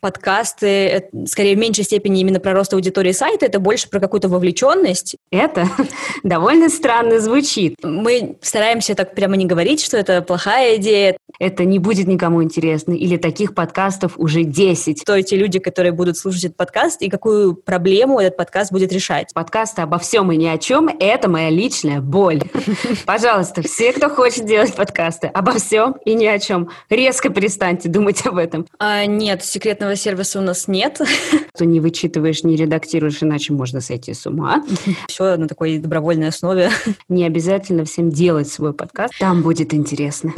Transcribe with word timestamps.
подкасты, 0.00 1.08
скорее 1.26 1.56
в 1.56 1.58
меньшей 1.58 1.84
степени 1.84 2.20
именно 2.20 2.40
про 2.40 2.52
рост 2.52 2.72
аудитории 2.72 3.12
сайта, 3.12 3.46
это 3.46 3.58
больше 3.58 3.88
про 3.88 4.00
какую-то 4.00 4.28
вовлеченность. 4.28 5.16
Это 5.30 5.68
довольно 6.22 6.68
странно 6.68 7.20
звучит. 7.20 7.76
Мы 7.82 8.36
стараемся 8.40 8.94
так 8.94 9.14
прямо 9.14 9.36
не 9.36 9.46
говорить, 9.46 9.82
что 9.82 9.96
это 9.96 10.22
плохая 10.22 10.76
идея. 10.76 11.16
Это 11.38 11.64
не 11.64 11.78
будет 11.78 12.06
никому 12.06 12.42
интересно, 12.42 12.92
или 12.92 13.16
таких 13.16 13.54
подкастов 13.54 14.12
уже 14.16 14.44
10. 14.44 15.04
То 15.04 15.16
эти 15.16 15.34
люди, 15.34 15.58
которые 15.58 15.92
будут 15.92 16.16
слушать 16.16 16.44
этот 16.44 16.56
подкаст, 16.56 17.02
и 17.02 17.08
какую 17.08 17.54
проблему 17.54 18.20
этот 18.20 18.36
подкаст 18.36 18.72
будет 18.72 18.92
решать. 18.92 19.32
Подкасты 19.32 19.82
обо 19.82 19.98
всем 19.98 20.30
и 20.32 20.36
ни 20.36 20.46
о 20.46 20.58
чем– 20.58 20.88
это 21.00 21.28
моя 21.28 21.50
личная 21.50 22.00
боль. 22.00 22.42
Пожалуйста, 23.06 23.62
все, 23.62 23.92
кто 23.92 24.08
хочет 24.10 24.44
делать 24.44 24.74
подкасты 24.74 25.28
обо 25.28 25.52
всем 25.52 25.96
и 26.04 26.14
ни 26.14 26.26
о 26.26 26.38
чем, 26.38 26.70
резко 26.88 27.30
перестаньте 27.30 27.88
думать 27.88 28.26
об 28.26 28.36
этом. 28.36 28.66
А, 28.78 29.06
нет, 29.06 29.42
секретного 29.80 29.96
сервиса 29.96 30.38
у 30.38 30.42
нас 30.42 30.68
нет. 30.68 31.00
Ты 31.56 31.64
не 31.64 31.80
вычитываешь, 31.80 32.44
не 32.44 32.54
редактируешь, 32.54 33.22
иначе 33.22 33.54
можно 33.54 33.80
сойти 33.80 34.12
с 34.12 34.26
ума. 34.26 34.62
Все 35.08 35.36
на 35.36 35.48
такой 35.48 35.78
добровольной 35.78 36.28
основе. 36.28 36.70
Не 37.08 37.24
обязательно 37.24 37.84
всем 37.84 38.10
делать 38.10 38.48
свой 38.48 38.74
подкаст. 38.74 39.14
Там 39.18 39.42
будет 39.42 39.72
интересно. 39.72 40.34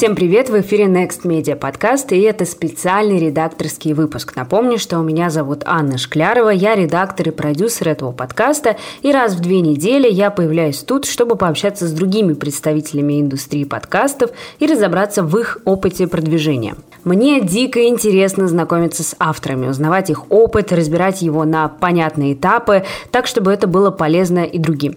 Всем 0.00 0.14
привет! 0.16 0.48
В 0.48 0.58
эфире 0.58 0.86
Next 0.86 1.24
Media 1.24 1.54
подкаст, 1.54 2.10
и 2.12 2.20
это 2.22 2.46
специальный 2.46 3.18
редакторский 3.18 3.92
выпуск. 3.92 4.34
Напомню, 4.34 4.78
что 4.78 4.96
меня 5.00 5.28
зовут 5.28 5.60
Анна 5.66 5.98
Шклярова, 5.98 6.48
я 6.48 6.74
редактор 6.74 7.28
и 7.28 7.30
продюсер 7.32 7.90
этого 7.90 8.10
подкаста, 8.10 8.78
и 9.02 9.12
раз 9.12 9.34
в 9.34 9.40
две 9.40 9.60
недели 9.60 10.08
я 10.08 10.30
появляюсь 10.30 10.78
тут, 10.78 11.04
чтобы 11.04 11.36
пообщаться 11.36 11.86
с 11.86 11.92
другими 11.92 12.32
представителями 12.32 13.20
индустрии 13.20 13.64
подкастов 13.64 14.30
и 14.58 14.66
разобраться 14.66 15.22
в 15.22 15.36
их 15.36 15.58
опыте 15.66 16.06
продвижения. 16.06 16.76
Мне 17.04 17.42
дико 17.42 17.86
интересно 17.86 18.48
знакомиться 18.48 19.02
с 19.02 19.14
авторами, 19.18 19.68
узнавать 19.68 20.08
их 20.08 20.30
опыт, 20.30 20.72
разбирать 20.72 21.20
его 21.20 21.44
на 21.44 21.68
понятные 21.68 22.32
этапы, 22.32 22.84
так, 23.10 23.26
чтобы 23.26 23.52
это 23.52 23.66
было 23.66 23.90
полезно 23.90 24.44
и 24.44 24.58
другим. 24.58 24.96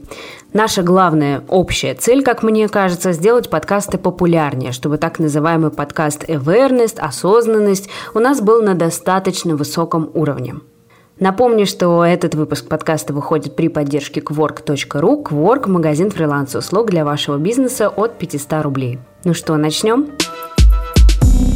Наша 0.54 0.84
главная 0.84 1.44
общая 1.48 1.96
цель, 1.96 2.24
как 2.24 2.44
мне 2.44 2.68
кажется, 2.70 3.12
сделать 3.12 3.50
подкасты 3.50 3.98
популярнее, 3.98 4.72
чтобы 4.72 5.00
так 5.00 5.18
называемый 5.18 5.72
подкаст 5.72 6.26
awareness, 6.30 7.00
осознанность 7.00 7.90
у 8.14 8.20
нас 8.20 8.40
был 8.40 8.62
на 8.62 8.76
достаточно 8.76 9.56
высоком 9.56 10.12
уровне. 10.14 10.54
Напомню, 11.20 11.66
что 11.66 12.06
этот 12.06 12.36
выпуск 12.36 12.68
подкаста 12.68 13.14
выходит 13.14 13.56
при 13.56 13.68
поддержке 13.68 14.20
Quark.ru. 14.20 15.24
Quark– 15.24 15.68
магазин 15.70 16.12
фриланс-услуг 16.12 16.92
для 16.92 17.04
вашего 17.04 17.38
бизнеса 17.38 17.90
от 17.90 18.20
500 18.20 18.64
рублей. 18.64 19.00
Ну 19.24 19.34
что, 19.34 19.58
начнем? 19.58 20.10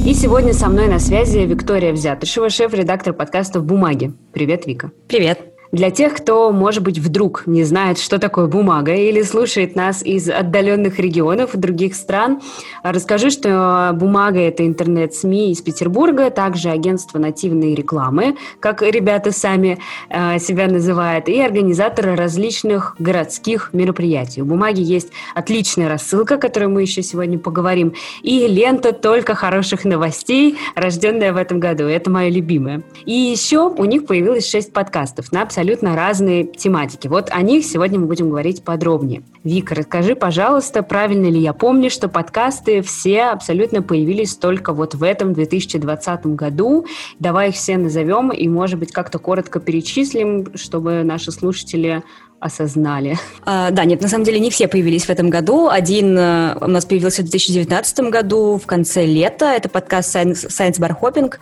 И 0.07 0.13
сегодня 0.15 0.53
со 0.53 0.69
мной 0.69 0.87
на 0.87 0.97
связи 0.97 1.39
Виктория 1.39 1.93
Взятышева, 1.93 2.49
шеф-редактор 2.49 3.13
подкаста 3.13 3.59
«Бумаги». 3.59 4.13
Привет, 4.33 4.65
Вика. 4.65 4.91
Привет. 5.07 5.56
Для 5.71 5.91
тех, 5.91 6.15
кто, 6.15 6.51
может 6.51 6.83
быть, 6.83 6.97
вдруг 6.97 7.43
не 7.45 7.63
знает, 7.63 7.99
что 7.99 8.19
такое 8.19 8.47
бумага, 8.47 8.93
или 8.93 9.21
слушает 9.21 9.75
нас 9.75 10.01
из 10.03 10.29
отдаленных 10.29 10.99
регионов 10.99 11.55
других 11.55 11.95
стран, 11.95 12.41
расскажи, 12.83 13.29
что 13.29 13.91
бумага– 13.93 14.39
это 14.41 14.65
интернет-СМИ 14.65 15.51
из 15.51 15.61
Петербурга, 15.61 16.29
также 16.29 16.69
агентство 16.69 17.19
нативной 17.19 17.75
рекламы, 17.75 18.37
как 18.59 18.81
ребята 18.81 19.31
сами 19.31 19.79
э, 20.09 20.39
себя 20.39 20.67
называют, 20.67 21.27
и 21.27 21.39
организаторы 21.41 22.15
различных 22.15 22.95
городских 22.99 23.71
мероприятий. 23.73 24.41
У 24.41 24.45
бумаги 24.45 24.81
есть 24.81 25.09
отличная 25.35 25.89
рассылка, 25.89 26.35
о 26.35 26.37
которой 26.37 26.67
мы 26.69 26.81
еще 26.83 27.03
сегодня 27.03 27.37
поговорим, 27.37 27.93
и 28.23 28.47
лента 28.47 28.93
только 28.93 29.35
хороших 29.35 29.83
новостей, 29.83 30.57
рожденная 30.75 31.33
в 31.33 31.37
этом 31.37 31.59
году. 31.59 31.83
Это 31.85 32.09
моя 32.09 32.29
любимая. 32.29 32.83
И 33.05 33.13
еще 33.13 33.69
у 33.69 33.85
них 33.85 34.05
появилось 34.05 34.49
шесть 34.49 34.71
подкастов 34.71 35.31
на 35.31 35.45
абсолютно 35.57 35.95
разные 35.95 36.45
тематики. 36.45 37.07
Вот 37.07 37.29
о 37.31 37.41
них 37.41 37.65
сегодня 37.65 37.97
мы 37.99 38.05
будем 38.05 38.29
говорить 38.29 38.63
подробнее. 38.63 39.23
Вика, 39.43 39.73
расскажи, 39.73 40.13
пожалуйста, 40.13 40.83
правильно 40.83 41.25
ли 41.31 41.39
я 41.39 41.51
помню, 41.51 41.89
что 41.89 42.09
подкасты 42.09 42.83
все 42.83 43.23
абсолютно 43.23 43.81
появились 43.81 44.35
только 44.35 44.71
вот 44.71 44.93
в 44.93 45.01
этом 45.01 45.33
2020 45.33 46.27
году. 46.27 46.85
Давай 47.17 47.49
их 47.49 47.55
все 47.55 47.77
назовем 47.77 48.31
и, 48.31 48.47
может 48.47 48.77
быть, 48.77 48.91
как-то 48.91 49.17
коротко 49.17 49.59
перечислим, 49.59 50.55
чтобы 50.55 51.01
наши 51.03 51.31
слушатели 51.31 52.03
осознали? 52.39 53.17
А, 53.45 53.71
да, 53.71 53.85
нет, 53.85 54.01
на 54.01 54.07
самом 54.07 54.23
деле 54.23 54.39
не 54.39 54.49
все 54.49 54.67
появились 54.67 55.05
в 55.05 55.09
этом 55.09 55.29
году. 55.29 55.69
Один 55.69 56.17
uh, 56.17 56.63
у 56.63 56.67
нас 56.67 56.85
появился 56.85 57.21
в 57.21 57.25
2019 57.25 57.99
году, 58.11 58.57
в 58.57 58.67
конце 58.67 59.05
лета. 59.05 59.45
Это 59.45 59.69
подкаст 59.69 60.15
Science, 60.15 60.47
Science 60.47 60.79
Bar 60.79 60.95
Hopping. 60.99 61.33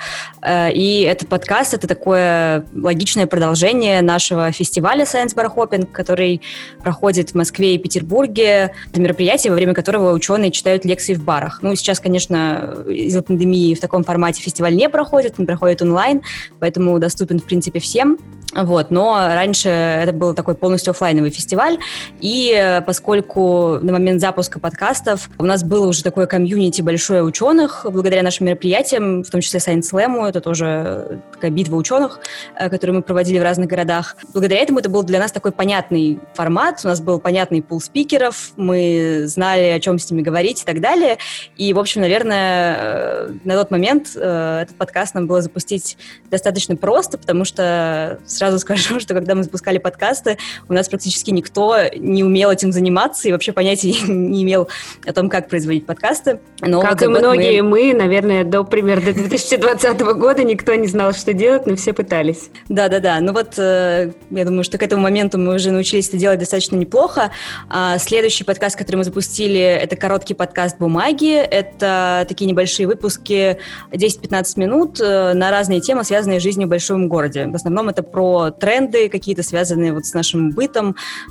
Uh, 0.41 0.71
и 0.71 1.01
этот 1.01 1.27
подкаст— 1.27 1.73
это 1.75 1.87
такое 1.87 2.65
логичное 2.73 3.27
продолжение 3.27 4.01
нашего 4.01 4.51
фестиваля 4.51 5.03
Science 5.03 5.35
Bar 5.35 5.53
Hopping, 5.53 5.85
который 5.85 6.41
проходит 6.81 7.31
в 7.31 7.35
Москве 7.35 7.75
и 7.75 7.77
Петербурге. 7.77 8.71
Это 8.89 9.01
мероприятие, 9.01 9.51
во 9.51 9.55
время 9.55 9.73
которого 9.73 10.13
ученые 10.13 10.51
читают 10.51 10.85
лекции 10.85 11.13
в 11.13 11.23
барах. 11.23 11.59
Ну, 11.61 11.75
сейчас, 11.75 11.99
конечно, 11.99 12.85
из-за 12.87 13.21
пандемии 13.21 13.75
в 13.75 13.81
таком 13.81 14.03
формате 14.03 14.41
фестиваль 14.41 14.75
не 14.75 14.87
проходит, 14.87 15.35
он 15.37 15.45
проходит 15.45 15.81
онлайн, 15.81 16.21
поэтому 16.59 16.97
доступен, 16.99 17.39
в 17.39 17.43
принципе, 17.43 17.79
всем. 17.79 18.17
Вот, 18.55 18.89
но 18.89 19.15
раньше 19.17 19.67
это 19.67 20.13
был 20.13 20.33
такой 20.33 20.55
полностью 20.55 20.84
офлайновый 20.87 21.31
фестиваль, 21.31 21.77
и 22.21 22.53
э, 22.55 22.81
поскольку 22.81 23.79
на 23.81 23.93
момент 23.93 24.21
запуска 24.21 24.59
подкастов 24.59 25.29
у 25.37 25.45
нас 25.45 25.63
было 25.63 25.87
уже 25.87 26.03
такое 26.03 26.25
комьюнити 26.25 26.81
большое 26.81 27.23
ученых, 27.23 27.85
благодаря 27.89 28.23
нашим 28.23 28.47
мероприятиям, 28.47 29.23
в 29.23 29.29
том 29.29 29.41
числе 29.41 29.59
Science 29.59 29.91
Slam, 29.91 30.27
это 30.27 30.41
тоже 30.41 31.21
такая 31.33 31.51
битва 31.51 31.75
ученых, 31.75 32.19
э, 32.59 32.69
которую 32.69 32.97
мы 32.97 33.01
проводили 33.01 33.39
в 33.39 33.43
разных 33.43 33.67
городах. 33.67 34.15
Благодаря 34.33 34.61
этому 34.61 34.79
это 34.79 34.89
был 34.89 35.03
для 35.03 35.19
нас 35.19 35.31
такой 35.31 35.51
понятный 35.51 36.19
формат, 36.33 36.81
у 36.83 36.87
нас 36.87 37.01
был 37.01 37.19
понятный 37.19 37.61
пул 37.61 37.81
спикеров, 37.81 38.51
мы 38.55 39.23
знали, 39.25 39.69
о 39.69 39.79
чем 39.79 39.99
с 39.99 40.09
ними 40.09 40.21
говорить 40.21 40.61
и 40.61 40.65
так 40.65 40.81
далее. 40.81 41.17
И, 41.57 41.73
в 41.73 41.79
общем, 41.79 42.01
наверное, 42.01 42.77
э, 42.77 43.31
на 43.43 43.55
тот 43.55 43.71
момент 43.71 44.15
этот 44.15 44.75
подкаст 44.77 45.15
нам 45.15 45.27
было 45.27 45.41
запустить 45.41 45.97
достаточно 46.29 46.75
просто, 46.75 47.17
потому 47.17 47.45
что 47.45 48.19
сразу 48.25 48.59
скажу, 48.59 48.99
что 48.99 49.13
когда 49.13 49.35
мы 49.35 49.43
запускали 49.43 49.77
подкасты, 49.77 50.37
у 50.67 50.73
нас 50.75 50.89
практически 50.89 51.31
никто 51.31 51.75
не 51.95 52.23
умел 52.23 52.51
этим 52.51 52.71
заниматься 52.71 53.27
и 53.27 53.31
вообще 53.31 53.51
понятия 53.51 53.93
не 54.07 54.43
имел 54.43 54.67
о 55.05 55.13
том, 55.13 55.29
как 55.29 55.49
производить 55.49 55.85
подкасты. 55.85 56.39
Но 56.61 56.81
как 56.81 57.01
и 57.01 57.07
многие 57.07 57.61
мы... 57.61 57.91
мы, 57.91 57.93
наверное, 57.93 58.43
до 58.43 58.63
примерно 58.63 59.13
2020 59.13 60.01
года 60.17 60.43
никто 60.43 60.73
не 60.75 60.87
знал, 60.87 61.13
что 61.13 61.33
делать, 61.33 61.65
но 61.65 61.75
все 61.75 61.93
пытались. 61.93 62.49
Да-да-да. 62.69 63.19
Ну 63.19 63.33
вот, 63.33 63.57
э, 63.57 64.11
я 64.29 64.45
думаю, 64.45 64.63
что 64.63 64.77
к 64.77 64.83
этому 64.83 65.01
моменту 65.03 65.37
мы 65.37 65.55
уже 65.55 65.71
научились 65.71 66.09
это 66.09 66.17
делать 66.17 66.39
достаточно 66.39 66.75
неплохо. 66.75 67.31
А 67.69 67.97
следующий 67.97 68.43
подкаст, 68.43 68.77
который 68.77 68.97
мы 68.97 69.03
запустили, 69.03 69.59
это 69.59 69.95
короткий 69.95 70.33
подкаст 70.33 70.77
«Бумаги». 70.79 71.35
Это 71.35 72.25
такие 72.27 72.49
небольшие 72.49 72.87
выпуски, 72.87 73.57
10-15 73.91 74.59
минут 74.59 74.99
э, 74.99 75.33
на 75.33 75.51
разные 75.51 75.81
темы, 75.81 76.03
связанные 76.03 76.39
с 76.39 76.43
жизнью 76.43 76.67
в 76.67 76.69
большом 76.69 77.07
городе. 77.07 77.47
В 77.47 77.55
основном 77.55 77.89
это 77.89 78.03
про 78.03 78.51
тренды 78.51 79.09
какие-то, 79.09 79.43
связанные 79.43 79.93
вот 79.93 80.05
с 80.05 80.13
нашим 80.13 80.51
бытом, 80.51 80.64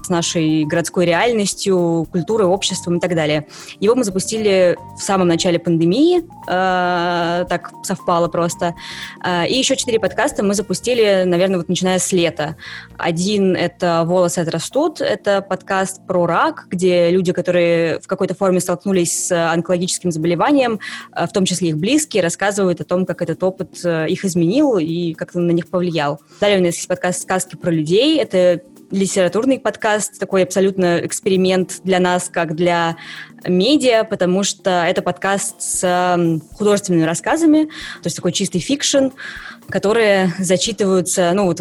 с 0.02 0.08
нашей 0.08 0.64
городской 0.64 1.06
реальностью, 1.06 2.06
культурой, 2.10 2.46
обществом 2.46 2.96
и 2.96 3.00
так 3.00 3.14
далее. 3.14 3.46
Его 3.80 3.94
мы 3.94 4.04
запустили 4.04 4.76
в 4.96 5.02
самом 5.02 5.28
начале 5.28 5.58
пандемии, 5.58 6.22
э, 6.48 7.44
так 7.48 7.72
совпало 7.82 8.28
просто. 8.28 8.74
Э, 9.24 9.46
и 9.46 9.58
еще 9.58 9.76
четыре 9.76 9.98
подкаста 9.98 10.42
мы 10.42 10.54
запустили, 10.54 11.24
наверное, 11.24 11.58
вот 11.58 11.68
начиная 11.68 11.98
с 11.98 12.12
лета. 12.12 12.56
Один— 12.98 13.56
это 13.56 14.04
«Волосы 14.06 14.40
отрастут», 14.40 15.00
это 15.00 15.42
подкаст 15.42 16.06
про 16.06 16.26
рак, 16.26 16.66
где 16.70 17.10
люди, 17.10 17.32
которые 17.32 18.00
в 18.00 18.06
какой-то 18.06 18.34
форме 18.34 18.60
столкнулись 18.60 19.26
с 19.26 19.52
онкологическим 19.52 20.10
заболеванием, 20.10 20.80
э, 21.14 21.26
в 21.26 21.32
том 21.32 21.44
числе 21.44 21.70
их 21.70 21.78
близкие, 21.78 22.22
рассказывают 22.22 22.80
о 22.80 22.84
том, 22.84 23.06
как 23.06 23.22
этот 23.22 23.42
опыт 23.42 23.80
э, 23.84 24.06
их 24.08 24.24
изменил 24.24 24.78
и 24.78 25.14
как 25.14 25.34
он 25.34 25.46
на 25.46 25.52
них 25.52 25.68
повлиял. 25.68 26.20
Далее 26.40 26.60
у 26.60 26.62
нас 26.62 26.76
есть 26.76 26.88
подкаст 26.88 27.22
«Сказки 27.22 27.56
про 27.56 27.70
людей». 27.70 28.18
Это 28.18 28.60
литературный 28.94 29.58
подкаст, 29.58 30.18
такой 30.20 30.44
абсолютно 30.44 31.04
эксперимент 31.04 31.80
для 31.82 31.98
нас, 31.98 32.28
как 32.28 32.54
для 32.54 32.96
медиа, 33.46 34.04
потому 34.04 34.44
что 34.44 34.84
это 34.84 35.02
подкаст 35.02 35.60
с 35.60 36.38
художественными 36.56 37.02
рассказами, 37.02 37.64
то 37.64 38.04
есть 38.04 38.16
такой 38.16 38.32
чистый 38.32 38.60
фикшн, 38.60 39.08
которые 39.68 40.32
зачитываются, 40.38 41.32
ну, 41.34 41.46
вот 41.46 41.60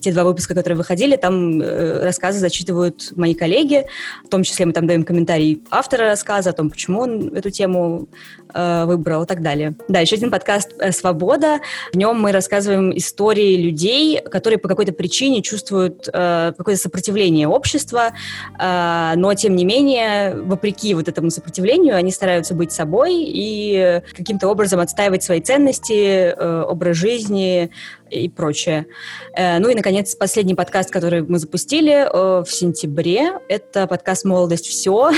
те 0.00 0.12
два 0.12 0.24
выпуска, 0.24 0.54
которые 0.54 0.76
выходили, 0.76 1.16
там 1.16 1.60
э, 1.60 2.04
рассказы 2.04 2.38
зачитывают 2.38 3.12
мои 3.16 3.34
коллеги, 3.34 3.86
в 4.24 4.28
том 4.28 4.42
числе 4.44 4.66
мы 4.66 4.72
там 4.72 4.86
даем 4.86 5.04
комментарий 5.04 5.62
автора 5.70 6.06
рассказа 6.06 6.50
о 6.50 6.52
том, 6.52 6.70
почему 6.70 7.00
он 7.00 7.34
эту 7.34 7.50
тему 7.50 8.08
э, 8.52 8.84
выбрал 8.84 9.24
и 9.24 9.26
так 9.26 9.42
далее. 9.42 9.74
Да, 9.88 10.00
еще 10.00 10.16
один 10.16 10.30
подкаст 10.30 10.72
э, 10.78 10.92
«Свобода». 10.92 11.60
В 11.92 11.96
нем 11.96 12.20
мы 12.20 12.32
рассказываем 12.32 12.96
истории 12.96 13.56
людей, 13.56 14.20
которые 14.20 14.58
по 14.58 14.68
какой-то 14.68 14.92
причине 14.92 15.42
чувствуют 15.42 16.08
э, 16.12 16.52
какое-то 16.56 16.80
сопротивление 16.80 17.48
общества, 17.48 18.12
э, 18.58 19.12
но, 19.16 19.34
тем 19.34 19.56
не 19.56 19.64
менее, 19.64 20.34
вопреки 20.34 20.94
вот 20.94 21.08
этому 21.08 21.30
сопротивлению, 21.30 21.96
они 21.96 22.10
стараются 22.10 22.54
быть 22.54 22.72
собой 22.72 23.14
и 23.16 24.02
каким-то 24.16 24.48
образом 24.48 24.80
отстаивать 24.80 25.22
свои 25.22 25.40
ценности, 25.40 26.34
э, 26.36 26.62
образ 26.62 26.96
жизни 26.96 27.70
и 28.10 28.28
прочее. 28.28 28.86
Э, 29.34 29.58
ну 29.58 29.68
и, 29.68 29.74
наконец, 29.74 30.14
последний 30.14 30.54
подкаст, 30.54 30.90
который 30.90 31.22
мы 31.22 31.38
запустили 31.38 31.92
э, 31.92 32.42
в 32.42 32.50
сентябре, 32.50 33.32
это 33.48 33.86
подкаст 33.86 34.24
«Молодость. 34.24 34.66
Все». 34.66 35.10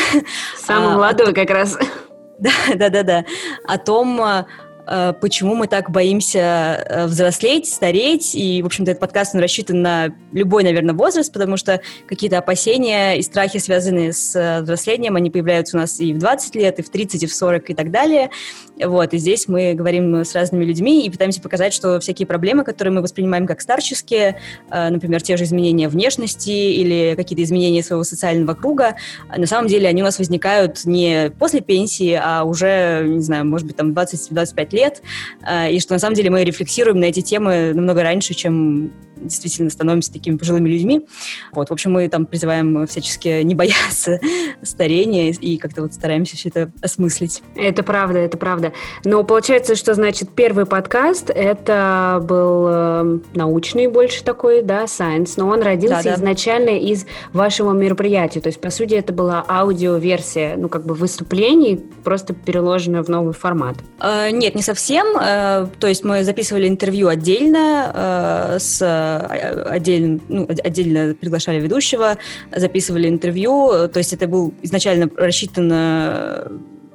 Самый 0.57 0.93
а, 0.93 0.97
молодой 0.97 1.33
как 1.33 1.51
раз. 1.51 1.79
Да, 2.39 2.51
да, 2.75 2.89
да, 2.91 3.03
да. 3.03 3.25
О 3.65 3.79
том, 3.79 4.21
Э, 4.21 4.45
почему 5.21 5.55
мы 5.55 5.69
так 5.69 5.91
боимся 5.91 6.39
э, 6.39 7.07
взрослеть, 7.07 7.67
стареть. 7.67 8.35
И, 8.35 8.63
в 8.63 8.67
общем-то, 8.67 8.91
этот 8.91 9.01
подкаст 9.01 9.35
он 9.35 9.41
рассчитан 9.41 9.81
на 9.81 10.15
любой, 10.33 10.65
наверное, 10.65 10.95
возраст, 10.95 11.33
потому 11.33 11.57
что 11.57 11.81
какие-то 12.09 12.39
опасения 12.39 13.19
и 13.19 13.23
страхи, 13.23 13.59
связанные 13.59 14.13
с 14.13 14.35
э, 14.35 14.63
взрослением, 14.63 15.15
они 15.15 15.31
появляются 15.31 15.77
у 15.77 15.81
нас 15.81 16.01
и 16.01 16.13
в 16.13 16.19
20 16.19 16.55
лет, 16.57 16.79
и 16.81 16.83
в 16.83 16.91
30, 16.91 17.23
и 17.23 17.27
в 17.27 17.35
40, 17.35 17.71
и 17.71 17.75
так 17.75 17.91
далее. 17.93 18.31
Вот, 18.83 19.15
и 19.15 19.19
здесь 19.19 19.47
мы 19.47 19.75
говорим 19.75 20.25
с 20.25 20.35
разными 20.35 20.65
людьми 20.65 21.07
и 21.07 21.11
пытаемся 21.11 21.41
показать, 21.41 21.73
что 21.73 22.01
всякие 22.01 22.27
проблемы, 22.27 22.65
которые 22.65 22.93
мы 22.93 23.03
воспринимаем 23.03 23.47
как 23.47 23.61
старческие, 23.61 24.41
например, 24.71 25.23
те 25.23 25.37
же 25.37 25.45
изменения 25.45 25.89
внешности 25.89 26.51
или 26.51 27.15
какие-то 27.15 27.45
изменения 27.45 27.83
своего 27.83 28.03
социального 28.03 28.55
круга, 28.55 28.97
на 29.37 29.47
самом 29.47 29.69
деле 29.69 29.89
они 29.89 30.03
у 30.03 30.07
нас 30.07 30.19
возникают 30.19 30.85
не 30.85 31.31
после 31.39 31.61
пенсии, 31.61 32.19
а 32.21 32.45
уже, 32.45 33.05
не 33.07 33.21
знаю, 33.21 33.47
может 33.47 33.67
быть, 33.67 33.77
там 33.77 33.93
20-25 33.93 34.72
лет, 34.73 35.03
э, 35.47 35.73
и 35.73 35.81
что 35.81 35.95
на 35.95 35.99
самом 35.99 36.15
деле 36.15 36.31
мы 36.31 36.45
рефлексируем 36.45 37.01
на 37.01 37.07
эти 37.07 37.21
темы 37.21 37.73
намного 37.75 38.03
раньше, 38.03 38.35
чем 38.35 38.93
действительно 39.23 39.71
становимся 39.71 40.13
такими 40.13 40.37
пожилыми 40.37 40.69
людьми. 40.69 41.07
Вот, 41.53 41.71
в 41.71 41.73
общем, 41.73 41.93
мы 41.93 42.09
там 42.09 42.27
призываем 42.27 42.87
всячески 42.87 43.43
не 43.43 43.55
бояться 43.55 44.21
старения 44.63 45.33
и 45.33 45.57
как-то 45.59 45.83
вот 45.83 45.95
стараемся 45.95 46.37
все 46.37 46.49
это 46.49 46.71
осмыслить. 46.81 47.43
Это 47.55 47.83
правда, 47.83 48.19
это 48.19 48.37
правда. 48.37 48.73
Но 49.05 49.23
получается, 49.25 49.77
что, 49.77 49.95
значит, 49.95 50.31
первый 50.31 50.67
подкаст, 50.67 51.31
это 51.31 52.21
был 52.23 52.67
э, 52.69 53.19
научный 53.35 53.87
больше 53.87 54.25
такой, 54.25 54.63
да, 54.63 54.85
science, 54.85 55.35
но 55.37 55.49
он 55.49 55.63
родился 55.63 56.03
да, 56.03 56.11
да. 56.11 56.15
изначально 56.15 56.79
из 56.79 57.07
вашего 57.33 57.73
мероприятия. 57.73 58.41
То 58.41 58.49
есть, 58.49 58.61
по 58.61 58.71
сути, 58.71 58.95
это 58.95 59.13
была 59.13 59.45
аудиоверсия, 59.49 60.57
ну, 60.57 60.69
как 60.69 60.85
бы 60.87 60.95
выступлений, 60.95 61.81
просто 62.05 62.35
переложенная 62.35 63.03
в 63.03 63.09
новый 63.09 63.35
формат. 63.35 63.77
Э, 64.01 64.31
нет, 64.31 64.55
не 64.55 64.63
совсем. 64.63 65.07
Э, 65.17 65.67
то 65.79 65.87
есть 65.87 66.05
мы 66.05 66.25
записывали 66.25 66.69
интервью 66.69 67.09
отдельно 67.09 67.93
э, 67.95 68.59
с 68.59 69.12
отдельно, 69.19 70.21
ну, 70.29 70.49
отдельно 70.49 71.15
приглашали 71.15 71.61
ведущего, 71.61 72.19
записывали 72.55 73.09
интервью. 73.09 73.89
То 73.89 73.99
есть 73.99 74.13
это 74.13 74.27
был 74.27 74.53
изначально 74.63 75.11
рассчитан 75.17 75.71
э, 75.73 76.49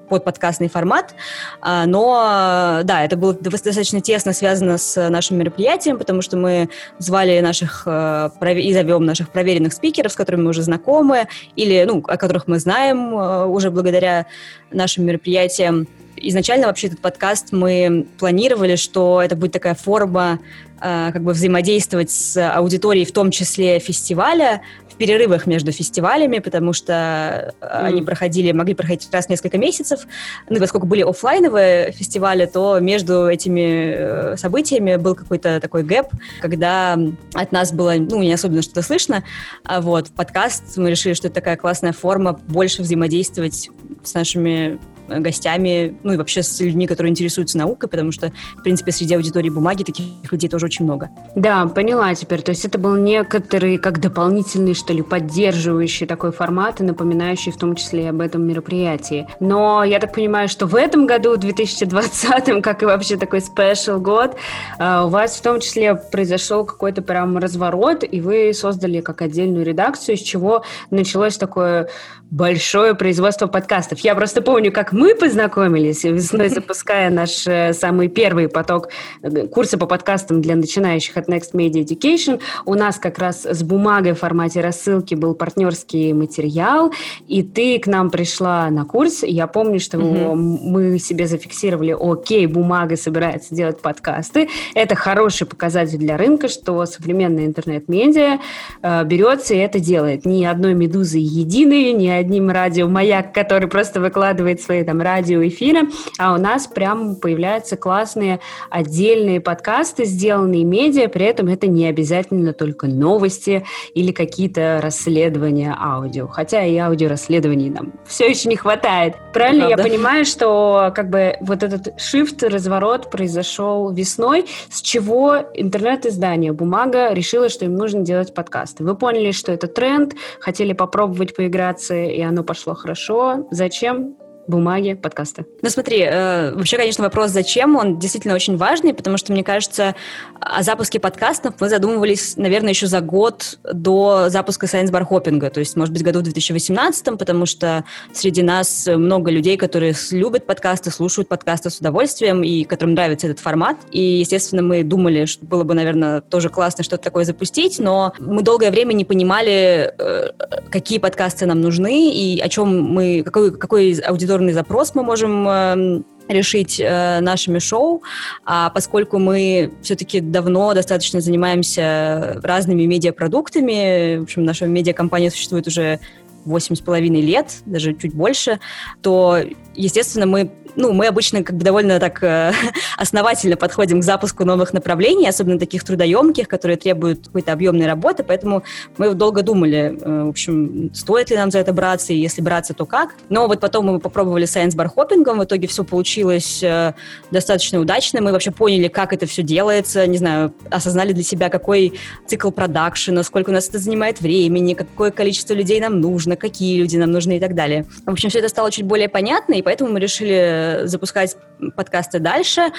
под 0.08 0.24
подкастный 0.24 0.70
формат, 0.70 1.14
а, 1.62 1.86
но 1.86 2.82
да, 2.84 3.04
это 3.04 3.18
было 3.18 3.34
достаточно 3.34 4.02
тесно 4.02 4.34
связано 4.34 4.78
с 4.78 5.10
нашим 5.10 5.38
мероприятием, 5.38 5.98
потому 5.98 6.22
что 6.22 6.38
мы 6.38 6.70
звали 7.00 7.40
наших 7.40 7.84
э, 7.86 8.30
и 8.60 8.74
зовем 8.74 9.06
наших 9.06 9.30
проверенных 9.30 9.74
спикеров, 9.74 10.12
с 10.12 10.16
которыми 10.16 10.44
мы 10.44 10.50
уже 10.50 10.64
знакомы, 10.64 11.28
или 11.56 11.84
ну, 11.88 12.04
о 12.08 12.18
которых 12.18 12.48
мы 12.48 12.60
знаем 12.60 13.18
э, 13.18 13.46
уже 13.46 13.72
благодаря 13.72 14.28
нашим 14.72 15.06
мероприятиям. 15.06 15.88
Изначально 16.16 16.68
вообще 16.68 16.88
этот 16.88 17.00
подкаст 17.00 17.52
мы 17.52 18.08
планировали, 18.18 18.76
что 18.76 19.22
это 19.22 19.36
будет 19.36 19.52
такая 19.52 19.76
форма 19.76 20.40
э, 20.82 21.12
как 21.12 21.24
бы 21.24 21.34
взаимодействовать 21.34 22.12
с 22.12 22.50
аудиторией, 22.50 23.06
в 23.06 23.12
том 23.12 23.32
числе 23.32 23.80
фестиваля, 23.80 24.62
перерывах 24.98 25.48
между 25.48 25.72
фестивалями, 25.72 26.40
потому 26.40 26.74
что 26.74 27.54
mm. 27.62 27.68
они 27.70 28.02
проходили, 28.02 28.52
могли 28.52 28.74
проходить 28.74 29.08
раз 29.12 29.28
в 29.28 29.30
несколько 29.30 29.58
месяцев. 29.58 30.02
Ну, 30.50 30.60
поскольку 30.60 30.88
были 30.88 31.04
офлайновые 31.04 31.92
фестивали, 31.92 32.46
то 32.46 32.80
между 32.80 33.28
этими 33.28 33.94
э, 33.96 34.38
событиями 34.38 34.96
был 34.96 35.16
какой-то 35.16 35.60
такой 35.60 35.84
гэп, 35.84 36.08
когда 36.42 36.98
от 37.34 37.52
нас 37.52 37.72
было, 37.72 37.94
ну, 37.98 38.22
не 38.22 38.34
особенно 38.34 38.62
что-то 38.62 38.82
слышно. 38.82 39.24
А 39.64 39.82
вот 39.82 40.10
подкаст 40.10 40.78
мы 40.78 40.90
решили, 40.90 41.14
что 41.14 41.28
это 41.28 41.36
такая 41.36 41.58
классная 41.58 41.94
форма 41.94 42.40
больше 42.48 42.82
взаимодействовать 42.82 43.70
с 44.04 44.14
нашими 44.14 44.80
гостями, 45.08 45.98
ну 46.04 46.14
и 46.14 46.18
вообще 46.18 46.44
с 46.44 46.60
людьми, 46.60 46.88
которые 46.88 47.12
интересуются 47.12 47.58
наукой, 47.58 47.90
потому 47.90 48.12
что, 48.12 48.32
в 48.58 48.64
принципе, 48.64 48.92
среди 48.92 49.16
аудитории 49.16 49.50
бумаги 49.50 49.84
таких 49.84 50.06
людей 50.32 50.50
тоже 50.50 50.66
очень 50.66 50.86
много. 50.86 51.10
Да, 51.36 51.66
поняла 51.68 52.14
теперь. 52.16 52.42
То 52.42 52.52
есть 52.52 52.66
это 52.66 52.78
был 52.78 52.96
некоторый, 52.96 53.78
как 53.78 54.00
дополнительный, 54.00 54.74
что 54.74 54.94
ли, 54.94 55.02
поддерживающий 55.02 56.08
такой 56.08 56.32
формат 56.32 56.82
и 56.82 56.84
напоминающий 56.84 57.52
в 57.52 57.58
том 57.58 57.76
числе 57.76 58.10
об 58.10 58.22
этом 58.22 58.46
мероприятии. 58.46 59.28
Но 59.40 59.84
я 59.84 60.00
так 60.00 60.14
понимаю, 60.14 60.48
что 60.50 60.66
в 60.66 60.76
этом 60.76 61.08
году, 61.08 61.34
в 61.34 61.38
2020, 61.38 62.62
как 62.62 62.84
и 62.84 62.86
вообще 62.86 63.18
такой 63.18 63.42
спешл 63.42 64.00
год, 64.00 64.36
э, 64.80 65.02
у 65.04 65.10
вас 65.10 65.38
в 65.38 65.42
том 65.42 65.60
числе 65.60 65.96
произошел 65.96 66.66
какой-то 66.66 67.02
прям 67.02 67.38
разворот, 67.38 68.04
и 68.10 68.22
вы 68.22 68.54
создали 68.54 69.02
как 69.02 69.22
отдельную 69.22 69.66
редакцию, 69.66 70.16
из 70.16 70.22
чего 70.22 70.64
началось 70.90 71.38
такое 71.38 71.90
большое 72.30 72.94
производство 72.94 73.48
подкастов. 73.48 74.00
Я 74.00 74.14
просто 74.16 74.42
помню, 74.42 74.72
как 74.72 74.92
мы 74.92 75.16
познакомились 75.16 76.04
весной, 76.04 76.50
запуская 76.58 77.10
наш 77.10 77.48
э, 77.48 77.74
самый 77.74 78.10
первый 78.10 78.50
поток 78.50 78.90
э, 79.22 79.48
курса 79.48 79.78
по 79.78 79.86
подкастам 79.86 80.42
для 80.42 80.56
начинающих 80.56 81.16
от 81.18 81.30
Next 81.30 81.54
Media 81.54 81.86
Education. 81.86 82.42
У 82.66 82.74
нас 82.74 82.98
как 82.98 83.18
раз 83.18 83.46
с 83.46 83.64
бумагой 83.64 84.14
в 84.14 84.20
формате 84.20 84.62
рассылки 84.62 85.16
был 85.16 85.36
партнерский 85.36 86.14
материал, 86.14 86.92
и 87.28 87.44
ты 87.44 87.80
к 87.80 87.88
нам 87.88 88.10
пришла 88.10 88.70
на 88.70 88.84
курс. 88.84 89.24
Я 89.24 89.48
помню, 89.48 89.80
что 89.80 89.98
угу. 89.98 90.36
мы 90.36 91.00
себе 91.00 91.28
зафиксировали, 91.28 91.96
окей, 91.98 92.46
бумага 92.48 92.98
собирается 92.98 93.56
делать 93.56 93.82
подкасты. 93.82 94.50
Это 94.76 94.96
хороший 94.96 95.48
показатель 95.48 95.98
для 95.98 96.18
рынка, 96.18 96.50
что 96.50 96.86
современная 96.86 97.46
интернет-медиа 97.46 98.40
э, 98.82 99.04
берется 99.06 99.54
и 99.54 99.58
это 99.58 99.80
делает. 99.80 100.26
Ни 100.26 100.44
одной 100.44 100.74
медузы 100.74 101.20
единой, 101.20 101.94
ни 101.94 102.17
одним 102.18 102.50
радио 102.50 102.88
«Маяк», 102.88 103.34
который 103.34 103.68
просто 103.68 104.00
выкладывает 104.00 104.62
свои 104.62 104.84
там 104.84 105.02
радиоэфиры, 105.02 105.90
а 106.18 106.34
у 106.34 106.38
нас 106.38 106.68
прям 106.68 107.16
появляются 107.16 107.78
классные 107.78 108.40
отдельные 108.70 109.42
подкасты, 109.42 110.06
сделанные 110.06 110.64
медиа, 110.64 111.08
при 111.08 111.26
этом 111.26 111.48
это 111.48 111.68
не 111.68 111.88
обязательно 111.88 112.54
только 112.54 112.88
новости 112.88 113.66
или 113.94 114.12
какие-то 114.12 114.80
расследования 114.82 115.76
аудио, 115.80 116.28
хотя 116.28 116.64
и 116.66 116.78
аудиорасследований 116.78 117.70
нам 117.70 117.94
все 118.06 118.28
еще 118.28 118.50
не 118.50 118.56
хватает. 118.56 119.16
Правильно 119.34 119.68
Правда. 119.68 119.84
я 119.84 119.90
понимаю, 119.90 120.26
что 120.26 120.92
как 120.96 121.10
бы 121.10 121.36
вот 121.42 121.64
этот 121.64 122.00
shift, 122.00 122.48
разворот 122.48 123.10
произошел 123.10 123.92
весной, 123.92 124.46
с 124.70 124.82
чего 124.82 125.38
интернет-издание 125.54 126.54
«Бумага» 126.54 127.14
решило, 127.14 127.50
что 127.50 127.66
им 127.66 127.76
нужно 127.76 128.02
делать 128.02 128.34
подкасты. 128.34 128.84
Вы 128.84 128.96
поняли, 128.96 129.32
что 129.32 129.52
это 129.52 129.68
тренд, 129.68 130.14
хотели 130.40 130.74
попробовать 130.74 131.36
поиграться, 131.36 131.96
и 132.16 132.22
оно 132.22 132.44
пошло 132.44 132.74
хорошо. 132.74 133.48
Зачем? 133.52 134.18
Бумаги, 134.48 134.94
подкасты? 134.94 135.46
Ну 135.62 135.70
смотри, 135.70 136.02
э, 136.02 136.54
вообще, 136.54 136.78
конечно, 136.78 137.04
вопрос 137.04 137.32
«зачем?» 137.32 137.76
он 137.76 138.00
действительно 138.00 138.36
очень 138.36 138.58
важный, 138.58 138.94
потому 138.94 139.18
что, 139.18 139.34
мне 139.34 139.44
кажется, 139.44 139.96
о 140.40 140.64
запуске 140.64 141.00
подкастов 141.00 141.56
мы 141.60 141.70
задумывались, 141.70 142.38
наверное, 142.38 142.70
еще 142.70 142.88
за 142.88 143.02
год 143.02 143.60
до 143.64 144.30
запуска 144.30 144.66
Science 144.66 144.92
Bar 144.92 145.08
Hopping, 145.10 145.50
то 145.50 145.60
есть, 145.60 145.76
может 145.76 145.94
быть, 145.94 146.04
году 146.04 146.20
в 146.20 146.24
2018, 146.24 147.18
потому 147.18 147.46
что 147.46 147.84
среди 148.14 148.42
нас 148.42 148.88
много 148.88 149.32
людей, 149.32 149.58
которые 149.58 149.94
любят 150.12 150.46
подкасты, 150.46 150.92
слушают 150.92 151.28
подкасты 151.28 151.70
с 151.70 151.80
удовольствием 151.80 152.44
и 152.44 152.64
которым 152.64 152.94
нравится 152.94 153.28
этот 153.28 153.40
формат. 153.40 153.78
И, 153.92 154.02
естественно, 154.02 154.62
мы 154.62 154.84
думали, 154.84 155.26
что 155.26 155.46
было 155.46 155.64
бы, 155.64 155.74
наверное, 155.74 156.22
тоже 156.22 156.50
классно 156.50 156.84
что-то 156.84 157.04
такое 157.04 157.26
запустить, 157.26 157.80
но 157.80 158.14
мы 158.20 158.44
долгое 158.44 158.72
время 158.72 158.94
не 158.94 159.06
понимали, 159.06 159.94
э, 159.98 160.32
какие 160.70 161.00
подкасты 161.00 161.46
нам 161.46 161.62
нужны 161.62 162.12
и 162.14 162.40
о 162.40 162.50
чем 162.50 162.82
мы, 162.82 163.24
какой, 163.24 163.58
какой 163.58 163.94
аудитории 163.94 164.37
аудиторный 164.38 164.54
запрос 164.54 164.94
мы 164.96 165.04
можем 165.04 165.48
эм, 165.48 166.06
решить 166.28 166.80
э, 166.80 167.20
нашими 167.22 167.60
шоу, 167.60 168.04
а 168.46 168.70
поскольку 168.70 169.18
мы 169.18 169.72
все-таки 169.82 170.20
давно 170.20 170.74
достаточно 170.74 171.22
занимаемся 171.22 172.40
разными 172.44 172.84
медиапродуктами, 172.86 174.18
в 174.18 174.24
общем, 174.24 174.44
наша 174.44 174.68
медиакомпания 174.68 175.32
существует 175.32 175.68
уже 175.68 176.00
восемь 176.46 176.76
с 176.76 176.82
половиной 176.82 177.22
лет, 177.22 177.58
даже 177.66 177.94
чуть 177.94 178.14
больше, 178.14 178.60
то, 179.02 179.40
естественно, 179.78 180.26
мы 180.26 180.52
ну, 180.78 180.94
мы 180.94 181.08
обычно 181.08 181.44
как 181.44 181.58
бы 181.58 181.66
довольно 181.66 182.00
так 182.00 182.24
э, 182.24 182.54
основательно 182.98 183.58
подходим 183.58 184.00
к 184.00 184.04
запуску 184.04 184.46
новых 184.46 184.74
направлений, 184.74 185.28
особенно 185.28 185.58
таких 185.58 185.84
трудоемких, 185.84 186.48
которые 186.48 186.78
требуют 186.78 187.26
какой-то 187.26 187.52
объемной 187.52 187.88
работы, 187.88 188.24
поэтому 188.24 188.64
мы 188.98 189.14
долго 189.16 189.42
думали, 189.42 189.98
э, 190.00 190.24
в 190.26 190.30
общем, 190.30 190.92
стоит 190.94 191.32
ли 191.32 191.36
нам 191.36 191.50
за 191.50 191.60
это 191.60 191.74
браться, 191.74 192.14
и 192.14 192.18
если 192.18 192.42
браться, 192.42 192.76
то 192.76 192.86
как. 192.86 193.16
Но 193.30 193.48
вот 193.48 193.60
потом 193.60 193.88
мы 193.88 194.00
попробовали 194.00 194.46
Science 194.46 194.76
Bar 194.76 194.90
Hopping, 194.96 195.38
в 195.38 195.44
итоге 195.44 195.68
все 195.68 195.84
получилось 195.84 196.62
э, 196.62 196.94
достаточно 197.32 197.80
удачно, 197.80 198.22
мы 198.22 198.32
вообще 198.32 198.52
поняли, 198.52 198.88
как 198.88 199.14
это 199.14 199.26
все 199.26 199.42
делается, 199.42 200.06
не 200.06 200.20
знаю, 200.20 200.54
осознали 200.70 201.12
для 201.12 201.24
себя, 201.24 201.50
какой 201.50 202.00
цикл 202.28 202.52
продакшена, 202.52 203.24
сколько 203.24 203.50
у 203.50 203.54
нас 203.54 203.68
это 203.68 203.80
занимает 203.80 204.22
времени, 204.22 204.76
какое 204.76 205.10
количество 205.10 205.56
людей 205.56 205.82
нам 205.82 206.00
нужно, 206.00 206.36
какие 206.36 206.78
люди 206.78 206.98
нам 206.98 207.12
нужны 207.12 207.38
и 207.38 207.40
так 207.40 207.56
далее. 207.56 207.86
В 208.06 208.12
общем, 208.12 208.30
все 208.30 208.40
это 208.40 208.50
стало 208.50 208.70
чуть 208.70 208.86
более 208.86 209.10
понятно, 209.10 209.56
и 209.56 209.64
поэтому 209.68 209.92
мы 209.92 210.00
решили 210.00 210.84
запускать 210.86 211.36
подкасты 211.76 212.20
дальше. 212.20 212.72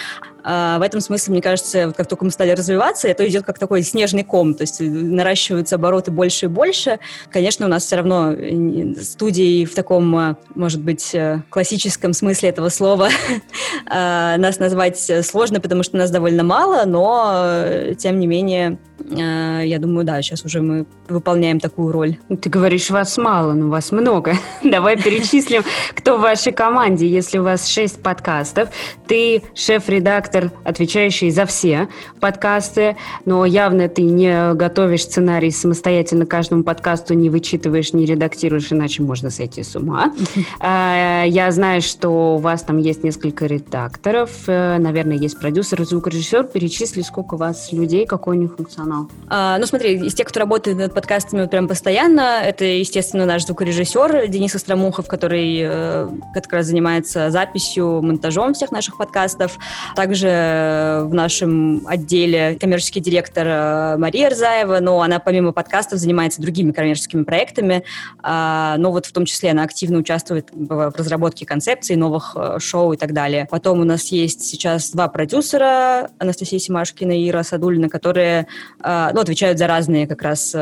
А, 0.50 0.78
в 0.78 0.82
этом 0.82 1.02
смысле, 1.02 1.32
мне 1.32 1.42
кажется, 1.42 1.92
как 1.94 2.06
только 2.06 2.24
мы 2.24 2.30
стали 2.30 2.52
развиваться, 2.52 3.06
это 3.06 3.28
идет 3.28 3.44
как 3.44 3.58
такой 3.58 3.82
снежный 3.82 4.24
ком, 4.24 4.54
то 4.54 4.62
есть 4.62 4.80
наращиваются 4.80 5.74
обороты 5.74 6.10
больше 6.10 6.46
и 6.46 6.48
больше. 6.48 7.00
Конечно, 7.30 7.66
у 7.66 7.68
нас 7.68 7.84
все 7.84 7.96
равно 7.96 8.34
студии 8.98 9.66
в 9.66 9.74
таком, 9.74 10.16
а, 10.16 10.36
может 10.54 10.80
быть, 10.80 11.14
э, 11.14 11.42
классическом 11.50 12.14
смысле 12.14 12.48
этого 12.48 12.70
слова 12.70 13.10
нас 13.86 14.58
назвать 14.58 14.98
сложно, 15.22 15.60
потому 15.60 15.82
что 15.82 15.98
нас 15.98 16.10
довольно 16.10 16.44
мало, 16.44 16.84
но, 16.86 17.42
э, 17.42 17.94
тем 17.98 18.18
не 18.18 18.26
менее, 18.26 18.78
э, 19.00 19.62
я 19.66 19.78
думаю, 19.78 20.06
да, 20.06 20.22
сейчас 20.22 20.44
уже 20.44 20.62
мы 20.62 20.86
выполняем 21.08 21.60
такую 21.60 21.92
роль. 21.92 22.16
Ты 22.40 22.48
говоришь, 22.48 22.90
вас 22.90 23.16
мало, 23.18 23.52
но 23.52 23.68
вас 23.68 23.92
много. 23.92 24.34
Давай 24.62 24.96
перечислим, 24.96 25.62
кто 25.94 26.16
в 26.16 26.20
вашей 26.20 26.52
команде. 26.52 27.06
Если 27.06 27.38
у 27.38 27.42
вас 27.42 27.66
шесть 27.66 28.02
подкастов, 28.02 28.70
ты 29.06 29.42
шеф-редактор, 29.54 30.37
отвечающий 30.64 31.30
за 31.30 31.46
все 31.46 31.88
подкасты, 32.20 32.96
но 33.24 33.44
явно 33.44 33.88
ты 33.88 34.02
не 34.02 34.54
готовишь 34.54 35.04
сценарий 35.04 35.50
самостоятельно 35.50 36.26
каждому 36.26 36.62
подкасту, 36.62 37.14
не 37.14 37.30
вычитываешь, 37.30 37.92
не 37.92 38.04
редактируешь, 38.04 38.72
иначе 38.72 39.02
можно 39.02 39.30
сойти 39.30 39.62
с 39.62 39.76
ума. 39.76 40.12
А, 40.60 41.24
я 41.24 41.50
знаю, 41.52 41.82
что 41.82 42.34
у 42.34 42.38
вас 42.38 42.62
там 42.62 42.78
есть 42.78 43.04
несколько 43.04 43.46
редакторов, 43.46 44.30
э, 44.46 44.78
наверное, 44.78 45.16
есть 45.16 45.38
продюсер, 45.38 45.84
звукорежиссер. 45.84 46.44
Перечисли, 46.44 47.02
сколько 47.02 47.34
у 47.34 47.36
вас 47.36 47.72
людей, 47.72 48.06
какой 48.06 48.36
у 48.36 48.40
них 48.40 48.56
функционал. 48.56 49.08
А, 49.28 49.58
ну, 49.58 49.66
смотри, 49.66 49.94
из 49.94 50.14
тех, 50.14 50.26
кто 50.26 50.40
работает 50.40 50.78
над 50.78 50.94
подкастами 50.94 51.46
прям 51.46 51.68
постоянно, 51.68 52.40
это, 52.42 52.64
естественно, 52.64 53.24
наш 53.24 53.44
звукорежиссер 53.46 54.28
Денис 54.28 54.54
Остромухов, 54.54 55.06
который 55.06 55.60
э, 55.62 56.08
как 56.34 56.52
раз 56.52 56.66
занимается 56.66 57.30
записью, 57.30 58.02
монтажом 58.02 58.54
всех 58.54 58.72
наших 58.72 58.96
подкастов. 58.98 59.58
Также 59.94 60.17
в 60.26 61.10
нашем 61.12 61.86
отделе 61.86 62.56
коммерческий 62.60 63.00
директор 63.00 63.46
э, 63.46 63.96
Мария 63.98 64.30
Рзаева, 64.30 64.80
но 64.80 65.00
она 65.02 65.18
помимо 65.18 65.52
подкастов 65.52 65.98
занимается 65.98 66.40
другими 66.40 66.72
коммерческими 66.72 67.24
проектами, 67.24 67.84
а, 68.22 68.76
но 68.78 68.90
вот 68.90 69.06
в 69.06 69.12
том 69.12 69.24
числе 69.24 69.50
она 69.50 69.62
активно 69.62 69.98
участвует 69.98 70.48
в 70.52 70.94
разработке 70.96 71.46
концепций 71.46 71.96
новых 71.96 72.36
э, 72.36 72.58
шоу 72.58 72.92
и 72.92 72.96
так 72.96 73.12
далее. 73.12 73.46
Потом 73.50 73.80
у 73.80 73.84
нас 73.84 74.06
есть 74.06 74.42
сейчас 74.42 74.90
два 74.90 75.08
продюсера, 75.08 76.10
Анастасия 76.18 76.58
Симашкина 76.58 77.12
и 77.12 77.28
Ира 77.28 77.42
Садулина, 77.42 77.88
которые 77.88 78.46
э, 78.82 79.10
ну, 79.12 79.20
отвечают 79.20 79.58
за 79.58 79.66
разные 79.66 80.06
как 80.06 80.22
раз 80.22 80.54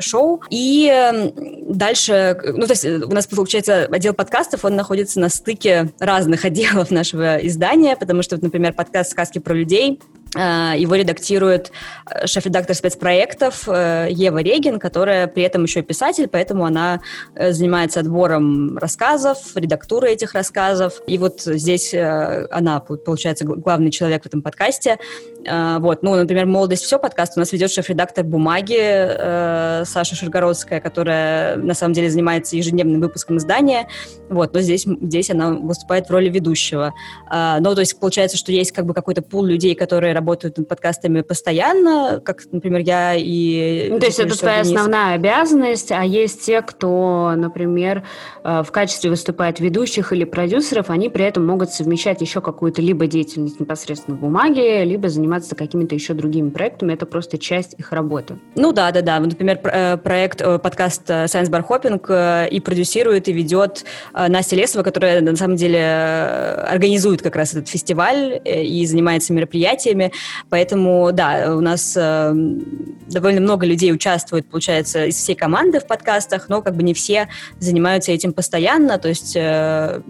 шоу. 0.00 0.42
И 0.50 1.22
дальше, 1.68 2.40
ну, 2.44 2.66
то 2.66 2.72
есть 2.72 2.84
у 2.84 3.12
нас, 3.12 3.26
получается, 3.26 3.88
отдел 3.90 4.14
подкастов, 4.14 4.64
он 4.64 4.76
находится 4.76 5.20
на 5.20 5.28
стыке 5.28 5.92
разных 5.98 6.44
отделов 6.44 6.90
нашего 6.90 7.36
издания, 7.36 7.96
потому 7.98 8.22
что, 8.22 8.42
например, 8.42 8.72
подкаст 8.72 9.10
«Сказки 9.10 9.38
про 9.38 9.54
людей» 9.54 10.00
его 10.34 10.94
редактирует 10.94 11.72
э, 12.10 12.26
шеф-редактор 12.26 12.76
спецпроектов 12.76 13.68
э, 13.68 14.08
Ева 14.10 14.38
Регин, 14.38 14.78
которая 14.78 15.26
при 15.26 15.42
этом 15.42 15.64
еще 15.64 15.80
и 15.80 15.82
писатель, 15.82 16.28
поэтому 16.28 16.64
она 16.64 17.00
занимается 17.34 18.00
отбором 18.00 18.76
рассказов, 18.78 19.38
редактурой 19.54 20.12
этих 20.12 20.34
рассказов. 20.34 21.00
И 21.06 21.18
вот 21.18 21.40
здесь 21.40 21.94
она, 21.94 22.80
получается, 22.80 23.44
главный 23.44 23.90
человек 23.90 24.22
в 24.22 24.26
этом 24.26 24.42
подкасте. 24.42 24.98
Вот. 25.46 26.02
Ну, 26.02 26.16
например, 26.16 26.46
«Молодость. 26.46 26.84
Все» 26.84 26.98
подкаст 26.98 27.36
у 27.36 27.40
нас 27.40 27.52
ведет 27.52 27.70
шеф-редактор 27.70 28.24
«Бумаги» 28.24 29.84
Саша 29.84 30.14
Ширгородская, 30.14 30.80
которая 30.80 31.56
на 31.56 31.74
самом 31.74 31.94
деле 31.94 32.10
занимается 32.10 32.56
ежедневным 32.56 33.00
выпуском 33.00 33.38
издания. 33.38 33.88
Вот. 34.28 34.52
Но 34.52 34.60
здесь, 34.60 34.84
здесь 34.84 35.30
она 35.30 35.52
выступает 35.52 36.08
в 36.08 36.10
роли 36.10 36.28
ведущего. 36.28 36.92
Ну, 37.30 37.74
то 37.74 37.80
есть 37.80 37.98
получается, 37.98 38.36
что 38.36 38.52
есть 38.52 38.72
как 38.72 38.86
бы 38.86 38.94
какой-то 38.94 39.22
пул 39.22 39.44
людей, 39.44 39.74
которые 39.74 40.12
работают 40.18 40.58
над 40.58 40.66
подкастами 40.66 41.20
постоянно, 41.20 42.20
как, 42.24 42.42
например, 42.50 42.80
я 42.80 43.14
и... 43.14 43.88
Ну, 43.88 44.00
то 44.00 44.06
есть 44.06 44.18
это 44.18 44.36
твоя 44.36 44.62
Денис. 44.62 44.76
основная 44.76 45.14
обязанность, 45.14 45.92
а 45.92 46.04
есть 46.04 46.44
те, 46.44 46.60
кто, 46.60 47.32
например, 47.36 48.02
э, 48.42 48.62
в 48.66 48.72
качестве 48.72 49.10
выступает 49.10 49.60
ведущих 49.60 50.12
или 50.12 50.24
продюсеров, 50.24 50.90
они 50.90 51.08
при 51.08 51.24
этом 51.24 51.46
могут 51.46 51.70
совмещать 51.70 52.20
еще 52.20 52.40
какую-то 52.40 52.82
либо 52.82 53.06
деятельность 53.06 53.60
непосредственно 53.60 54.16
в 54.16 54.20
бумаге, 54.20 54.84
либо 54.84 55.08
заниматься 55.08 55.54
какими-то 55.54 55.94
еще 55.94 56.14
другими 56.14 56.50
проектами. 56.50 56.94
Это 56.94 57.06
просто 57.06 57.38
часть 57.38 57.74
их 57.78 57.92
работы. 57.92 58.38
Ну 58.56 58.72
да, 58.72 58.90
да, 58.90 59.02
да. 59.02 59.20
Например, 59.20 59.60
э, 59.62 59.96
проект, 59.98 60.40
э, 60.40 60.58
подкаст 60.58 61.08
Science 61.08 61.50
Bar 61.50 61.64
Hopping 61.68 62.48
и 62.48 62.60
продюсирует, 62.60 63.28
и 63.28 63.32
ведет 63.32 63.84
Настя 64.12 64.56
Лесова, 64.56 64.82
которая 64.82 65.20
на 65.20 65.36
самом 65.36 65.56
деле 65.56 65.78
организует 66.66 67.22
как 67.22 67.36
раз 67.36 67.52
этот 67.54 67.68
фестиваль 67.68 68.40
и 68.44 68.84
занимается 68.86 69.32
мероприятиями. 69.32 70.07
Поэтому, 70.50 71.10
да, 71.12 71.54
у 71.54 71.60
нас 71.60 71.96
э, 71.96 72.32
довольно 73.08 73.40
много 73.40 73.66
людей 73.66 73.92
участвует, 73.92 74.48
получается, 74.48 75.06
из 75.06 75.16
всей 75.16 75.34
команды 75.34 75.80
в 75.80 75.86
подкастах, 75.86 76.48
но 76.48 76.62
как 76.62 76.76
бы 76.76 76.82
не 76.82 76.94
все 76.94 77.28
занимаются 77.58 78.12
этим 78.12 78.32
постоянно, 78.32 78.98
то 78.98 79.08
есть 79.08 79.36
э, 79.36 80.00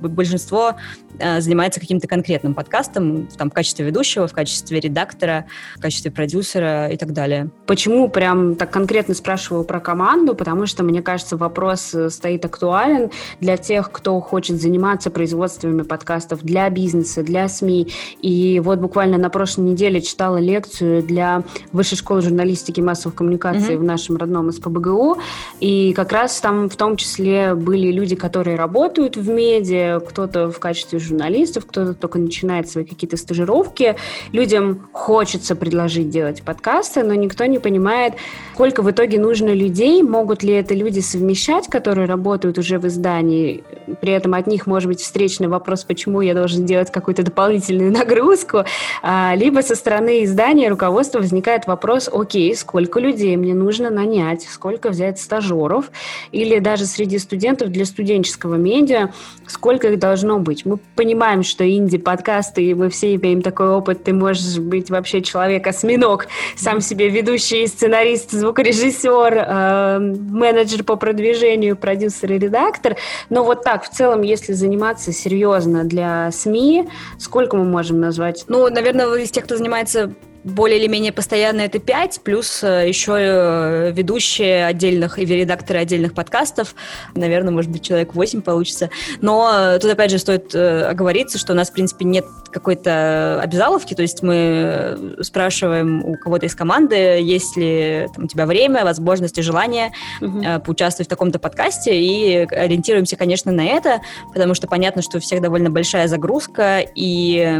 большинство 0.00 0.76
Э, 1.18 1.40
занимается 1.40 1.78
каким-то 1.78 2.08
конкретным 2.08 2.54
подкастом, 2.54 3.28
там, 3.36 3.50
в 3.50 3.54
качестве 3.54 3.84
ведущего, 3.84 4.26
в 4.26 4.32
качестве 4.32 4.80
редактора, 4.80 5.44
в 5.76 5.80
качестве 5.80 6.10
продюсера 6.10 6.88
и 6.88 6.96
так 6.96 7.12
далее. 7.12 7.50
Почему 7.66 8.08
прям 8.08 8.56
так 8.56 8.70
конкретно 8.70 9.14
спрашиваю 9.14 9.64
про 9.64 9.78
команду? 9.80 10.34
Потому 10.34 10.66
что, 10.66 10.82
мне 10.82 11.02
кажется, 11.02 11.36
вопрос 11.36 11.94
э, 11.94 12.08
стоит 12.08 12.44
актуален 12.44 13.10
для 13.40 13.56
тех, 13.56 13.92
кто 13.92 14.20
хочет 14.20 14.60
заниматься 14.60 15.10
производствами 15.10 15.82
подкастов 15.82 16.42
для 16.42 16.68
бизнеса, 16.70 17.22
для 17.22 17.48
СМИ. 17.48 17.92
И 18.20 18.60
вот 18.60 18.78
буквально 18.78 19.18
на 19.18 19.28
прошлой 19.28 19.41
неделе 19.60 20.00
читала 20.00 20.38
лекцию 20.38 21.02
для 21.02 21.44
Высшей 21.72 21.98
школы 21.98 22.20
журналистики 22.20 22.80
и 22.80 22.82
массовых 22.82 23.14
коммуникаций 23.14 23.74
mm-hmm. 23.74 23.78
в 23.78 23.84
нашем 23.84 24.16
родном 24.16 24.50
СПБГУ. 24.52 25.18
И 25.60 25.92
как 25.94 26.12
раз 26.12 26.40
там 26.40 26.68
в 26.68 26.76
том 26.76 26.96
числе 26.96 27.54
были 27.54 27.90
люди, 27.90 28.16
которые 28.16 28.56
работают 28.56 29.16
в 29.16 29.28
медиа, 29.28 30.00
кто-то 30.00 30.50
в 30.50 30.58
качестве 30.58 30.98
журналистов, 30.98 31.66
кто-то 31.66 31.94
только 31.94 32.18
начинает 32.18 32.68
свои 32.68 32.84
какие-то 32.84 33.16
стажировки. 33.16 33.96
Людям 34.32 34.88
хочется 34.92 35.56
предложить 35.56 36.10
делать 36.10 36.42
подкасты, 36.42 37.02
но 37.02 37.14
никто 37.14 37.44
не 37.46 37.58
понимает, 37.58 38.14
сколько 38.54 38.82
в 38.82 38.90
итоге 38.90 39.18
нужно 39.18 39.52
людей, 39.52 40.02
могут 40.02 40.42
ли 40.42 40.52
это 40.52 40.74
люди 40.74 41.00
совмещать, 41.00 41.68
которые 41.68 42.06
работают 42.06 42.58
уже 42.58 42.78
в 42.78 42.86
издании. 42.86 43.64
При 44.00 44.12
этом 44.12 44.34
от 44.34 44.46
них 44.46 44.66
может 44.66 44.88
быть 44.88 45.00
встречный 45.00 45.48
вопрос, 45.48 45.84
почему 45.84 46.20
я 46.20 46.34
должен 46.34 46.66
делать 46.66 46.90
какую-то 46.90 47.22
дополнительную 47.22 47.92
нагрузку. 47.92 48.64
А, 49.02 49.31
либо 49.34 49.60
со 49.60 49.74
стороны 49.74 50.24
издания 50.24 50.68
руководства 50.68 51.18
возникает 51.18 51.66
вопрос, 51.66 52.08
окей, 52.12 52.54
сколько 52.56 53.00
людей 53.00 53.36
мне 53.36 53.54
нужно 53.54 53.90
нанять, 53.90 54.42
сколько 54.42 54.90
взять 54.90 55.20
стажеров, 55.20 55.90
или 56.30 56.58
даже 56.58 56.86
среди 56.86 57.18
студентов 57.18 57.70
для 57.70 57.84
студенческого 57.84 58.56
медиа, 58.56 59.10
сколько 59.46 59.88
их 59.88 59.98
должно 59.98 60.38
быть. 60.38 60.64
Мы 60.64 60.78
понимаем, 60.96 61.42
что 61.42 61.68
инди-подкасты, 61.68 62.62
и 62.62 62.74
мы 62.74 62.90
все 62.90 63.14
имеем 63.14 63.42
такой 63.42 63.68
опыт, 63.68 64.04
ты 64.04 64.12
можешь 64.12 64.58
быть 64.58 64.90
вообще 64.90 65.22
человек-осьминог, 65.22 66.26
сам 66.56 66.80
себе 66.80 67.08
ведущий, 67.08 67.66
сценарист, 67.66 68.32
звукорежиссер, 68.32 69.34
э, 69.34 69.98
менеджер 69.98 70.84
по 70.84 70.96
продвижению, 70.96 71.76
продюсер 71.76 72.32
и 72.32 72.38
редактор. 72.38 72.96
Но 73.30 73.44
вот 73.44 73.62
так, 73.62 73.84
в 73.84 73.90
целом, 73.90 74.22
если 74.22 74.52
заниматься 74.52 75.12
серьезно 75.12 75.84
для 75.84 76.30
СМИ, 76.32 76.88
сколько 77.18 77.56
мы 77.56 77.64
можем 77.64 78.00
назвать? 78.00 78.44
Ну, 78.48 78.68
наверное, 78.68 79.06
из 79.22 79.30
тех, 79.30 79.44
кто 79.44 79.56
занимается 79.56 80.14
более 80.44 80.78
или 80.78 80.86
менее 80.86 81.12
постоянно 81.12 81.60
это 81.60 81.78
5, 81.78 82.20
плюс 82.24 82.62
э, 82.62 82.88
еще 82.88 83.14
э, 83.16 83.92
ведущие 83.92 84.66
отдельных 84.66 85.18
и 85.18 85.24
редакторы 85.24 85.78
отдельных 85.78 86.14
подкастов. 86.14 86.74
Наверное, 87.14 87.52
может 87.52 87.70
быть, 87.70 87.82
человек 87.82 88.14
8 88.14 88.42
получится. 88.42 88.90
Но 89.20 89.50
э, 89.52 89.78
тут, 89.78 89.90
опять 89.90 90.10
же, 90.10 90.18
стоит 90.18 90.54
оговориться, 90.54 91.38
что 91.38 91.52
у 91.52 91.56
нас, 91.56 91.70
в 91.70 91.72
принципе, 91.72 92.04
нет 92.04 92.24
какой-то 92.50 93.40
обязаловки, 93.40 93.94
то 93.94 94.02
есть 94.02 94.22
мы 94.22 95.16
спрашиваем 95.22 96.04
у 96.04 96.16
кого-то 96.16 96.46
из 96.46 96.54
команды, 96.54 96.94
есть 96.94 97.56
ли 97.56 98.08
там, 98.14 98.24
у 98.24 98.26
тебя 98.28 98.44
время, 98.44 98.84
возможности, 98.84 99.40
желание 99.40 99.92
угу. 100.20 100.42
поучаствовать 100.64 101.06
в 101.06 101.10
таком-то 101.10 101.38
подкасте, 101.38 101.98
и 101.98 102.46
ориентируемся, 102.50 103.16
конечно, 103.16 103.52
на 103.52 103.64
это, 103.64 104.02
потому 104.34 104.52
что 104.52 104.66
понятно, 104.66 105.00
что 105.00 105.16
у 105.16 105.20
всех 105.20 105.40
довольно 105.40 105.70
большая 105.70 106.08
загрузка, 106.08 106.80
и 106.94 107.58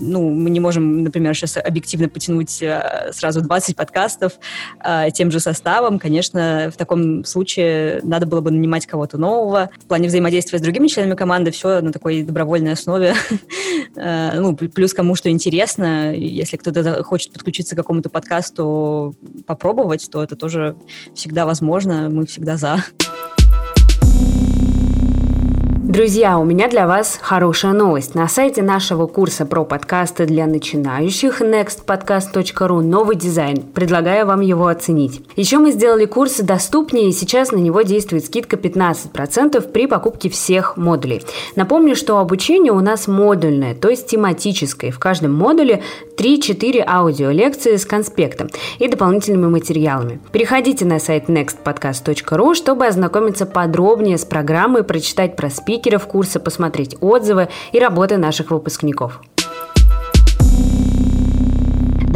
ну, 0.00 0.28
мы 0.28 0.50
не 0.50 0.58
можем, 0.58 1.04
например, 1.04 1.34
сейчас 1.36 1.56
объективно 1.56 2.05
сильно 2.06 2.08
потянуть 2.08 2.62
э, 2.62 3.10
сразу 3.12 3.42
20 3.42 3.76
подкастов 3.76 4.34
э, 4.84 5.10
тем 5.12 5.30
же 5.30 5.40
составом. 5.40 5.98
Конечно, 5.98 6.70
в 6.72 6.76
таком 6.76 7.24
случае 7.24 8.00
надо 8.02 8.26
было 8.26 8.40
бы 8.40 8.50
нанимать 8.50 8.86
кого-то 8.86 9.18
нового. 9.18 9.70
В 9.78 9.86
плане 9.86 10.08
взаимодействия 10.08 10.58
с 10.58 10.62
другими 10.62 10.88
членами 10.88 11.14
команды 11.14 11.50
все 11.50 11.80
на 11.80 11.92
такой 11.92 12.22
добровольной 12.22 12.72
основе. 12.72 13.14
ну, 13.94 14.56
плюс 14.56 14.94
кому 14.94 15.14
что 15.14 15.30
интересно. 15.30 16.14
Если 16.14 16.56
кто-то 16.56 17.02
хочет 17.02 17.32
подключиться 17.32 17.74
к 17.74 17.78
какому-то 17.78 18.08
подкасту, 18.08 19.14
попробовать, 19.46 20.08
то 20.10 20.22
это 20.22 20.36
тоже 20.36 20.76
всегда 21.14 21.46
возможно. 21.46 22.08
Мы 22.10 22.26
всегда 22.26 22.56
за. 22.56 22.84
Друзья, 25.96 26.36
у 26.36 26.44
меня 26.44 26.68
для 26.68 26.86
вас 26.86 27.18
хорошая 27.22 27.72
новость. 27.72 28.14
На 28.14 28.28
сайте 28.28 28.60
нашего 28.60 29.06
курса 29.06 29.46
про 29.46 29.64
подкасты 29.64 30.26
для 30.26 30.44
начинающих 30.44 31.40
nextpodcast.ru 31.40 32.82
новый 32.82 33.16
дизайн. 33.16 33.62
Предлагаю 33.62 34.26
вам 34.26 34.42
его 34.42 34.66
оценить. 34.66 35.22
Еще 35.36 35.56
мы 35.56 35.70
сделали 35.70 36.04
курсы 36.04 36.42
доступнее, 36.42 37.08
и 37.08 37.12
сейчас 37.12 37.50
на 37.50 37.56
него 37.56 37.80
действует 37.80 38.26
скидка 38.26 38.56
15% 38.56 39.72
при 39.72 39.86
покупке 39.86 40.28
всех 40.28 40.76
модулей. 40.76 41.22
Напомню, 41.54 41.96
что 41.96 42.18
обучение 42.18 42.74
у 42.74 42.80
нас 42.80 43.08
модульное, 43.08 43.74
то 43.74 43.88
есть 43.88 44.06
тематическое. 44.06 44.90
В 44.90 44.98
каждом 44.98 45.32
модуле 45.32 45.82
3-4 46.18 46.84
аудиолекции 46.86 47.76
с 47.76 47.86
конспектом 47.86 48.50
и 48.78 48.86
дополнительными 48.88 49.46
материалами. 49.46 50.20
Переходите 50.30 50.84
на 50.84 50.98
сайт 50.98 51.30
nextpodcast.ru, 51.30 52.54
чтобы 52.54 52.84
ознакомиться 52.84 53.46
подробнее 53.46 54.18
с 54.18 54.26
программой, 54.26 54.84
прочитать 54.84 55.36
про 55.36 55.48
спикер 55.48 55.85
спикеров 55.86 56.08
курса, 56.08 56.40
посмотреть 56.40 56.96
отзывы 57.00 57.48
и 57.70 57.78
работы 57.78 58.16
наших 58.16 58.50
выпускников. 58.50 59.20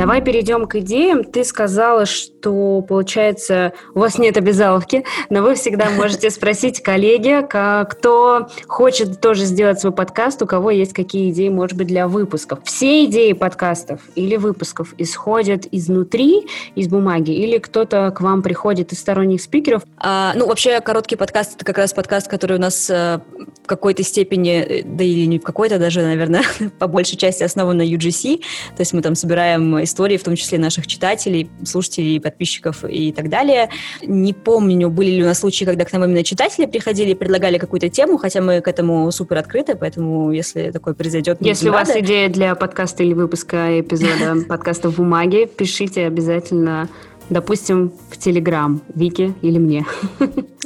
Давай 0.01 0.23
перейдем 0.23 0.67
к 0.67 0.77
идеям. 0.77 1.25
Ты 1.25 1.45
сказала, 1.45 2.07
что, 2.07 2.81
получается, 2.81 3.75
у 3.95 3.99
вас 3.99 4.17
нет 4.17 4.39
обязаловки, 4.39 5.05
но 5.29 5.43
вы 5.43 5.57
всегда 5.57 5.91
можете 5.91 6.31
спросить 6.31 6.83
коллеги, 6.83 7.47
кто 7.47 8.49
хочет 8.67 9.21
тоже 9.21 9.45
сделать 9.45 9.79
свой 9.79 9.93
подкаст, 9.93 10.41
у 10.41 10.47
кого 10.47 10.71
есть 10.71 10.95
какие 10.95 11.31
идеи, 11.31 11.51
может 11.51 11.77
быть, 11.77 11.89
для 11.89 12.09
выпусков. 12.09 12.61
Все 12.65 13.05
идеи 13.05 13.35
подкастов 13.35 14.01
или 14.15 14.37
выпусков 14.37 14.95
исходят 14.97 15.67
изнутри, 15.71 16.47
из 16.75 16.89
бумаги, 16.89 17.33
или 17.33 17.59
кто-то 17.59 18.11
к 18.11 18.23
вам 18.23 18.41
приходит 18.41 18.95
из 18.95 19.01
сторонних 19.01 19.43
спикеров? 19.43 19.83
А, 19.99 20.33
ну, 20.35 20.47
вообще, 20.47 20.81
короткий 20.81 21.17
подкаст– 21.17 21.55
это 21.57 21.65
как 21.67 21.77
раз 21.77 21.93
подкаст, 21.93 22.27
который 22.27 22.57
у 22.57 22.61
нас 22.61 22.89
э, 22.89 23.21
в 23.63 23.67
какой-то 23.67 24.03
степени, 24.03 24.63
э, 24.63 24.83
да 24.83 25.05
или 25.05 25.27
не 25.27 25.39
в 25.39 25.43
какой-то 25.43 25.79
даже, 25.79 26.01
наверное, 26.01 26.45
по 26.79 26.87
большей 26.87 27.19
части 27.19 27.43
основан 27.43 27.77
на 27.77 27.83
UGC. 27.83 28.39
То 28.39 28.81
есть 28.81 28.95
мы 28.95 29.03
там 29.03 29.15
собираем 29.15 29.85
истории, 29.91 30.17
в 30.17 30.23
том 30.23 30.37
числе 30.37 30.59
наших 30.59 30.87
читателей, 30.87 31.51
слушателей, 31.65 32.21
подписчиков 32.21 32.85
и 32.89 33.13
так 33.13 33.29
далее. 33.29 33.69
Не 34.03 34.33
помню, 34.33 34.89
были 34.89 35.11
ли 35.11 35.23
у 35.23 35.27
нас 35.27 35.41
случаи, 35.41 35.65
когда 35.65 35.85
к 35.85 35.93
нам 35.93 36.05
именно 36.05 36.25
читатели 36.25 36.67
приходили 36.67 37.11
и 37.11 37.15
предлагали 37.15 37.59
какую-то 37.59 37.89
тему, 37.89 38.17
хотя 38.17 38.41
мы 38.41 38.61
к 38.61 38.69
этому 38.69 39.11
супер 39.11 39.39
открыты, 39.39 39.75
поэтому 39.75 40.33
если 40.33 40.71
такое 40.71 40.95
произойдет... 40.95 41.39
Если 41.41 41.69
у 41.69 41.73
вас 41.73 41.91
идея 41.97 42.29
для 42.29 42.55
подкаста 42.55 43.03
или 43.03 43.13
выпуска 43.13 43.81
эпизода 43.81 44.45
подкаста 44.49 44.91
в 44.91 44.97
бумаге, 44.97 45.47
пишите 45.47 46.07
обязательно 46.07 46.89
допустим, 47.31 47.93
в 48.11 48.19
Телеграм, 48.19 48.83
Вике 48.95 49.35
или 49.41 49.59
мне. 49.59 49.87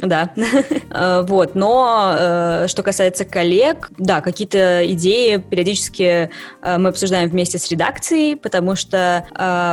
Да, 0.01 0.31
э, 0.35 1.25
вот, 1.25 1.55
но 1.55 2.15
э, 2.17 2.67
что 2.67 2.83
касается 2.83 3.23
коллег, 3.23 3.89
да, 3.97 4.19
какие-то 4.19 4.81
идеи 4.91 5.37
периодически 5.37 6.29
э, 6.61 6.77
мы 6.77 6.89
обсуждаем 6.89 7.29
вместе 7.29 7.57
с 7.57 7.71
редакцией, 7.71 8.35
потому 8.35 8.75
что 8.75 9.25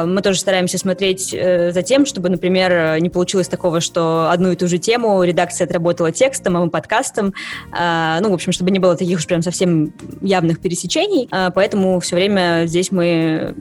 мы 0.07 0.23
тоже 0.23 0.39
стараемся 0.39 0.79
смотреть 0.79 1.31
за 1.31 1.83
тем, 1.83 2.07
чтобы, 2.07 2.29
например, 2.29 3.01
не 3.01 3.11
получилось 3.11 3.49
такого, 3.49 3.81
что 3.81 4.31
одну 4.31 4.53
и 4.53 4.57
ту 4.57 4.69
же 4.69 4.79
тему 4.79 5.23
редакция 5.25 5.65
отработала 5.67 6.13
текстом, 6.13 6.57
а 6.57 6.61
мы 6.61 6.71
подкастом, 6.71 7.35
ну, 7.73 8.31
в 8.31 8.33
общем, 8.33 8.53
чтобы 8.53 8.71
не 8.71 8.79
было 8.79 8.97
таких 8.97 9.19
уж 9.19 9.27
прям 9.27 9.43
совсем 9.43 9.93
явных 10.21 10.61
пересечений, 10.61 11.29
поэтому 11.55 11.99
все 12.01 12.17
время 12.17 12.65
здесь 12.67 12.93
мы 12.93 13.55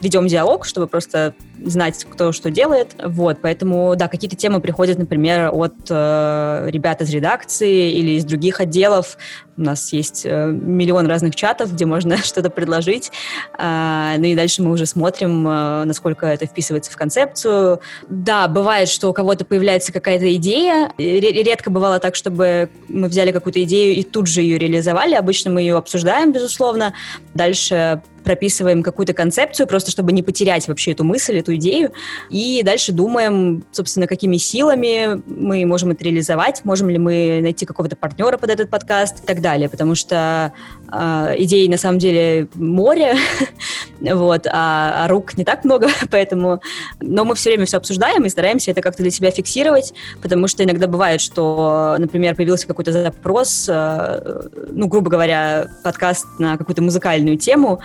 ведем 0.00 0.26
диалог, 0.26 0.64
чтобы 0.64 0.86
просто 0.86 1.34
знать, 1.64 2.06
кто 2.08 2.32
что 2.32 2.50
делает. 2.50 2.94
Вот, 3.02 3.38
поэтому, 3.42 3.94
да, 3.96 4.08
какие-то 4.08 4.36
темы 4.36 4.60
приходят, 4.60 4.98
например, 4.98 5.50
от 5.52 5.74
э, 5.90 6.68
ребят 6.70 7.00
из 7.02 7.10
редакции 7.10 7.92
или 7.92 8.12
из 8.12 8.24
других 8.24 8.60
отделов. 8.60 9.18
У 9.56 9.62
нас 9.62 9.92
есть 9.92 10.24
э, 10.24 10.46
миллион 10.46 11.08
разных 11.08 11.34
чатов, 11.34 11.72
где 11.72 11.84
можно 11.84 12.16
что-то 12.22 12.50
предложить. 12.50 13.10
Э, 13.58 14.14
ну 14.18 14.24
и 14.24 14.36
дальше 14.36 14.62
мы 14.62 14.70
уже 14.70 14.86
смотрим, 14.86 15.46
э, 15.46 15.84
насколько 15.84 16.26
это 16.26 16.46
вписывается 16.46 16.92
в 16.92 16.96
концепцию. 16.96 17.80
Да, 18.08 18.46
бывает, 18.46 18.88
что 18.88 19.10
у 19.10 19.12
кого-то 19.12 19.44
появляется 19.44 19.92
какая-то 19.92 20.32
идея. 20.36 20.92
Редко 20.96 21.70
бывало 21.70 21.98
так, 21.98 22.14
чтобы 22.14 22.70
мы 22.88 23.08
взяли 23.08 23.32
какую-то 23.32 23.62
идею 23.64 23.96
и 23.96 24.04
тут 24.04 24.28
же 24.28 24.42
ее 24.42 24.58
реализовали. 24.58 25.14
Обычно 25.14 25.50
мы 25.50 25.62
ее 25.62 25.76
обсуждаем, 25.76 26.32
безусловно. 26.32 26.94
Дальше 27.34 28.02
прописываем 28.28 28.82
какую-то 28.82 29.14
концепцию, 29.14 29.66
просто 29.66 29.90
чтобы 29.90 30.12
не 30.12 30.22
потерять 30.22 30.68
вообще 30.68 30.92
эту 30.92 31.02
мысль, 31.02 31.38
эту 31.38 31.54
идею. 31.54 31.92
И 32.28 32.62
дальше 32.62 32.92
думаем, 32.92 33.64
собственно, 33.72 34.06
какими 34.06 34.36
силами 34.36 35.22
мы 35.26 35.64
можем 35.64 35.92
это 35.92 36.04
реализовать, 36.04 36.62
можем 36.62 36.90
ли 36.90 36.98
мы 36.98 37.40
найти 37.40 37.64
какого-то 37.64 37.96
партнера 37.96 38.36
под 38.36 38.50
этот 38.50 38.68
подкаст 38.68 39.24
и 39.24 39.26
так 39.26 39.40
далее. 39.40 39.70
Потому 39.70 39.94
что 39.94 40.52
э, 40.92 41.34
идей 41.38 41.68
на 41.68 41.76
самом 41.76 41.98
деле 41.98 42.48
море, 42.54 43.14
вот, 44.00 44.46
а, 44.46 45.04
а 45.04 45.08
рук 45.08 45.36
не 45.36 45.44
так 45.44 45.64
много, 45.64 45.88
поэтому... 46.10 46.60
Но 47.00 47.24
мы 47.24 47.34
все 47.34 47.50
время 47.50 47.66
все 47.66 47.76
обсуждаем 47.76 48.24
и 48.24 48.28
стараемся 48.28 48.70
это 48.70 48.80
как-то 48.80 49.02
для 49.02 49.10
себя 49.10 49.30
фиксировать, 49.30 49.94
потому 50.22 50.48
что 50.48 50.64
иногда 50.64 50.86
бывает, 50.86 51.20
что, 51.20 51.96
например, 51.98 52.34
появился 52.34 52.66
какой-то 52.66 52.92
запрос, 52.92 53.66
э, 53.68 54.42
ну, 54.70 54.86
грубо 54.88 55.10
говоря, 55.10 55.68
подкаст 55.82 56.26
на 56.38 56.56
какую-то 56.56 56.82
музыкальную 56.82 57.38
тему, 57.38 57.80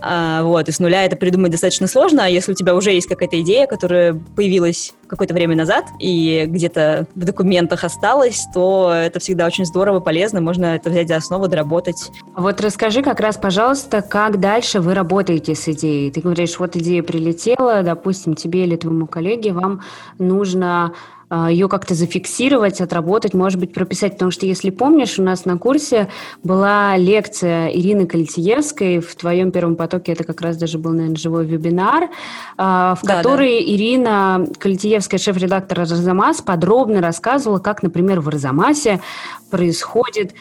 а, 0.00 0.42
вот, 0.42 0.68
и 0.68 0.72
с 0.72 0.78
нуля 0.78 1.04
это 1.04 1.16
придумать 1.16 1.50
достаточно 1.50 1.86
сложно, 1.86 2.24
а 2.24 2.28
если 2.28 2.52
у 2.52 2.54
тебя 2.54 2.74
уже 2.74 2.92
есть 2.92 3.08
какая-то 3.08 3.40
идея, 3.40 3.66
которая 3.66 4.14
появилась 4.34 4.94
какое-то 5.08 5.34
время 5.34 5.56
назад 5.56 5.86
и 5.98 6.44
где-то 6.46 7.06
в 7.14 7.24
документах 7.24 7.84
осталась, 7.84 8.46
то 8.52 8.92
это 8.92 9.20
всегда 9.20 9.46
очень 9.46 9.64
здорово, 9.64 10.00
полезно, 10.00 10.40
можно 10.40 10.66
это 10.76 10.90
взять 10.90 11.08
за 11.08 11.16
основу, 11.16 11.48
доработать. 11.48 12.10
Вот 12.36 12.60
расскажи 12.60 13.02
как 13.02 13.20
раз, 13.20 13.36
пожалуйста, 13.36 14.02
как 14.02 14.40
дальше 14.40 14.80
вы 14.80 14.94
работаете 14.94 15.54
с 15.54 15.68
идеей? 15.68 16.10
Ты 16.10 16.20
говоришь, 16.20 16.58
вот 16.58 16.76
идея 16.76 17.02
прилетела, 17.02 17.82
допустим, 17.82 18.34
тебе 18.34 18.64
или 18.64 18.76
твоему 18.76 19.06
коллеге, 19.06 19.52
вам 19.52 19.82
нужно 20.18 20.92
ее 21.30 21.68
как-то 21.68 21.94
зафиксировать, 21.94 22.80
отработать, 22.80 23.34
может 23.34 23.58
быть, 23.58 23.72
прописать. 23.72 24.12
Потому 24.12 24.30
что, 24.30 24.46
если 24.46 24.70
помнишь, 24.70 25.18
у 25.18 25.22
нас 25.22 25.44
на 25.44 25.58
курсе 25.58 26.08
была 26.44 26.96
лекция 26.96 27.68
Ирины 27.68 28.06
Кольтиевской. 28.06 29.00
В 29.00 29.14
твоем 29.16 29.50
первом 29.50 29.76
потоке 29.76 30.12
это 30.12 30.24
как 30.24 30.40
раз 30.40 30.56
даже 30.56 30.78
был, 30.78 30.92
наверное, 30.92 31.16
живой 31.16 31.44
вебинар, 31.46 32.10
а, 32.56 32.94
в 32.94 33.04
да, 33.04 33.16
которой 33.16 33.58
да. 33.58 33.72
Ирина 33.72 34.46
Кольтиевская, 34.58 35.18
шеф-редактор 35.18 35.80
Арзамас, 35.80 36.42
подробно 36.42 37.00
рассказывала, 37.00 37.58
как, 37.58 37.82
например, 37.82 38.20
в 38.20 38.28
Арзамасе 38.28 39.00
происходит 39.50 40.34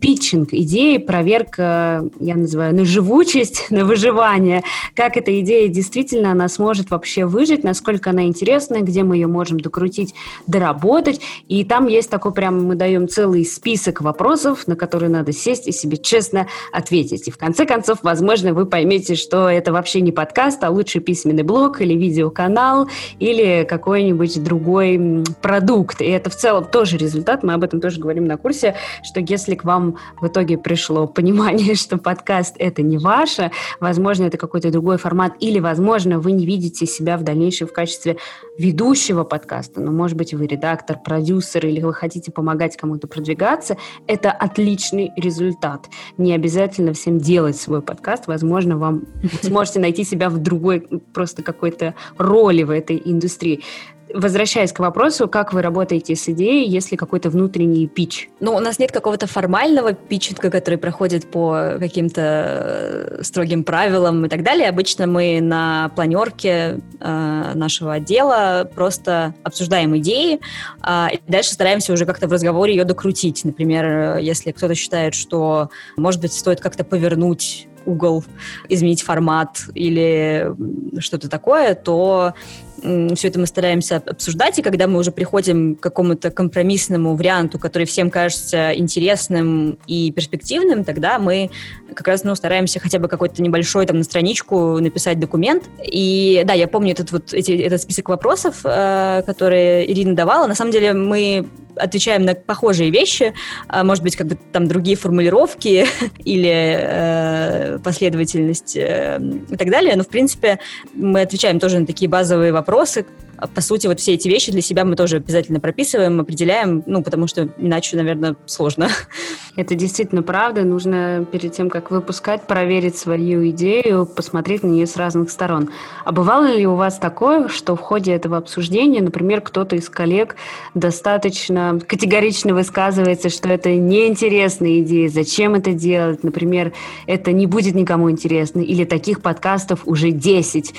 питчинг 0.00 0.48
идеи, 0.52 0.96
проверка, 0.98 2.08
я 2.18 2.36
называю, 2.36 2.74
на 2.74 2.84
живучесть, 2.84 3.66
на 3.70 3.84
выживание, 3.84 4.62
как 4.94 5.16
эта 5.16 5.38
идея 5.40 5.68
действительно, 5.68 6.32
она 6.32 6.48
сможет 6.48 6.90
вообще 6.90 7.26
выжить, 7.26 7.62
насколько 7.62 8.10
она 8.10 8.24
интересная, 8.24 8.80
где 8.80 9.02
мы 9.02 9.16
ее 9.16 9.26
можем 9.26 9.60
докрутить, 9.60 10.14
доработать. 10.46 11.20
И 11.48 11.64
там 11.64 11.86
есть 11.88 12.10
такой 12.10 12.32
прям, 12.32 12.64
мы 12.64 12.74
даем 12.74 13.08
целый 13.08 13.44
список 13.44 14.00
вопросов, 14.00 14.66
на 14.66 14.76
которые 14.76 15.10
надо 15.10 15.32
сесть 15.32 15.68
и 15.68 15.72
себе 15.72 15.98
честно 15.98 16.46
ответить. 16.72 17.28
И 17.28 17.30
в 17.30 17.36
конце 17.36 17.66
концов, 17.66 17.98
возможно, 18.02 18.54
вы 18.54 18.66
поймете, 18.66 19.14
что 19.14 19.48
это 19.48 19.72
вообще 19.72 20.00
не 20.00 20.12
подкаст, 20.12 20.62
а 20.64 20.70
лучше 20.70 21.00
письменный 21.00 21.42
блог 21.42 21.80
или 21.80 21.94
видеоканал 21.94 22.88
или 23.18 23.66
какой-нибудь 23.68 24.42
другой 24.42 25.24
продукт. 25.42 26.00
И 26.00 26.06
это 26.06 26.30
в 26.30 26.36
целом 26.36 26.64
тоже 26.64 26.96
результат, 26.96 27.42
мы 27.42 27.52
об 27.52 27.62
этом 27.62 27.80
тоже 27.80 28.00
говорим 28.00 28.26
на 28.26 28.36
курсе, 28.38 28.76
что 29.02 29.20
если 29.20 29.54
к 29.54 29.65
вам 29.66 29.96
в 30.20 30.26
итоге 30.26 30.56
пришло 30.56 31.06
понимание, 31.06 31.74
что 31.76 31.98
подкаст— 31.98 32.56
это 32.58 32.80
не 32.82 32.96
ваше, 32.96 33.50
возможно, 33.80 34.24
это 34.24 34.38
какой-то 34.38 34.70
другой 34.70 34.96
формат, 34.96 35.34
или, 35.40 35.58
возможно, 35.58 36.18
вы 36.18 36.32
не 36.32 36.46
видите 36.46 36.86
себя 36.86 37.18
в 37.18 37.22
дальнейшем 37.22 37.68
в 37.68 37.72
качестве 37.72 38.16
ведущего 38.56 39.24
подкаста, 39.24 39.80
но, 39.80 39.92
может 39.92 40.16
быть, 40.16 40.32
вы 40.32 40.46
редактор, 40.46 40.98
продюсер, 41.04 41.66
или 41.66 41.80
вы 41.82 41.92
хотите 41.92 42.32
помогать 42.32 42.76
кому-то 42.76 43.06
продвигаться, 43.06 43.76
это 44.06 44.30
отличный 44.30 45.12
результат. 45.16 45.88
Не 46.16 46.32
обязательно 46.34 46.94
всем 46.94 47.18
делать 47.18 47.56
свой 47.56 47.82
подкаст, 47.82 48.26
возможно, 48.26 48.78
вам 48.78 49.04
сможете 49.42 49.80
найти 49.80 50.04
себя 50.04 50.30
в 50.30 50.38
другой 50.38 50.80
просто 51.12 51.42
какой-то 51.42 51.94
роли 52.16 52.62
в 52.62 52.70
этой 52.70 53.02
индустрии. 53.04 53.62
Возвращаясь 54.12 54.72
к 54.72 54.78
вопросу, 54.78 55.28
как 55.28 55.52
вы 55.52 55.62
работаете 55.62 56.14
с 56.14 56.28
идеей, 56.28 56.68
если 56.68 56.96
какой-то 56.96 57.30
внутренний 57.30 57.86
пич? 57.86 58.28
Ну, 58.40 58.54
у 58.54 58.60
нас 58.60 58.78
нет 58.78 58.92
какого-то 58.92 59.26
формального 59.26 59.92
питчинга, 59.92 60.50
который 60.50 60.78
проходит 60.78 61.30
по 61.30 61.76
каким-то 61.78 62.20
э, 62.22 63.22
строгим 63.22 63.64
правилам 63.64 64.24
и 64.24 64.28
так 64.28 64.42
далее. 64.42 64.68
Обычно 64.68 65.06
мы 65.06 65.40
на 65.40 65.90
планерке 65.94 66.80
э, 67.00 67.52
нашего 67.54 67.94
отдела 67.94 68.68
просто 68.74 69.34
обсуждаем 69.42 69.96
идеи, 69.98 70.40
э, 70.82 71.06
и 71.14 71.20
дальше 71.30 71.52
стараемся 71.52 71.92
уже 71.92 72.06
как-то 72.06 72.28
в 72.28 72.32
разговоре 72.32 72.74
ее 72.74 72.84
докрутить. 72.84 73.44
Например, 73.44 74.18
если 74.18 74.52
кто-то 74.52 74.74
считает, 74.74 75.14
что, 75.14 75.70
может 75.96 76.20
быть, 76.20 76.32
стоит 76.32 76.60
как-то 76.60 76.84
повернуть 76.84 77.68
угол, 77.86 78.24
изменить 78.68 79.02
формат 79.02 79.62
или 79.74 80.52
что-то 80.98 81.28
такое, 81.30 81.74
то 81.74 82.34
все 82.80 83.28
это 83.28 83.38
мы 83.38 83.46
стараемся 83.46 83.96
обсуждать, 83.96 84.58
и 84.58 84.62
когда 84.62 84.86
мы 84.86 84.98
уже 84.98 85.10
приходим 85.10 85.76
к 85.76 85.80
какому-то 85.80 86.30
компромиссному 86.30 87.16
варианту, 87.16 87.58
который 87.58 87.84
всем 87.84 88.10
кажется 88.10 88.72
интересным 88.74 89.78
и 89.86 90.12
перспективным, 90.12 90.84
тогда 90.84 91.18
мы 91.18 91.50
как 91.94 92.08
раз 92.08 92.24
ну, 92.24 92.34
стараемся 92.34 92.80
хотя 92.80 92.98
бы 92.98 93.08
какой-то 93.08 93.42
небольшой 93.42 93.86
там 93.86 93.98
на 93.98 94.04
страничку 94.04 94.78
написать 94.78 95.18
документ. 95.18 95.64
И 95.82 96.42
да, 96.44 96.52
я 96.52 96.68
помню 96.68 96.92
этот 96.92 97.12
вот 97.12 97.32
эти, 97.32 97.52
этот 97.52 97.80
список 97.80 98.08
вопросов, 98.08 98.60
э, 98.64 99.22
которые 99.26 99.90
Ирина 99.90 100.14
давала. 100.14 100.46
На 100.46 100.54
самом 100.54 100.72
деле 100.72 100.92
мы 100.92 101.46
отвечаем 101.76 102.24
на 102.24 102.34
похожие 102.34 102.90
вещи, 102.90 103.34
а, 103.68 103.84
может 103.84 104.02
быть, 104.02 104.16
как 104.16 104.26
бы 104.26 104.38
там 104.52 104.66
другие 104.66 104.96
формулировки 104.96 105.86
или 106.24 106.78
э, 106.78 107.78
последовательность 107.82 108.76
э, 108.76 109.20
и 109.50 109.56
так 109.56 109.70
далее, 109.70 109.94
но, 109.96 110.02
в 110.02 110.08
принципе, 110.08 110.58
мы 110.94 111.22
отвечаем 111.22 111.60
тоже 111.60 111.78
на 111.78 111.86
такие 111.86 112.08
базовые 112.08 112.52
вопросы, 112.52 112.65
вопросы, 112.66 113.06
по 113.54 113.60
сути, 113.60 113.86
вот 113.86 114.00
все 114.00 114.14
эти 114.14 114.28
вещи 114.28 114.52
для 114.52 114.62
себя 114.62 114.84
мы 114.84 114.96
тоже 114.96 115.16
обязательно 115.16 115.60
прописываем, 115.60 116.20
определяем, 116.20 116.82
ну, 116.86 117.02
потому 117.02 117.26
что 117.26 117.48
иначе, 117.58 117.96
наверное, 117.96 118.36
сложно. 118.46 118.88
Это 119.56 119.74
действительно 119.74 120.22
правда. 120.22 120.62
Нужно 120.62 121.26
перед 121.30 121.52
тем, 121.52 121.70
как 121.70 121.90
выпускать, 121.90 122.46
проверить 122.46 122.96
свою 122.96 123.48
идею, 123.50 124.06
посмотреть 124.06 124.62
на 124.62 124.68
нее 124.68 124.86
с 124.86 124.96
разных 124.96 125.30
сторон. 125.30 125.70
А 126.04 126.12
бывало 126.12 126.46
ли 126.46 126.66
у 126.66 126.74
вас 126.74 126.98
такое, 126.98 127.48
что 127.48 127.76
в 127.76 127.80
ходе 127.80 128.12
этого 128.12 128.36
обсуждения, 128.36 129.02
например, 129.02 129.40
кто-то 129.40 129.76
из 129.76 129.88
коллег 129.88 130.36
достаточно 130.74 131.80
категорично 131.86 132.54
высказывается, 132.54 133.28
что 133.28 133.48
это 133.48 133.74
неинтересная 133.74 134.80
идея, 134.80 135.08
зачем 135.08 135.54
это 135.54 135.72
делать, 135.72 136.22
например, 136.22 136.72
это 137.06 137.32
не 137.32 137.46
будет 137.46 137.74
никому 137.74 138.10
интересно, 138.10 138.60
или 138.60 138.84
таких 138.84 139.22
подкастов 139.22 139.80
уже 139.86 140.10
10. 140.10 140.74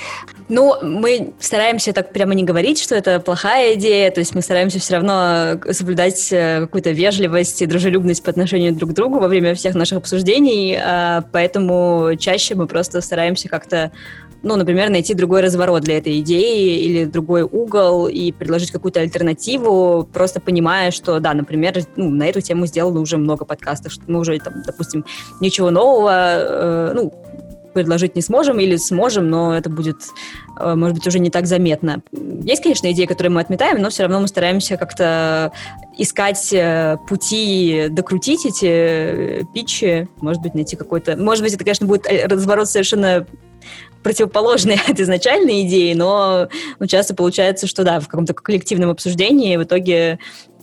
Ну, 0.48 0.74
мы 0.82 1.34
стараемся 1.40 1.92
так 1.92 2.12
прямо 2.12 2.34
не 2.34 2.44
говорить, 2.48 2.80
что 2.80 2.94
это 2.94 3.20
плохая 3.20 3.74
идея, 3.74 4.10
то 4.10 4.20
есть 4.20 4.34
мы 4.34 4.40
стараемся 4.40 4.78
все 4.78 4.94
равно 4.94 5.60
соблюдать 5.70 6.32
э, 6.32 6.60
какую-то 6.62 6.90
вежливость 6.90 7.60
и 7.60 7.66
дружелюбность 7.66 8.22
по 8.22 8.30
отношению 8.30 8.74
друг 8.74 8.90
к 8.90 8.94
другу 8.94 9.20
во 9.20 9.28
время 9.28 9.54
всех 9.54 9.74
наших 9.74 9.98
обсуждений, 9.98 10.78
а, 10.82 11.22
поэтому 11.30 12.12
чаще 12.18 12.54
мы 12.54 12.66
просто 12.66 13.02
стараемся 13.02 13.48
как-то 13.48 13.92
ну, 14.42 14.56
например, 14.56 14.88
найти 14.88 15.14
другой 15.14 15.40
разворот 15.40 15.82
для 15.82 15.98
этой 15.98 16.20
идеи 16.20 16.78
или 16.78 17.04
другой 17.04 17.42
угол 17.42 18.06
и 18.06 18.30
предложить 18.30 18.70
какую-то 18.70 19.00
альтернативу, 19.00 20.08
просто 20.12 20.40
понимая, 20.40 20.92
что, 20.92 21.18
да, 21.18 21.34
например, 21.34 21.74
ну, 21.96 22.08
на 22.10 22.24
эту 22.24 22.40
тему 22.40 22.66
сделано 22.66 23.00
уже 23.00 23.16
много 23.16 23.44
подкастов, 23.44 23.92
что 23.92 24.04
мы 24.06 24.20
уже, 24.20 24.38
там, 24.38 24.62
допустим, 24.64 25.04
ничего 25.40 25.70
нового, 25.70 26.12
э, 26.12 26.92
ну, 26.94 27.12
предложить 27.78 28.16
не 28.16 28.22
сможем 28.22 28.58
или 28.58 28.76
сможем, 28.76 29.30
но 29.30 29.56
это 29.56 29.70
будет, 29.70 30.02
э, 30.58 30.74
может 30.74 30.96
быть, 30.96 31.06
уже 31.06 31.18
не 31.18 31.30
так 31.30 31.46
заметно. 31.46 32.02
Есть, 32.42 32.62
конечно, 32.62 32.90
идеи, 32.90 33.06
которые 33.06 33.30
мы 33.30 33.40
отметаем, 33.40 33.80
но 33.80 33.90
все 33.90 34.02
равно 34.02 34.20
мы 34.20 34.28
стараемся 34.28 34.76
как-то 34.76 35.52
искать 35.96 36.52
э, 36.52 36.96
пути 37.08 37.86
докрутить 37.90 38.46
эти 38.46 38.66
э, 38.66 39.42
питчи, 39.54 40.08
может 40.20 40.42
быть, 40.42 40.54
найти 40.54 40.76
какой-то... 40.76 41.16
Может 41.16 41.44
быть, 41.44 41.54
это, 41.54 41.64
конечно, 41.64 41.86
будет 41.86 42.06
разворот 42.26 42.68
совершенно 42.68 43.26
противоположный 44.02 44.78
от 44.88 44.98
изначальной 45.00 45.62
идеи, 45.62 45.92
но 45.94 46.48
ну, 46.78 46.86
часто 46.86 47.14
получается, 47.14 47.66
что 47.66 47.84
да, 47.84 48.00
в 48.00 48.08
каком-то 48.08 48.34
коллективном 48.34 48.90
обсуждении 48.90 49.56
в 49.56 49.64
итоге 49.64 50.18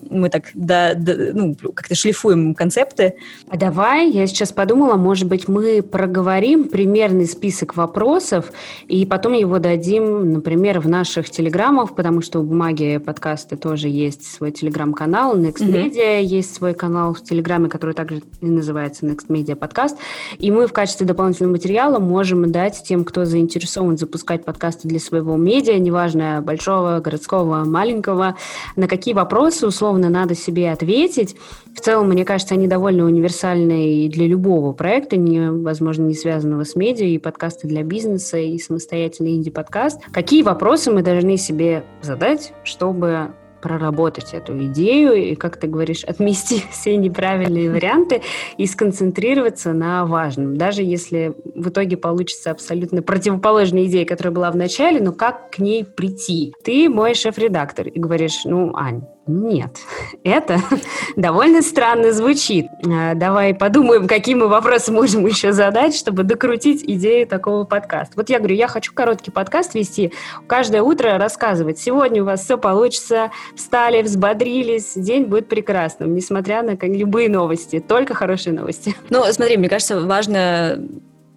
мы 0.09 0.29
так 0.29 0.45
да, 0.53 0.93
да, 0.93 1.13
ну, 1.33 1.55
как-то 1.55 1.95
шлифуем 1.95 2.53
концепты. 2.53 3.15
А 3.49 3.57
давай, 3.57 4.09
я 4.11 4.27
сейчас 4.27 4.51
подумала, 4.51 4.95
может 4.95 5.27
быть, 5.27 5.47
мы 5.47 5.81
проговорим 5.81 6.65
примерный 6.69 7.25
список 7.25 7.75
вопросов, 7.75 8.51
и 8.87 9.05
потом 9.05 9.33
его 9.33 9.59
дадим, 9.59 10.33
например, 10.33 10.79
в 10.79 10.87
наших 10.87 11.29
телеграммах, 11.29 11.95
потому 11.95 12.21
что 12.21 12.39
у 12.39 12.43
бумаги 12.43 12.97
подкасты 12.97 13.57
тоже 13.57 13.87
есть 13.87 14.31
свой 14.31 14.51
телеграм-канал, 14.51 15.37
Next 15.37 15.61
Media 15.61 16.21
mm-hmm. 16.21 16.23
есть 16.23 16.55
свой 16.55 16.73
канал 16.73 17.13
в 17.13 17.23
телеграме, 17.23 17.69
который 17.69 17.95
также 17.95 18.21
и 18.41 18.45
называется 18.45 19.05
Next 19.05 19.27
Media 19.27 19.55
подкаст, 19.55 19.97
и 20.37 20.51
мы 20.51 20.67
в 20.67 20.73
качестве 20.73 21.05
дополнительного 21.05 21.53
материала 21.53 21.99
можем 21.99 22.51
дать 22.51 22.83
тем, 22.83 23.03
кто 23.03 23.25
заинтересован 23.25 23.97
запускать 23.97 24.45
подкасты 24.45 24.87
для 24.87 24.99
своего 24.99 25.35
медиа, 25.35 25.77
неважно, 25.79 26.41
большого, 26.45 26.99
городского, 26.99 27.65
маленького, 27.65 28.35
на 28.75 28.87
какие 28.87 29.13
вопросы, 29.13 29.67
условно, 29.67 29.84
условно 29.85 30.09
надо 30.09 30.33
себе 30.33 30.71
ответить. 30.71 31.35
В 31.75 31.79
целом, 31.79 32.09
мне 32.09 32.25
кажется, 32.25 32.55
они 32.55 32.67
довольно 32.67 33.05
универсальны 33.05 34.05
и 34.05 34.09
для 34.09 34.25
любого 34.25 34.71
проекта, 34.73 35.15
не, 35.15 35.51
возможно, 35.51 36.03
не 36.05 36.15
связанного 36.15 36.63
с 36.63 36.75
медиа, 36.75 37.05
и 37.05 37.19
подкасты 37.19 37.67
для 37.67 37.83
бизнеса, 37.83 38.37
и 38.39 38.57
самостоятельный 38.57 39.35
инди-подкаст. 39.35 40.01
Какие 40.11 40.41
вопросы 40.41 40.91
мы 40.91 41.03
должны 41.03 41.37
себе 41.37 41.83
задать, 42.01 42.53
чтобы 42.63 43.35
проработать 43.61 44.33
эту 44.33 44.57
идею 44.65 45.13
и, 45.13 45.35
как 45.35 45.57
ты 45.57 45.67
говоришь, 45.67 46.03
отмести 46.07 46.63
все 46.71 46.97
неправильные 46.97 47.69
варианты 47.69 48.23
и 48.57 48.65
сконцентрироваться 48.65 49.73
на 49.73 50.05
важном. 50.05 50.57
Даже 50.57 50.81
если 50.81 51.35
в 51.53 51.69
итоге 51.69 51.97
получится 51.97 52.51
абсолютно 52.51 53.03
противоположная 53.03 53.85
идея, 53.85 54.05
которая 54.05 54.33
была 54.33 54.51
в 54.51 54.55
начале, 54.55 54.99
но 54.99 55.11
как 55.11 55.51
к 55.51 55.59
ней 55.59 55.85
прийти? 55.85 56.53
Ты 56.63 56.89
мой 56.89 57.13
шеф-редактор 57.13 57.87
и 57.87 57.99
говоришь, 57.99 58.45
ну, 58.45 58.75
Ань, 58.75 59.03
нет, 59.27 59.79
это 60.23 60.59
довольно 61.15 61.63
странно 61.63 62.11
звучит. 62.13 62.67
А, 62.85 63.15
давай 63.15 63.55
подумаем, 63.55 64.07
какие 64.07 64.35
мы 64.35 64.47
вопросы 64.47 64.91
можем 64.91 65.25
еще 65.25 65.51
задать, 65.51 65.95
чтобы 65.95 66.23
докрутить 66.23 66.83
идею 66.83 67.25
такого 67.25 67.63
подкаста. 67.63 68.13
Вот 68.17 68.29
я 68.29 68.37
говорю, 68.37 68.55
я 68.55 68.67
хочу 68.67 68.93
короткий 68.93 69.31
подкаст 69.31 69.73
вести, 69.73 70.13
каждое 70.45 70.83
утро 70.83 71.17
рассказывать. 71.17 71.79
Сегодня 71.79 72.21
у 72.21 72.25
вас 72.25 72.43
все 72.43 72.57
получится, 72.57 73.31
встали, 73.55 74.03
взбодрились, 74.03 74.93
день 74.95 75.25
будет 75.25 75.49
прекрасным, 75.49 76.13
несмотря 76.13 76.61
на 76.61 76.77
любые 76.81 77.27
новости, 77.27 77.79
только 77.79 78.13
хорошие 78.13 78.53
новости. 78.53 78.95
Ну, 79.09 79.23
смотри, 79.31 79.57
мне 79.57 79.69
кажется, 79.69 80.01
важно 80.01 80.79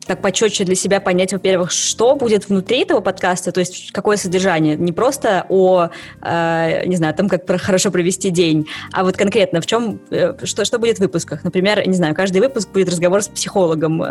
так 0.08 0.20
почетче 0.20 0.64
для 0.64 0.74
себя 0.74 1.00
понять, 1.00 1.32
во-первых, 1.32 1.70
что 1.70 2.16
будет 2.16 2.48
внутри 2.48 2.80
этого 2.80 3.00
подкаста, 3.00 3.52
то 3.52 3.60
есть 3.60 3.92
какое 3.92 4.16
содержание. 4.16 4.76
Не 4.76 4.92
просто 4.92 5.46
о, 5.48 5.88
э, 6.22 6.86
не 6.86 6.96
знаю, 6.96 7.14
том, 7.14 7.28
как 7.28 7.48
хорошо 7.60 7.90
провести 7.90 8.30
день, 8.30 8.66
а 8.92 9.04
вот 9.04 9.16
конкретно 9.16 9.60
в 9.60 9.66
чем, 9.66 10.00
э, 10.10 10.34
что, 10.44 10.64
что 10.64 10.78
будет 10.78 10.98
в 10.98 11.00
выпусках. 11.00 11.44
Например, 11.44 11.86
не 11.86 11.94
знаю, 11.94 12.14
каждый 12.14 12.40
выпуск 12.40 12.70
будет 12.70 12.88
разговор 12.88 13.22
с 13.22 13.28
психологом 13.28 14.02
э, 14.02 14.06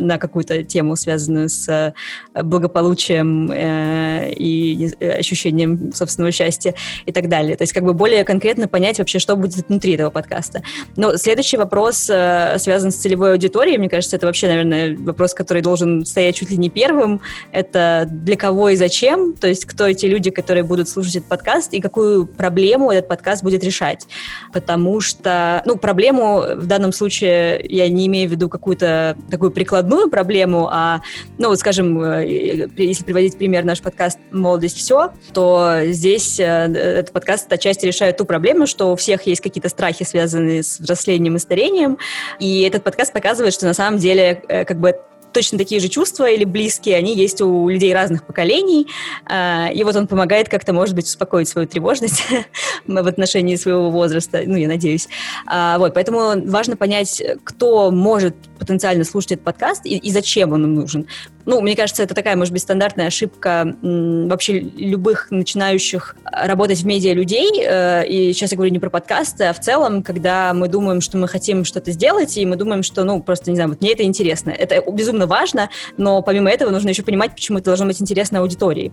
на 0.00 0.18
какую-то 0.18 0.64
тему, 0.64 0.96
связанную 0.96 1.48
с 1.48 1.68
э, 1.68 1.94
благополучием 2.42 3.50
э, 3.50 4.32
и 4.32 4.90
ощущением 5.00 5.92
собственного 5.92 6.32
счастья 6.32 6.74
и 7.06 7.12
так 7.12 7.28
далее. 7.28 7.56
То 7.56 7.62
есть 7.62 7.72
как 7.72 7.84
бы 7.84 7.94
более 7.94 8.24
конкретно 8.24 8.68
понять 8.68 8.98
вообще, 8.98 9.18
что 9.18 9.36
будет 9.36 9.68
внутри 9.68 9.94
этого 9.94 10.10
подкаста. 10.10 10.62
Но 10.96 11.16
следующий 11.16 11.56
вопрос 11.56 12.10
э, 12.10 12.56
связан 12.58 12.90
с 12.90 12.96
целевой 12.96 13.32
аудиторией. 13.32 13.78
Мне 13.78 13.88
кажется, 13.88 14.16
это 14.16 14.26
вообще, 14.26 14.48
наверное, 14.48 14.96
вопрос, 15.14 15.32
который 15.32 15.62
должен 15.62 16.04
стоять 16.04 16.34
чуть 16.36 16.50
ли 16.50 16.56
не 16.56 16.70
первым, 16.70 17.20
это 17.52 18.06
для 18.10 18.36
кого 18.36 18.70
и 18.70 18.76
зачем, 18.76 19.32
то 19.32 19.46
есть 19.46 19.64
кто 19.64 19.86
эти 19.86 20.06
люди, 20.06 20.30
которые 20.30 20.64
будут 20.64 20.88
слушать 20.88 21.16
этот 21.16 21.28
подкаст, 21.28 21.72
и 21.72 21.80
какую 21.80 22.26
проблему 22.26 22.90
этот 22.90 23.08
подкаст 23.08 23.42
будет 23.42 23.62
решать. 23.64 24.06
Потому 24.52 25.00
что, 25.00 25.62
ну, 25.64 25.76
проблему 25.76 26.42
в 26.56 26.66
данном 26.66 26.92
случае 26.92 27.64
я 27.68 27.88
не 27.88 28.06
имею 28.06 28.28
в 28.28 28.32
виду 28.32 28.48
какую-то 28.48 29.16
такую 29.30 29.50
прикладную 29.52 30.10
проблему, 30.10 30.68
а, 30.70 31.00
ну, 31.38 31.48
вот, 31.48 31.58
скажем, 31.58 32.02
э, 32.02 32.68
если 32.76 33.04
приводить 33.04 33.38
пример 33.38 33.64
наш 33.64 33.80
подкаст 33.80 34.18
«Молодость. 34.32 34.76
Все», 34.76 35.12
то 35.32 35.80
здесь 35.84 36.40
э, 36.40 36.44
этот 36.44 37.12
подкаст 37.12 37.52
отчасти 37.52 37.86
решает 37.86 38.16
ту 38.16 38.24
проблему, 38.24 38.66
что 38.66 38.92
у 38.92 38.96
всех 38.96 39.22
есть 39.22 39.40
какие-то 39.40 39.68
страхи, 39.68 40.04
связанные 40.04 40.62
с 40.62 40.80
взрослением 40.80 41.36
и 41.36 41.38
старением, 41.38 41.98
и 42.40 42.62
этот 42.62 42.82
подкаст 42.82 43.12
показывает, 43.12 43.54
что 43.54 43.66
на 43.66 43.74
самом 43.74 43.98
деле 43.98 44.42
э, 44.48 44.64
как 44.64 44.78
бы 44.78 44.94
точно 45.34 45.58
такие 45.58 45.80
же 45.80 45.88
чувства 45.88 46.30
или 46.30 46.44
близкие, 46.44 46.96
они 46.96 47.14
есть 47.14 47.40
у 47.42 47.68
людей 47.68 47.92
разных 47.92 48.24
поколений, 48.24 48.86
а, 49.26 49.68
и 49.72 49.84
вот 49.84 49.96
он 49.96 50.06
помогает 50.06 50.48
как-то, 50.48 50.72
может 50.72 50.94
быть, 50.94 51.06
успокоить 51.06 51.48
свою 51.48 51.68
тревожность 51.68 52.24
в 52.86 53.06
отношении 53.06 53.56
своего 53.56 53.90
возраста, 53.90 54.42
ну, 54.46 54.56
я 54.56 54.68
надеюсь. 54.68 55.08
А, 55.46 55.78
вот, 55.78 55.92
поэтому 55.92 56.48
важно 56.48 56.76
понять, 56.76 57.22
кто 57.44 57.90
может 57.90 58.34
потенциально 58.58 59.04
слушать 59.04 59.32
этот 59.32 59.44
подкаст 59.44 59.84
и, 59.84 59.98
и 59.98 60.10
зачем 60.10 60.52
он 60.52 60.64
им 60.64 60.74
нужен. 60.74 61.06
Ну, 61.46 61.60
мне 61.60 61.76
кажется, 61.76 62.02
это 62.02 62.14
такая, 62.14 62.36
может 62.36 62.52
быть, 62.52 62.62
стандартная 62.62 63.06
ошибка 63.06 63.76
вообще 63.82 64.60
любых 64.60 65.30
начинающих 65.30 66.16
работать 66.24 66.80
в 66.80 66.86
медиа 66.86 67.12
людей. 67.12 67.62
Э, 67.64 68.06
и 68.06 68.32
сейчас 68.32 68.52
я 68.52 68.56
говорю 68.56 68.72
не 68.72 68.78
про 68.78 68.90
подкасты, 68.90 69.44
а 69.44 69.52
в 69.52 69.60
целом, 69.60 70.02
когда 70.02 70.54
мы 70.54 70.68
думаем, 70.68 71.00
что 71.00 71.18
мы 71.18 71.28
хотим 71.28 71.64
что-то 71.64 71.92
сделать, 71.92 72.36
и 72.36 72.46
мы 72.46 72.56
думаем, 72.56 72.82
что, 72.82 73.04
ну, 73.04 73.22
просто, 73.22 73.50
не 73.50 73.56
знаю, 73.56 73.70
вот 73.70 73.80
мне 73.80 73.92
это 73.92 74.02
интересно. 74.02 74.50
Это 74.50 74.82
безумно 74.90 75.26
важно, 75.26 75.70
но 75.96 76.22
помимо 76.22 76.50
этого 76.50 76.70
нужно 76.70 76.88
еще 76.88 77.02
понимать, 77.02 77.32
почему 77.34 77.58
это 77.58 77.66
должно 77.66 77.86
быть 77.86 78.00
интересно 78.00 78.40
аудитории. 78.40 78.92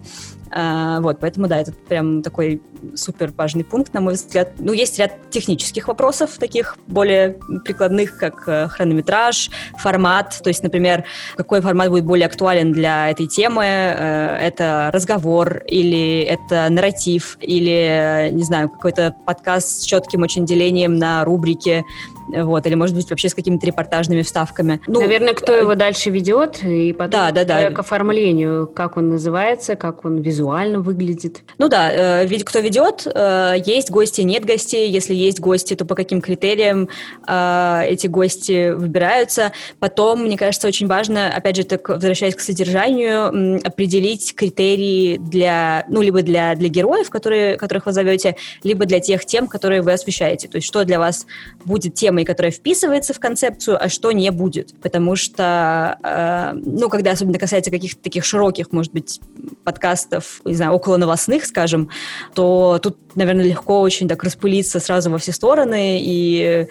А, 0.51 0.99
вот, 0.99 1.19
поэтому, 1.19 1.47
да, 1.47 1.59
это 1.59 1.71
прям 1.71 2.21
такой 2.21 2.61
супер 2.95 3.31
важный 3.37 3.63
пункт, 3.63 3.93
на 3.93 4.01
мой 4.01 4.13
взгляд. 4.13 4.53
Ну, 4.59 4.73
есть 4.73 4.99
ряд 4.99 5.13
технических 5.29 5.87
вопросов, 5.87 6.31
таких 6.37 6.77
более 6.87 7.37
прикладных, 7.63 8.17
как 8.17 8.47
э, 8.47 8.67
хронометраж, 8.67 9.49
формат. 9.77 10.39
То 10.43 10.49
есть, 10.49 10.63
например, 10.63 11.05
какой 11.35 11.61
формат 11.61 11.89
будет 11.89 12.05
более 12.05 12.25
актуален 12.25 12.40
для 12.73 13.09
этой 13.11 13.27
темы. 13.27 13.63
Э, 13.63 14.37
это 14.41 14.89
разговор 14.93 15.63
или 15.67 16.21
это 16.21 16.67
нарратив 16.69 17.37
или, 17.39 18.29
не 18.31 18.43
знаю, 18.43 18.69
какой-то 18.69 19.15
подкаст 19.25 19.81
с 19.81 19.85
четким 19.85 20.23
очень 20.23 20.45
делением 20.45 20.97
на 20.97 21.23
рубрики 21.23 21.83
вот, 22.33 22.65
или, 22.67 22.75
может 22.75 22.95
быть, 22.95 23.09
вообще 23.09 23.29
с 23.29 23.35
какими-то 23.35 23.65
репортажными 23.65 24.21
вставками. 24.21 24.81
Ну, 24.87 24.99
Наверное, 25.01 25.33
кто 25.33 25.53
его 25.53 25.75
дальше 25.75 26.09
ведет, 26.09 26.63
и 26.63 26.93
потом 26.93 27.11
да, 27.11 27.31
да, 27.31 27.43
да. 27.43 27.71
к 27.71 27.79
оформлению, 27.79 28.67
как 28.67 28.97
он 28.97 29.09
называется, 29.09 29.75
как 29.75 30.05
он 30.05 30.21
визуально 30.21 30.79
выглядит. 30.79 31.41
Ну 31.57 31.67
да, 31.67 32.23
э, 32.23 32.39
кто 32.39 32.59
ведет, 32.59 33.05
э, 33.05 33.55
есть 33.65 33.91
гости, 33.91 34.21
нет 34.21 34.45
гостей, 34.45 34.89
если 34.89 35.13
есть 35.13 35.39
гости, 35.39 35.75
то 35.75 35.85
по 35.85 35.95
каким 35.95 36.21
критериям 36.21 36.89
э, 37.27 37.81
эти 37.87 38.07
гости 38.07 38.71
выбираются. 38.71 39.51
Потом, 39.79 40.23
мне 40.23 40.37
кажется, 40.37 40.67
очень 40.67 40.87
важно, 40.87 41.27
опять 41.33 41.55
же, 41.55 41.63
так 41.63 41.87
возвращаясь 41.89 42.35
к 42.35 42.39
содержанию, 42.39 43.59
определить 43.65 44.35
критерии 44.35 45.17
для, 45.17 45.85
ну, 45.89 46.01
либо 46.01 46.21
для, 46.21 46.55
для 46.55 46.69
героев, 46.69 47.09
которые, 47.09 47.57
которых 47.57 47.85
вы 47.85 47.91
зовете, 47.91 48.35
либо 48.63 48.85
для 48.85 48.99
тех 48.99 49.25
тем, 49.25 49.47
которые 49.47 49.81
вы 49.81 49.93
освещаете. 49.93 50.47
То 50.47 50.57
есть, 50.57 50.67
что 50.67 50.83
для 50.83 50.99
вас 50.99 51.25
будет 51.65 51.95
темой 51.95 52.20
темой, 52.21 52.25
которая 52.25 52.51
вписывается 52.51 53.13
в 53.13 53.19
концепцию, 53.19 53.77
а 53.81 53.89
что 53.89 54.11
не 54.11 54.31
будет. 54.31 54.73
Потому 54.81 55.15
что, 55.15 55.97
э, 56.03 56.53
ну, 56.53 56.89
когда 56.89 57.11
особенно 57.11 57.39
касается 57.39 57.71
каких-то 57.71 58.01
таких 58.01 58.25
широких, 58.25 58.71
может 58.71 58.93
быть, 58.93 59.19
подкастов, 59.63 60.41
не 60.45 60.55
знаю, 60.55 60.73
около 60.73 60.97
новостных, 60.97 61.45
скажем, 61.45 61.89
то 62.33 62.79
тут, 62.81 62.97
наверное, 63.15 63.45
легко 63.45 63.81
очень 63.81 64.07
так 64.07 64.23
распылиться 64.23 64.79
сразу 64.79 65.09
во 65.09 65.17
все 65.17 65.31
стороны 65.31 65.99
и 66.01 66.67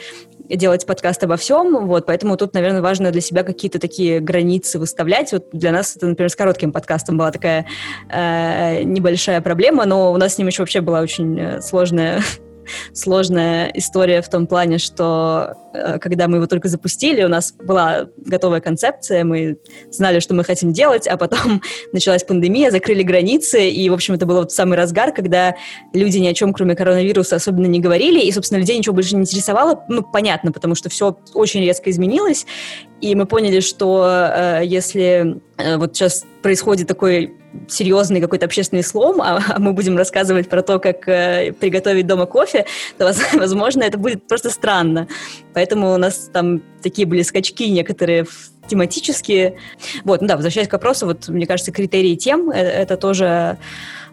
делать 0.49 0.85
подкаст 0.85 1.23
обо 1.23 1.37
всем, 1.37 1.87
вот, 1.87 2.07
поэтому 2.07 2.37
тут, 2.37 2.55
наверное, 2.55 2.83
важно 2.83 3.13
для 3.13 3.21
себя 3.21 3.45
какие-то 3.45 3.79
такие 3.79 4.19
границы 4.19 4.81
выставлять. 4.81 5.33
Вот 5.33 5.47
для 5.53 5.71
нас 5.71 5.97
это, 5.97 6.09
например, 6.09 6.29
с 6.29 6.35
коротким 6.35 6.73
подкастом 6.73 7.19
была 7.19 7.31
такая 7.31 7.67
э, 8.09 8.83
небольшая 8.83 9.41
проблема, 9.43 9.85
но 9.87 10.13
у 10.13 10.17
нас 10.17 10.35
с 10.35 10.39
ним 10.39 10.49
еще 10.49 10.63
вообще 10.63 10.81
была 10.81 11.03
очень 11.03 11.39
э, 11.39 11.61
сложная 11.61 12.21
сложная 12.93 13.71
история 13.75 14.23
в 14.23 14.29
том 14.29 14.47
плане, 14.47 14.79
что 14.79 15.55
э, 15.73 15.99
когда 15.99 16.29
мы 16.29 16.39
его 16.39 16.47
только 16.47 16.69
запустили, 16.69 17.23
у 17.23 17.29
нас 17.29 17.53
была 17.53 18.07
готовая 18.17 18.61
концепция, 18.61 19.25
мы 19.25 19.59
знали, 19.91 20.21
что 20.21 20.35
мы 20.35 20.45
хотим 20.45 20.73
делать, 20.73 21.07
а 21.07 21.17
потом 21.17 21.63
началась 21.93 22.25
пандемия, 22.25 22.71
закрыли 22.71 23.03
границы, 23.03 23.69
и, 23.69 23.89
в 23.91 23.95
общем, 23.95 24.15
это 24.15 24.27
был 24.27 24.37
вот 24.37 24.53
самый 24.53 24.77
разгар, 24.77 25.13
когда 25.13 25.55
люди 25.93 26.19
ни 26.19 26.27
о 26.27 26.35
чем, 26.35 26.53
кроме 26.53 26.75
коронавируса, 26.75 27.37
особенно 27.37 27.67
не 27.67 27.81
говорили, 27.81 28.21
и, 28.21 28.33
собственно, 28.33 28.59
людей 28.59 28.79
ничего 28.79 28.95
больше 28.95 29.15
не 29.15 29.23
интересовало, 29.23 29.85
ну, 29.89 30.03
понятно, 30.03 30.53
потому 30.53 30.75
что 30.75 30.89
все 30.89 31.17
очень 31.35 31.61
резко 31.61 31.91
изменилось, 31.91 32.47
и 33.01 33.15
мы 33.15 33.27
поняли, 33.27 33.61
что 33.61 34.07
э, 34.09 34.61
если 34.65 35.41
э, 35.57 35.77
вот 35.77 35.97
сейчас 35.97 36.25
происходит 36.43 36.89
такой 36.89 37.35
серьезный 37.69 38.21
какой-то 38.21 38.47
общественный 38.47 38.83
слом, 38.83 39.21
а, 39.21 39.43
а 39.49 39.59
мы 39.59 39.73
будем 39.73 39.97
рассказывать 39.97 40.49
про 40.49 40.63
то, 40.63 40.79
как 40.79 41.09
э, 41.09 41.53
приготовить 41.59 42.07
дома 42.07 42.27
кофе, 42.27 42.67
то, 42.99 43.13
возможно, 43.35 43.83
это 43.83 43.99
будет 43.99 44.27
просто 44.27 44.51
странно. 44.51 45.09
Поэтому 45.55 45.93
у 45.93 45.97
нас 45.97 46.31
там 46.33 46.63
такие 46.83 47.07
были 47.07 47.23
скачки 47.23 47.69
некоторые 47.69 48.27
тематические. 48.69 49.57
Вот, 50.05 50.21
ну 50.21 50.29
да, 50.29 50.37
возвращаясь 50.37 50.69
к 50.69 50.73
вопросу, 50.73 51.07
вот, 51.07 51.29
мне 51.29 51.47
кажется, 51.47 51.73
критерии 51.73 52.15
тем, 52.15 52.51
это, 52.51 52.71
это 52.71 52.97
тоже 52.97 53.59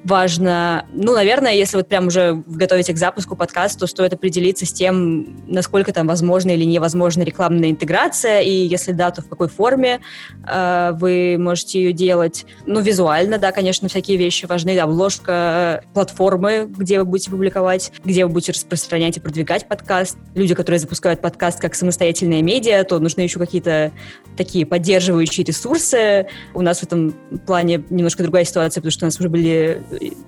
важно, 0.03 0.85
ну, 0.93 1.13
наверное, 1.13 1.53
если 1.53 1.77
вот 1.77 1.87
прям 1.87 2.07
уже 2.07 2.43
готовите 2.45 2.93
к 2.93 2.97
запуску 2.97 3.35
подкаста, 3.35 3.79
то 3.79 3.87
стоит 3.87 4.13
определиться 4.13 4.65
с 4.65 4.71
тем, 4.71 5.37
насколько 5.47 5.93
там 5.93 6.07
возможна 6.07 6.51
или 6.51 6.63
невозможна 6.63 7.23
рекламная 7.23 7.69
интеграция, 7.69 8.41
и 8.41 8.51
если 8.51 8.91
да, 8.91 9.11
то 9.11 9.21
в 9.21 9.29
какой 9.29 9.47
форме 9.47 10.01
э, 10.47 10.91
вы 10.93 11.37
можете 11.37 11.81
ее 11.81 11.93
делать. 11.93 12.45
Ну, 12.65 12.79
визуально, 12.79 13.37
да, 13.37 13.51
конечно, 13.51 13.87
всякие 13.89 14.17
вещи 14.17 14.45
важны, 14.45 14.77
обложка 14.77 15.83
платформы, 15.93 16.67
где 16.67 16.99
вы 16.99 17.05
будете 17.05 17.31
публиковать, 17.31 17.91
где 18.03 18.25
вы 18.25 18.31
будете 18.31 18.51
распространять 18.51 19.17
и 19.17 19.19
продвигать 19.19 19.67
подкаст. 19.67 20.17
Люди, 20.35 20.55
которые 20.55 20.79
запускают 20.79 21.21
подкаст 21.21 21.59
как 21.59 21.75
самостоятельная 21.75 22.41
медиа, 22.41 22.83
то 22.83 22.99
нужны 22.99 23.21
еще 23.21 23.39
какие-то 23.39 23.91
такие 24.37 24.65
поддерживающие 24.65 25.45
ресурсы. 25.45 26.27
У 26.53 26.61
нас 26.61 26.79
в 26.79 26.83
этом 26.83 27.13
плане 27.45 27.83
немножко 27.89 28.23
другая 28.23 28.45
ситуация, 28.45 28.81
потому 28.81 28.91
что 28.91 29.05
у 29.05 29.07
нас 29.07 29.19
уже 29.19 29.29
были 29.29 29.81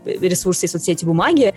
ресурсы 0.06 0.66
и 0.66 0.70
соцсети 0.70 1.06
бумаги, 1.06 1.54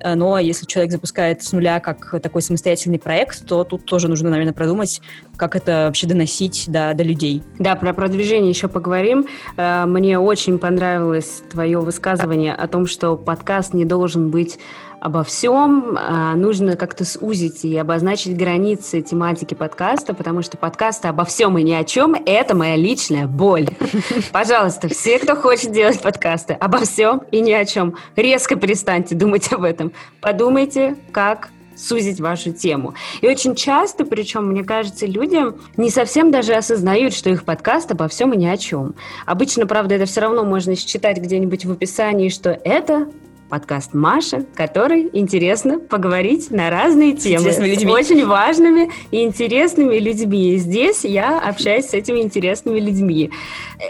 э, 0.00 0.14
но 0.14 0.38
если 0.38 0.66
человек 0.66 0.92
запускает 0.92 1.42
с 1.42 1.52
нуля 1.52 1.80
как 1.80 2.20
такой 2.22 2.42
самостоятельный 2.42 2.98
проект, 2.98 3.46
то 3.46 3.64
тут 3.64 3.84
тоже 3.84 4.08
нужно, 4.08 4.30
наверное, 4.30 4.52
продумать, 4.52 5.00
как 5.36 5.56
это 5.56 5.84
вообще 5.86 6.06
доносить 6.06 6.64
до, 6.68 6.94
до 6.94 7.02
людей. 7.02 7.42
Да, 7.58 7.74
про 7.76 7.92
продвижение 7.92 8.50
еще 8.50 8.68
поговорим. 8.68 9.26
Э, 9.56 9.84
мне 9.86 10.18
очень 10.18 10.58
понравилось 10.58 11.42
твое 11.50 11.80
высказывание 11.80 12.54
о 12.54 12.66
том, 12.68 12.86
что 12.86 13.16
подкаст 13.16 13.74
не 13.74 13.84
должен 13.84 14.30
быть 14.30 14.58
обо 15.02 15.24
всем. 15.24 15.98
А, 15.98 16.36
нужно 16.36 16.76
как-то 16.76 17.04
сузить 17.04 17.64
и 17.64 17.76
обозначить 17.76 18.36
границы 18.36 19.02
тематики 19.02 19.54
подкаста, 19.54 20.14
потому 20.14 20.42
что 20.42 20.56
подкасты 20.56 21.08
обо 21.08 21.24
всем 21.24 21.58
и 21.58 21.62
ни 21.64 21.72
о 21.72 21.82
чем– 21.82 22.14
это 22.26 22.54
моя 22.54 22.76
личная 22.76 23.26
боль. 23.26 23.68
Пожалуйста, 24.32 24.88
все, 24.88 25.18
кто 25.18 25.34
хочет 25.34 25.72
делать 25.72 26.00
подкасты 26.00 26.52
обо 26.52 26.78
всем 26.78 27.22
и 27.32 27.40
ни 27.40 27.50
о 27.50 27.64
чем, 27.64 27.96
резко 28.14 28.54
перестаньте 28.54 29.16
думать 29.16 29.52
об 29.52 29.64
этом. 29.64 29.92
Подумайте, 30.20 30.94
как 31.10 31.48
сузить 31.74 32.20
вашу 32.20 32.52
тему. 32.52 32.94
И 33.22 33.26
очень 33.26 33.56
часто, 33.56 34.04
причем, 34.04 34.50
мне 34.50 34.62
кажется, 34.62 35.06
люди 35.06 35.40
не 35.76 35.90
совсем 35.90 36.30
даже 36.30 36.52
осознают, 36.52 37.12
что 37.12 37.28
их 37.28 37.44
подкаст 37.44 37.90
обо 37.90 38.06
всем 38.06 38.34
и 38.34 38.36
ни 38.36 38.46
о 38.46 38.56
чем. 38.56 38.94
Обычно, 39.26 39.66
правда, 39.66 39.96
это 39.96 40.04
все 40.04 40.20
равно 40.20 40.44
можно 40.44 40.76
считать 40.76 41.18
где-нибудь 41.18 41.64
в 41.64 41.72
описании, 41.72 42.28
что 42.28 42.50
это 42.50 43.08
подкаст 43.52 43.92
Маша, 43.92 44.46
который 44.54 45.10
интересно 45.12 45.78
поговорить 45.78 46.50
на 46.50 46.70
разные 46.70 47.12
темы 47.12 47.52
с, 47.52 47.58
с 47.58 47.84
очень 47.84 48.24
важными 48.24 48.90
и 49.10 49.24
интересными 49.24 49.98
людьми. 49.98 50.54
И 50.54 50.56
здесь 50.56 51.04
я 51.04 51.38
общаюсь 51.38 51.84
с 51.84 51.92
этими 51.92 52.20
интересными 52.20 52.80
людьми. 52.80 53.30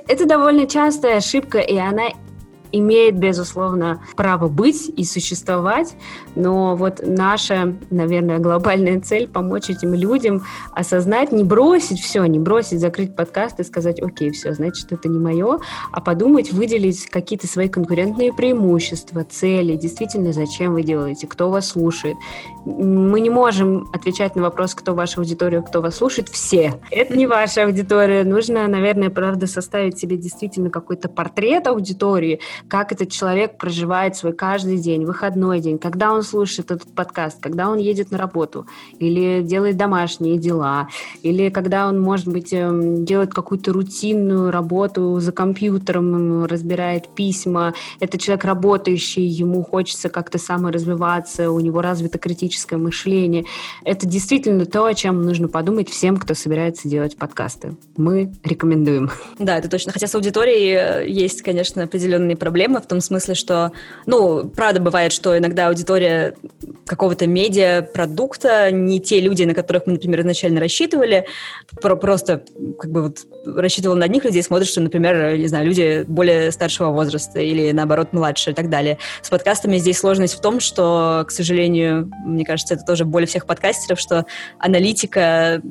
Это 0.09 0.27
довольно 0.27 0.67
частая 0.67 1.19
ошибка, 1.19 1.61
и 1.61 1.77
она 1.77 2.09
имеет, 2.73 3.19
безусловно, 3.19 4.03
право 4.17 4.49
быть 4.49 4.91
и 4.97 5.05
существовать, 5.05 5.95
но 6.35 6.75
вот 6.77 7.01
наша, 7.05 7.75
наверное, 7.91 8.39
глобальная 8.39 9.01
цель— 9.01 9.29
помочь 9.33 9.71
этим 9.71 9.95
людям 9.95 10.45
осознать, 10.73 11.33
не 11.33 11.45
бросить 11.45 12.01
все, 12.01 12.25
не 12.25 12.39
бросить, 12.39 12.81
закрыть 12.81 13.15
подкаст 13.15 13.61
и 13.61 13.65
сказать, 13.65 14.01
окей, 14.01 14.31
все, 14.31 14.53
значит, 14.55 14.93
это 14.93 15.09
не 15.09 15.19
мое, 15.19 15.61
а 15.93 16.01
подумать, 16.01 16.53
выделить 16.53 17.07
какие-то 17.07 17.47
свои 17.47 17.69
конкурентные 17.69 18.33
преимущества, 18.33 19.25
цели, 19.25 19.77
действительно, 19.77 20.33
зачем 20.33 20.73
вы 20.73 20.83
делаете, 20.83 21.27
кто 21.27 21.51
вас 21.51 21.69
слушает. 21.69 22.17
Мы 22.65 23.21
не 23.21 23.31
можем 23.31 23.89
отвечать 23.93 24.37
на 24.37 24.43
вопрос, 24.43 24.75
кто 24.75 24.95
ваша 24.95 25.21
аудитория, 25.21 25.63
кто 25.63 25.81
вас 25.81 25.97
слушает, 25.97 26.29
все. 26.29 26.81
Это 26.91 27.17
не 27.17 27.27
ваша 27.27 27.65
аудитория. 27.65 28.25
Нужно, 28.25 28.67
наверное, 28.69 29.11
правда, 29.11 29.47
составить 29.47 29.99
себе 29.99 30.17
действительно 30.17 30.71
какой-то 30.71 31.09
портрет 31.09 31.67
аудитории, 31.67 32.41
как 32.69 32.93
этот 32.93 33.11
человек 33.11 33.59
проживает 33.59 34.17
свой 34.17 34.33
каждый 34.33 34.79
день, 34.79 35.05
выходной 35.05 35.61
день, 35.61 35.79
когда 35.79 36.13
он 36.13 36.23
слушает 36.23 36.71
этот 36.71 36.95
подкаст, 36.95 37.41
когда 37.41 37.69
он 37.69 37.79
едет 37.79 38.11
на 38.11 38.19
работу 38.19 38.67
или 38.99 39.43
делает 39.43 39.77
домашние 39.77 40.39
дела, 40.39 40.89
или 41.23 41.51
когда 41.51 41.89
он, 41.89 42.01
может 42.01 42.29
быть, 42.29 42.53
эм, 42.53 43.05
делает 43.05 43.35
какую-то 43.35 43.73
рутинную 43.73 44.51
работу 44.51 45.21
за 45.21 45.33
компьютером, 45.33 46.45
разбирает 46.45 47.09
письма. 47.09 47.75
Это 48.01 48.19
человек 48.19 48.45
работающий, 48.45 49.25
ему 49.25 49.63
хочется 49.63 50.09
как-то 50.09 50.39
саморазвиваться, 50.39 51.51
у 51.51 51.61
него 51.61 51.83
развито 51.83 52.19
критическое 52.19 52.77
мышление. 52.77 53.45
Это 53.85 54.07
действительно 54.07 54.67
то, 54.67 54.85
о 54.85 54.95
чем 54.95 55.23
нужно 55.23 55.49
подумать 55.49 55.91
всем, 55.91 56.17
кто 56.17 56.35
собирается 56.35 56.89
делать 56.89 57.17
подкасты. 57.17 57.77
Мы 57.97 58.33
рекомендуем. 58.45 59.11
Да, 59.39 59.59
это 59.59 59.69
точно. 59.69 59.93
Хотя 59.93 60.07
с 60.07 60.15
аудиторией 60.15 61.05
э, 61.05 61.09
есть, 61.09 61.43
конечно, 61.43 61.83
определенные 61.83 62.37
проблемы 62.37 62.52
проблема 62.53 62.83
в 62.83 62.87
том 62.87 63.01
смысле, 63.01 63.35
что, 63.35 63.73
ну, 64.05 64.47
правда 64.47 64.79
бывает, 64.79 65.13
что 65.13 65.39
иногда 65.39 65.69
аудитория 65.69 66.35
какого-то 66.85 67.27
медиа-продукта 67.27 68.71
не 68.71 69.01
те 69.01 69.21
люди, 69.21 69.45
на 69.45 69.55
которых 69.55 69.87
мы, 69.87 69.95
например, 69.95 70.21
изначально 70.21 70.61
рассчитывали, 70.61 71.25
про 71.81 71.97
просто 71.97 72.45
как 72.79 72.91
бы 72.91 73.05
вот 73.05 73.21
рассчитывал 73.47 73.97
на 73.97 74.05
одних 74.05 74.25
людей, 74.25 74.43
смотришь, 74.43 74.69
что, 74.69 74.83
например, 74.83 75.39
не 75.39 75.47
знаю, 75.47 75.67
люди 75.67 76.05
более 76.07 76.53
старшего 76.53 76.91
возраста 76.91 77.41
или, 77.41 77.73
наоборот, 77.73 78.13
младше 78.13 78.51
и 78.51 78.55
так 78.55 78.69
далее. 78.69 78.99
С 79.23 79.31
подкастами 79.31 79.79
здесь 79.79 79.97
сложность 79.97 80.35
в 80.35 80.43
том, 80.43 80.61
что, 80.61 81.25
к 81.27 81.31
сожалению, 81.31 82.11
мне 82.27 82.45
кажется, 82.45 82.75
это 82.75 82.85
тоже 82.85 83.07
боль 83.07 83.25
всех 83.25 83.47
подкастеров, 83.47 83.99
что 83.99 84.27
аналитика 84.59 85.63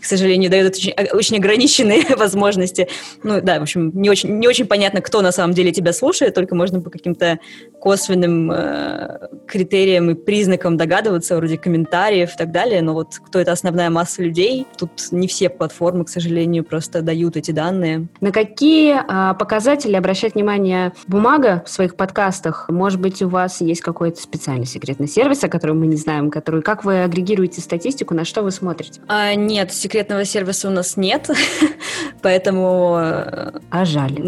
к 0.00 0.04
сожалению, 0.04 0.50
дает 0.50 0.74
очень, 0.74 0.92
очень 1.12 1.36
ограниченные 1.36 2.04
возможности. 2.16 2.88
Ну 3.22 3.40
да, 3.40 3.58
в 3.58 3.62
общем, 3.62 3.92
не 3.94 4.10
очень, 4.10 4.38
не 4.38 4.48
очень 4.48 4.66
понятно, 4.66 5.00
кто 5.00 5.22
на 5.22 5.32
самом 5.32 5.54
деле 5.54 5.72
тебя 5.72 5.92
слушает, 5.92 6.34
только 6.34 6.54
можно 6.54 6.80
по 6.80 6.90
каким-то 6.90 7.38
косвенным 7.80 8.50
э, 8.50 9.28
критериям 9.46 10.10
и 10.10 10.14
признакам 10.14 10.76
догадываться, 10.76 11.36
вроде 11.36 11.58
комментариев 11.58 12.34
и 12.34 12.36
так 12.36 12.50
далее, 12.50 12.82
но 12.82 12.94
вот 12.94 13.18
кто 13.24 13.38
это 13.38 13.52
основная 13.52 13.90
масса 13.90 14.22
людей, 14.22 14.66
тут 14.76 14.90
не 15.10 15.28
все 15.28 15.48
платформы, 15.48 16.04
к 16.04 16.08
сожалению, 16.08 16.64
просто 16.64 17.02
дают 17.02 17.36
эти 17.36 17.50
данные. 17.50 18.08
На 18.20 18.32
какие 18.32 18.96
э, 18.96 19.34
показатели 19.34 19.94
обращать 19.94 20.34
внимание 20.34 20.92
бумага 21.06 21.62
в 21.66 21.70
своих 21.70 21.96
подкастах? 21.96 22.68
Может 22.68 23.00
быть, 23.00 23.22
у 23.22 23.28
вас 23.28 23.60
есть 23.60 23.80
какой-то 23.80 24.20
специальный 24.20 24.66
секретный 24.66 25.08
сервис, 25.08 25.44
о 25.44 25.48
котором 25.48 25.80
мы 25.80 25.86
не 25.86 25.96
знаем, 25.96 26.30
который, 26.30 26.62
как 26.62 26.84
вы 26.84 27.02
агрегируете 27.02 27.60
статистику, 27.60 28.14
на 28.14 28.24
что 28.24 28.42
вы 28.42 28.50
смотрите? 28.50 29.00
А, 29.08 29.34
нет, 29.34 29.72
секретного 29.86 30.24
сервиса 30.24 30.66
у 30.66 30.72
нас 30.72 30.96
нет, 30.96 31.30
поэтому... 32.22 32.96
А 32.96 33.84
жаль. 33.84 34.18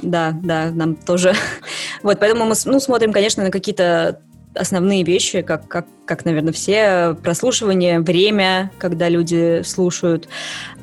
Да, 0.00 0.32
да, 0.42 0.70
нам 0.70 0.94
тоже. 0.94 1.34
Вот, 2.02 2.18
поэтому 2.18 2.44
мы 2.46 2.54
ну, 2.64 2.80
смотрим, 2.80 3.12
конечно, 3.12 3.44
на 3.44 3.50
какие-то 3.50 4.20
основные 4.54 5.02
вещи, 5.02 5.42
как, 5.42 5.66
как, 5.68 5.86
как, 6.04 6.24
наверное, 6.24 6.52
все, 6.52 7.16
прослушивание, 7.22 8.00
время, 8.00 8.70
когда 8.78 9.08
люди 9.08 9.62
слушают. 9.64 10.28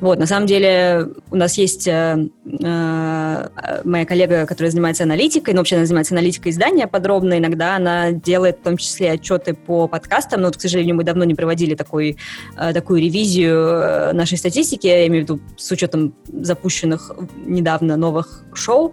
Вот, 0.00 0.18
на 0.18 0.26
самом 0.26 0.46
деле 0.46 1.08
у 1.30 1.36
нас 1.36 1.56
есть 1.56 1.86
э, 1.86 2.28
э, 2.46 3.48
моя 3.84 4.06
коллега, 4.06 4.46
которая 4.46 4.70
занимается 4.70 5.04
аналитикой, 5.04 5.54
ну, 5.54 5.60
вообще 5.60 5.76
она 5.76 5.86
занимается 5.86 6.14
аналитикой 6.14 6.52
издания 6.52 6.86
подробно, 6.86 7.38
иногда 7.38 7.76
она 7.76 8.12
делает 8.12 8.58
в 8.58 8.62
том 8.62 8.76
числе 8.76 9.12
отчеты 9.12 9.54
по 9.54 9.86
подкастам, 9.86 10.40
но, 10.40 10.48
вот, 10.48 10.56
к 10.56 10.60
сожалению, 10.60 10.96
мы 10.96 11.04
давно 11.04 11.24
не 11.24 11.34
проводили 11.34 11.74
такой, 11.74 12.16
э, 12.56 12.72
такую 12.72 13.00
ревизию 13.00 13.56
э, 13.56 14.12
нашей 14.12 14.38
статистики, 14.38 14.86
я 14.86 15.06
имею 15.06 15.24
в 15.24 15.28
виду 15.28 15.40
с 15.56 15.70
учетом 15.70 16.14
запущенных 16.32 17.12
недавно 17.46 17.96
новых 17.96 18.44
шоу, 18.54 18.92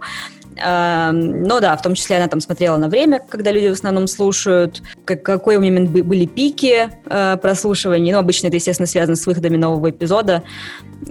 но 0.60 1.60
да, 1.60 1.76
в 1.76 1.82
том 1.82 1.94
числе 1.94 2.16
она 2.16 2.28
там 2.28 2.40
смотрела 2.40 2.76
на 2.76 2.88
время, 2.88 3.20
когда 3.28 3.50
люди 3.50 3.68
в 3.68 3.72
основном 3.72 4.06
слушают, 4.06 4.82
как, 5.04 5.22
какой 5.22 5.58
момент 5.58 5.90
были 5.90 6.26
пики 6.26 6.90
э, 7.06 7.36
прослушивания. 7.40 8.12
Ну, 8.12 8.18
обычно 8.18 8.48
это, 8.48 8.56
естественно, 8.56 8.86
связано 8.86 9.16
с 9.16 9.26
выходами 9.26 9.56
нового 9.56 9.90
эпизода. 9.90 10.42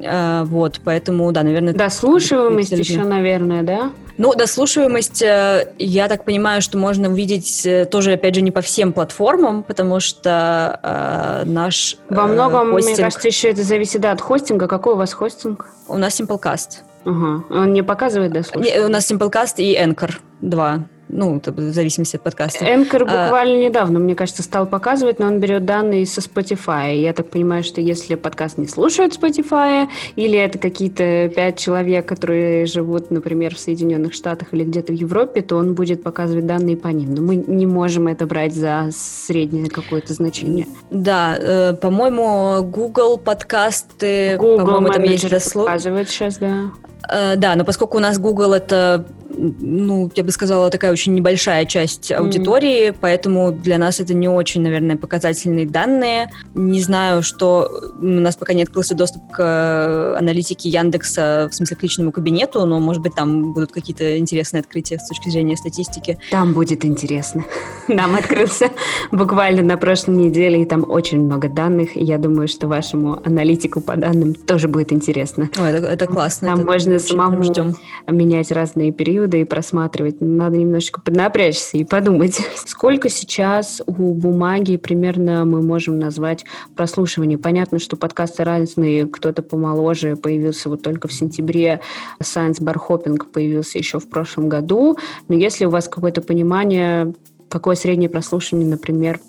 Э, 0.01 0.43
вот, 0.45 0.81
поэтому, 0.83 1.31
да, 1.31 1.43
наверное... 1.43 1.73
Дослушиваемость 1.73 2.71
еще, 2.71 3.03
наверное, 3.03 3.63
да? 3.63 3.91
Ну, 4.17 4.33
дослушиваемость, 4.33 5.21
э, 5.21 5.73
я 5.77 6.07
так 6.07 6.25
понимаю, 6.25 6.61
что 6.61 6.77
можно 6.77 7.09
увидеть 7.09 7.65
э, 7.65 7.85
тоже, 7.85 8.13
опять 8.13 8.33
же, 8.33 8.41
не 8.41 8.51
по 8.51 8.61
всем 8.61 8.91
платформам, 8.91 9.61
потому 9.61 9.99
что 9.99 10.79
э, 10.81 11.49
наш 11.49 11.97
Во 12.09 12.25
многом, 12.25 12.71
хостинг... 12.71 12.95
мне 12.95 13.03
кажется, 13.03 13.27
еще 13.27 13.51
это 13.51 13.63
зависит 13.63 14.01
да, 14.01 14.11
от 14.11 14.21
хостинга. 14.21 14.67
Какой 14.67 14.93
у 14.93 14.97
вас 14.97 15.13
хостинг? 15.13 15.69
У 15.87 15.97
нас 15.97 16.19
Simplecast. 16.19 16.86
Угу. 17.07 17.45
Он 17.49 17.73
не 17.73 17.83
показывает 17.83 18.33
дослушивание? 18.33 18.85
У 18.85 18.89
нас 18.89 19.09
Simplecast 19.09 19.55
и 19.57 19.77
Anchor 19.77 20.15
2 20.41 20.87
ну, 21.09 21.41
в 21.45 21.71
зависимости 21.71 22.17
от 22.17 22.23
подкаста. 22.23 22.65
Энкор 22.65 23.03
а, 23.03 23.05
буквально 23.05 23.55
а, 23.55 23.63
недавно, 23.69 23.99
мне 23.99 24.15
кажется, 24.15 24.43
стал 24.43 24.67
показывать, 24.67 25.19
но 25.19 25.27
он 25.27 25.39
берет 25.39 25.65
данные 25.65 26.05
со 26.05 26.21
Spotify. 26.21 26.95
Я 26.95 27.13
так 27.13 27.29
понимаю, 27.29 27.63
что 27.63 27.81
если 27.81 28.15
подкаст 28.15 28.57
не 28.57 28.67
слушают 28.67 29.17
Spotify, 29.17 29.87
или 30.15 30.37
это 30.37 30.59
какие-то 30.59 31.31
пять 31.33 31.57
человек, 31.57 32.05
которые 32.05 32.65
живут, 32.65 33.11
например, 33.11 33.55
в 33.55 33.59
Соединенных 33.59 34.13
Штатах 34.13 34.49
или 34.53 34.63
где-то 34.63 34.91
в 34.91 34.95
Европе, 34.95 35.41
то 35.41 35.57
он 35.57 35.75
будет 35.75 36.03
показывать 36.03 36.45
данные 36.45 36.77
по 36.77 36.89
ним. 36.89 37.13
Но 37.13 37.21
мы 37.21 37.35
не 37.35 37.65
можем 37.65 38.07
это 38.07 38.25
брать 38.25 38.53
за 38.53 38.89
среднее 38.91 39.69
какое-то 39.69 40.13
значение. 40.13 40.67
Да, 40.91 41.37
э, 41.39 41.73
по-моему, 41.73 42.63
Google 42.63 43.17
подкасты, 43.17 44.35
Google 44.37 44.65
по-моему, 44.65 44.89
там 44.89 45.03
есть 45.03 45.53
показывает 45.53 46.09
сейчас, 46.09 46.37
да. 46.37 46.71
Э, 47.09 47.35
да, 47.35 47.55
но 47.55 47.63
поскольку 47.63 47.97
у 47.97 48.01
нас 48.01 48.17
Google 48.19 48.53
это 48.53 49.05
ну, 49.37 50.11
я 50.15 50.23
бы 50.23 50.31
сказала, 50.31 50.69
такая 50.69 50.91
очень 50.91 51.13
небольшая 51.13 51.65
часть 51.65 52.11
аудитории, 52.11 52.89
mm. 52.89 52.95
поэтому 52.99 53.51
для 53.51 53.77
нас 53.77 53.99
это 53.99 54.13
не 54.13 54.27
очень, 54.27 54.61
наверное, 54.61 54.97
показательные 54.97 55.65
данные. 55.65 56.31
Не 56.55 56.81
знаю, 56.81 57.23
что 57.23 57.69
у 57.99 58.05
нас 58.05 58.35
пока 58.35 58.53
не 58.53 58.63
открылся 58.63 58.95
доступ 58.95 59.31
к 59.31 59.39
э, 59.39 60.17
аналитике 60.17 60.69
Яндекса, 60.69 61.49
в 61.51 61.55
смысле 61.55 61.77
к 61.77 61.83
личному 61.83 62.11
кабинету, 62.11 62.65
но, 62.65 62.79
может 62.79 63.01
быть, 63.01 63.15
там 63.15 63.53
будут 63.53 63.71
какие-то 63.71 64.17
интересные 64.17 64.61
открытия 64.61 64.97
с 64.97 65.07
точки 65.07 65.29
зрения 65.29 65.55
статистики. 65.55 66.17
Там 66.31 66.53
будет 66.53 66.83
интересно. 66.85 67.45
Нам 67.87 68.15
открылся 68.15 68.69
буквально 69.11 69.61
на 69.61 69.77
прошлой 69.77 70.15
неделе, 70.15 70.63
и 70.63 70.65
там 70.65 70.89
очень 70.89 71.23
много 71.23 71.49
данных. 71.49 71.95
И 71.95 72.03
я 72.03 72.17
думаю, 72.17 72.47
что 72.47 72.67
вашему 72.67 73.21
аналитику 73.23 73.81
по 73.81 73.95
данным 73.95 74.33
тоже 74.33 74.67
будет 74.67 74.91
интересно. 74.91 75.49
О, 75.57 75.65
это, 75.65 75.85
это 75.87 76.07
классно. 76.07 76.49
Там 76.49 76.59
это 76.61 76.67
можно 76.67 76.96
самому 76.99 77.43
ждем. 77.43 77.75
менять 78.07 78.51
разные 78.51 78.91
периоды 78.91 79.41
и 79.41 79.45
просматривать. 79.45 80.21
Надо 80.21 80.57
немножечко 80.57 81.01
поднапрячься 81.01 81.77
и 81.77 81.83
подумать, 81.83 82.39
сколько 82.65 83.09
сейчас 83.09 83.81
у 83.85 84.13
бумаги 84.13 84.77
примерно 84.77 85.45
мы 85.45 85.61
можем 85.61 85.99
назвать 85.99 86.45
прослушивание. 86.75 87.37
Понятно, 87.37 87.79
что 87.79 87.95
подкасты 87.95 88.43
разные, 88.43 89.07
кто-то 89.07 89.41
помоложе 89.41 90.15
появился 90.15 90.69
вот 90.69 90.81
только 90.81 91.07
в 91.07 91.13
сентябре, 91.13 91.81
Science 92.21 92.61
Bar 92.61 92.77
Hopping 92.87 93.17
появился 93.31 93.77
еще 93.77 93.99
в 93.99 94.09
прошлом 94.09 94.49
году, 94.49 94.97
но 95.27 95.35
если 95.35 95.65
у 95.65 95.69
вас 95.69 95.87
какое-то 95.87 96.21
понимание, 96.21 97.13
какое 97.49 97.75
среднее 97.75 98.09
прослушивание, 98.09 98.67
например, 98.67 99.19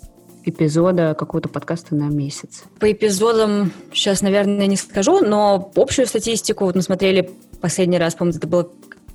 эпизода 0.45 1.15
какого-то 1.19 1.49
подкаста 1.49 1.95
на 1.95 2.09
месяц? 2.09 2.65
По 2.79 2.91
эпизодам 2.91 3.73
сейчас, 3.93 4.23
наверное, 4.23 4.67
не 4.67 4.77
скажу, 4.77 5.21
но 5.21 5.71
общую 5.75 6.07
статистику 6.07 6.65
вот 6.65 6.75
мы 6.75 6.83
смотрели 6.83 7.31
последний 7.61 7.99
раз, 7.99 8.15
по-моему, 8.15 8.39
это 8.39 8.47
было 8.47 8.71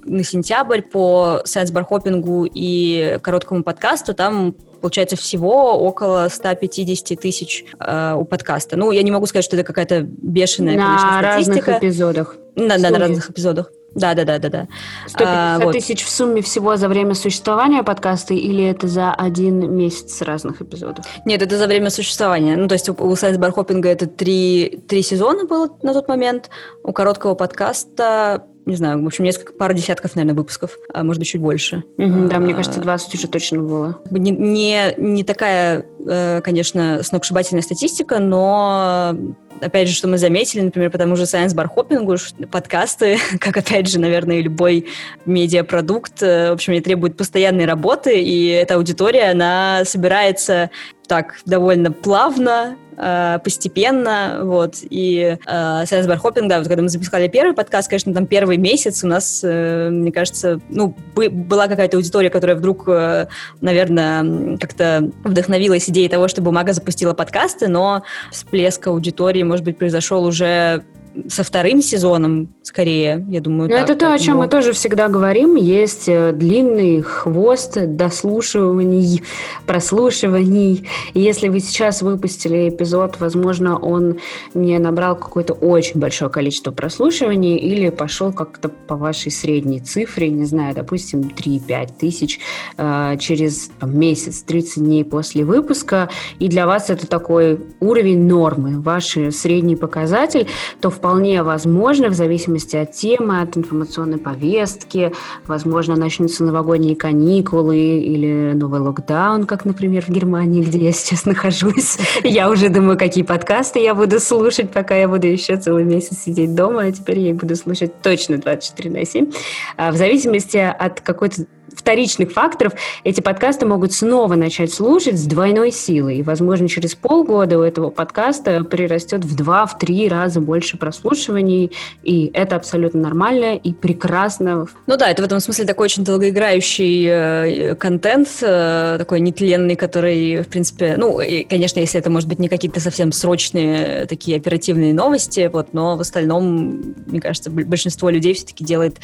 на 0.06 0.24
сентябрь 0.24 0.82
по 0.82 1.42
сайенс-бархопингу 1.46 2.50
и 2.54 3.20
короткому 3.22 3.64
подкасту, 3.64 4.14
там 4.14 4.54
получается 4.82 5.16
всего 5.16 5.78
около 5.80 6.28
150 6.30 7.20
тысяч 7.20 7.64
э, 7.80 8.16
у 8.18 8.26
подкаста. 8.26 8.76
Ну, 8.76 8.92
я 8.92 9.02
не 9.02 9.12
могу 9.12 9.26
сказать, 9.28 9.46
что 9.46 9.56
это 9.56 9.66
какая-то 9.66 10.02
бешеная, 10.02 10.76
на 10.76 10.86
конечно, 10.86 11.20
статистика. 11.20 11.72
разных 11.72 11.84
эпизодах. 11.84 12.36
Да, 12.56 12.78
да, 12.78 12.90
на 12.90 13.00
разных 13.00 13.30
эпизодах. 13.30 13.72
Да, 13.96 14.14
да, 14.16 14.26
да, 14.26 14.40
да, 14.40 14.50
да. 14.50 14.68
150 15.08 15.22
а, 15.22 15.60
вот. 15.60 15.74
тысяч 15.74 16.04
в 16.04 16.10
сумме 16.10 16.42
всего 16.42 16.78
за 16.78 16.88
время 16.88 17.14
существования 17.14 17.84
подкаста 17.84 18.34
или 18.34 18.64
это 18.64 18.88
за 18.88 19.14
один 19.14 19.76
месяц 19.76 20.22
разных 20.22 20.62
эпизодов? 20.62 21.06
Нет, 21.26 21.42
это 21.42 21.58
за 21.58 21.68
время 21.68 21.90
существования. 21.90 22.56
Ну, 22.58 22.68
то 22.68 22.74
есть 22.74 22.90
у, 22.90 22.96
у 22.98 23.16
Сайенс 23.16 23.38
Бархопинга 23.38 23.90
это 23.90 24.08
три, 24.08 24.82
три 24.88 25.04
сезона 25.04 25.46
было 25.46 25.70
на 25.84 25.94
тот 25.94 26.08
момент. 26.08 26.50
У 26.84 26.92
короткого 26.92 27.36
подкаста 27.36 28.44
не 28.66 28.76
знаю, 28.76 29.04
в 29.04 29.06
общем, 29.06 29.24
несколько, 29.24 29.54
пару 29.54 29.74
десятков, 29.74 30.16
наверное, 30.16 30.36
выпусков, 30.36 30.78
а 30.94 31.04
может 31.04 31.20
быть, 31.20 31.30
чуть 31.30 31.42
больше. 31.42 31.84
Угу, 31.98 32.28
да, 32.30 32.40
мне 32.40 32.54
кажется, 32.54 32.80
20 32.80 33.16
уже 33.16 33.28
точно 33.28 33.60
было. 33.60 34.00
Не, 34.10 34.32
не, 34.32 34.96
не 34.98 35.24
такая, 35.24 35.86
э, 36.06 36.42
конечно, 36.42 37.02
сногсшибательная 37.04 37.62
статистика, 37.62 38.20
но 38.20 39.16
опять 39.62 39.88
же, 39.88 39.96
что 39.96 40.08
мы 40.08 40.18
заметили, 40.18 40.62
например, 40.62 40.92
по 40.92 40.98
тому 40.98 41.16
же 41.16 41.24
Science 41.24 41.56
Bar 41.56 41.68
Hopping, 41.76 42.48
подкасты, 42.48 43.18
как, 43.40 43.58
опять 43.58 43.88
же, 43.88 44.00
наверное, 44.00 44.42
любой 44.42 44.88
медиапродукт, 45.26 46.22
э, 46.22 46.50
в 46.50 46.54
общем, 46.54 46.82
требует 46.82 47.18
постоянной 47.18 47.66
работы, 47.66 48.22
и 48.22 48.48
эта 48.48 48.76
аудитория, 48.76 49.32
она 49.32 49.84
собирается 49.86 50.70
так 51.08 51.36
довольно 51.46 51.92
плавно, 51.92 52.78
э, 52.98 53.40
постепенно, 53.44 54.40
вот, 54.44 54.76
и 54.82 55.38
э, 55.46 55.52
Science 55.84 56.08
Bar 56.08 56.22
Hopping, 56.22 56.48
да, 56.48 56.60
вот 56.60 56.68
когда 56.68 56.82
мы 56.84 56.90
запускали 56.90 57.28
первый 57.28 57.54
подкаст, 57.54 57.90
конечно, 57.90 58.14
там 58.14 58.26
первый 58.28 58.58
месяц 58.58 59.04
у 59.04 59.08
нас, 59.08 59.42
э, 59.44 59.90
мне 59.90 60.12
кажется, 60.12 60.60
ну, 60.70 60.96
была 61.16 61.68
какая-то 61.68 61.98
аудитория, 61.98 62.30
которая 62.30 62.56
вдруг, 62.56 62.84
э, 62.88 63.28
наверное, 63.62 64.58
как-то 64.58 65.12
вдохновилась 65.24 65.90
идеей 65.90 66.10
того, 66.10 66.28
что 66.28 66.42
Бумага 66.42 66.74
запустила 66.74 67.14
подкасты, 67.14 67.68
но 67.68 68.04
всплеск 68.32 68.88
аудитории, 68.88 69.44
может 69.44 69.66
быть, 69.66 69.78
произошел 69.78 70.24
уже 70.26 70.84
со 71.28 71.44
вторым 71.44 71.82
сезоном, 71.82 72.54
скорее, 72.64 73.26
я 73.30 73.42
думаю. 73.42 73.70
Ну, 73.70 73.76
это 73.76 73.96
то, 73.96 74.14
о 74.14 74.20
чем 74.20 74.38
мы 74.38 74.48
тоже 74.48 74.74
всегда 74.74 75.08
говорим. 75.08 75.56
Есть 75.56 76.08
э, 76.08 76.32
длинный 76.32 77.02
хвост 77.02 77.78
дослушиваний, 77.78 79.22
прослушиваний. 79.66 80.88
И 81.14 81.20
если 81.20 81.50
вы 81.50 81.60
сейчас 81.60 82.02
выпустили 82.02 82.70
эпизод, 82.70 83.20
возможно, 83.20 83.78
он 83.78 84.20
не 84.54 84.78
набрал 84.80 85.16
какое-то 85.16 85.54
очень 85.54 86.00
большое 86.00 86.32
количество 86.32 86.72
прослушиваний 86.72 87.58
или 87.58 87.90
пошел 87.90 88.34
как-то 88.34 88.70
по 88.70 88.96
вашей 88.96 89.32
средней 89.32 89.80
цифре, 89.80 90.30
не 90.30 90.46
знаю, 90.46 90.74
допустим, 90.74 91.22
3-5 91.22 91.90
тысяч 92.00 92.40
э, 92.78 93.18
через 93.20 93.70
там, 93.80 93.98
месяц, 93.98 94.42
30 94.42 94.84
дней 94.84 95.06
после 95.06 95.46
выпуска, 95.46 96.10
и 96.40 96.48
для 96.48 96.66
вас 96.66 96.90
это 96.90 97.08
такой 97.08 97.60
уровень 97.80 98.26
нормы, 98.26 98.82
ваш 98.82 99.18
средний 99.32 99.76
показатель, 99.76 100.48
то 100.82 100.90
вполне 101.04 101.44
возможно, 101.44 102.08
в 102.08 102.14
зависимости 102.14 102.78
от 102.78 102.94
темы, 102.94 103.42
от 103.42 103.58
информационной 103.58 104.18
повестки, 104.18 105.12
возможно, 105.46 105.98
начнутся 105.98 106.46
новогодние 106.46 106.96
каникулы 106.96 107.78
или 107.78 108.54
новый 108.54 108.80
локдаун, 108.80 109.44
как, 109.44 109.66
например, 109.66 110.06
в 110.06 110.08
Германии, 110.08 110.64
где 110.64 110.78
я 110.78 110.92
сейчас 110.94 111.26
нахожусь. 111.26 111.98
Я 112.24 112.50
уже 112.50 112.70
думаю, 112.70 112.98
какие 112.98 113.26
подкасты 113.26 113.80
я 113.80 113.96
буду 113.96 114.22
слушать, 114.22 114.72
пока 114.72 114.96
я 114.96 115.10
буду 115.10 115.28
еще 115.28 115.58
целый 115.58 115.84
месяц 115.84 116.20
сидеть 116.20 116.56
дома, 116.56 116.84
а 116.84 116.92
теперь 116.94 117.20
я 117.20 117.34
буду 117.34 117.58
слушать 117.58 118.02
точно 118.02 118.38
24 118.38 118.90
на 118.90 119.06
7. 119.06 119.30
А 119.76 119.92
в 119.92 119.98
зависимости 119.98 120.56
от 120.56 121.02
какой-то 121.02 121.48
вторичных 121.76 122.32
факторов 122.32 122.74
эти 123.04 123.22
подкасты 123.22 123.66
могут 123.66 123.94
снова 123.94 124.36
начать 124.36 124.74
слушать 124.74 125.18
с 125.18 125.26
двойной 125.26 125.72
силой. 125.72 126.18
И, 126.18 126.24
возможно, 126.24 126.68
через 126.68 126.96
полгода 126.96 127.58
у 127.58 127.62
этого 127.62 127.90
подкаста 127.90 128.64
прирастет 128.64 129.26
в 129.26 129.36
два, 129.36 129.66
в 129.66 129.78
три 129.78 130.08
раза 130.08 130.40
больше 130.40 130.78
прослушиваний. 130.78 131.72
И 132.04 132.32
это 132.34 132.56
абсолютно 132.56 133.02
нормально 133.02 133.56
и 133.56 133.74
прекрасно. 133.74 134.68
Ну 134.88 134.98
да, 134.98 135.10
это 135.10 135.22
в 135.22 135.26
этом 135.26 135.40
смысле 135.40 135.66
такой 135.66 135.86
очень 135.86 136.04
долгоиграющий 136.04 137.06
э, 137.08 137.76
контент, 137.76 138.30
э, 138.42 138.96
такой 138.98 139.20
нетленный, 139.20 139.76
который, 139.76 140.42
в 140.42 140.48
принципе, 140.48 140.96
ну, 140.98 141.20
и, 141.20 141.44
конечно, 141.44 141.80
если 141.80 142.00
это, 142.00 142.10
может 142.10 142.30
быть, 142.30 142.40
не 142.40 142.50
какие-то 142.50 142.80
совсем 142.80 143.12
срочные 143.12 144.06
такие 144.06 144.38
оперативные 144.38 144.94
новости, 144.94 145.50
вот, 145.52 145.74
но 145.74 145.96
в 145.98 146.02
остальном, 146.02 146.96
мне 147.06 147.22
кажется, 147.22 147.50
большинство 147.50 148.10
людей 148.10 148.34
все-таки 148.34 148.64
делает 148.64 148.98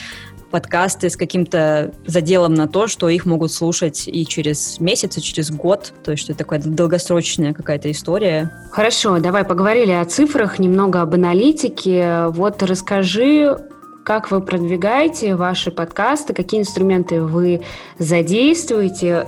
подкасты 0.50 1.10
с 1.10 1.16
каким-то 1.16 1.94
заделом 2.06 2.54
на 2.54 2.68
то, 2.68 2.88
что 2.88 3.10
их 3.10 3.26
могут 3.26 3.52
слушать 3.52 4.08
и 4.08 4.26
через 4.26 4.80
месяц, 4.80 5.18
и 5.18 5.22
через 5.22 5.52
год. 5.52 5.94
То 6.04 6.12
есть, 6.12 6.24
что 6.24 6.34
это 6.34 6.40
такая 6.40 6.62
долгосрочная 6.62 7.54
какая-то 7.54 7.92
история. 7.92 8.52
Хорошо, 8.72 9.20
давай 9.20 9.44
поговорили 9.44 9.92
о 9.92 10.06
цифрах, 10.06 10.60
немного 10.60 11.02
об 11.02 11.14
аналитике. 11.14 12.26
Вот 12.30 12.62
расскажи, 12.64 13.58
как 14.04 14.32
вы 14.32 14.42
продвигаете 14.42 15.36
ваши 15.36 15.72
подкасты, 15.72 16.34
какие 16.34 16.62
инструменты 16.62 17.22
вы 17.22 17.62
задействуете, 18.00 19.28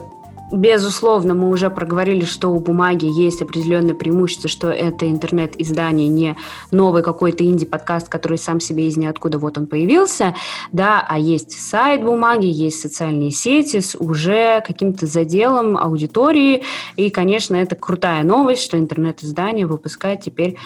Безусловно, 0.52 1.34
мы 1.34 1.50
уже 1.50 1.70
проговорили, 1.70 2.26
что 2.26 2.50
у 2.50 2.60
бумаги 2.60 3.06
есть 3.06 3.42
определенное 3.42 3.94
преимущество, 3.94 4.50
что 4.50 4.70
это 4.70 5.10
интернет-издание, 5.10 6.10
не 6.10 6.36
новый 6.72 7.04
какой-то 7.04 7.46
инди-подкаст, 7.46 8.10
который 8.10 8.38
сам 8.38 8.60
себе 8.60 8.88
из 8.88 8.98
ниоткуда 8.98 9.40
вот 9.40 9.58
он 9.58 9.68
появился, 9.68 10.36
да, 10.74 11.06
а 11.08 11.18
есть 11.18 11.52
сайт 11.52 12.04
бумаги, 12.04 12.48
есть 12.48 12.82
социальные 12.82 13.32
сети 13.32 13.80
с 13.80 13.96
уже 13.98 14.62
каким-то 14.68 15.06
заделом 15.06 15.78
аудитории, 15.78 16.64
и, 16.98 17.10
конечно, 17.10 17.56
это 17.56 17.78
крутая 17.78 18.24
новость, 18.24 18.64
что 18.64 18.78
интернет-издание 18.78 19.66
выпускает 19.66 20.22
теперь 20.22 20.58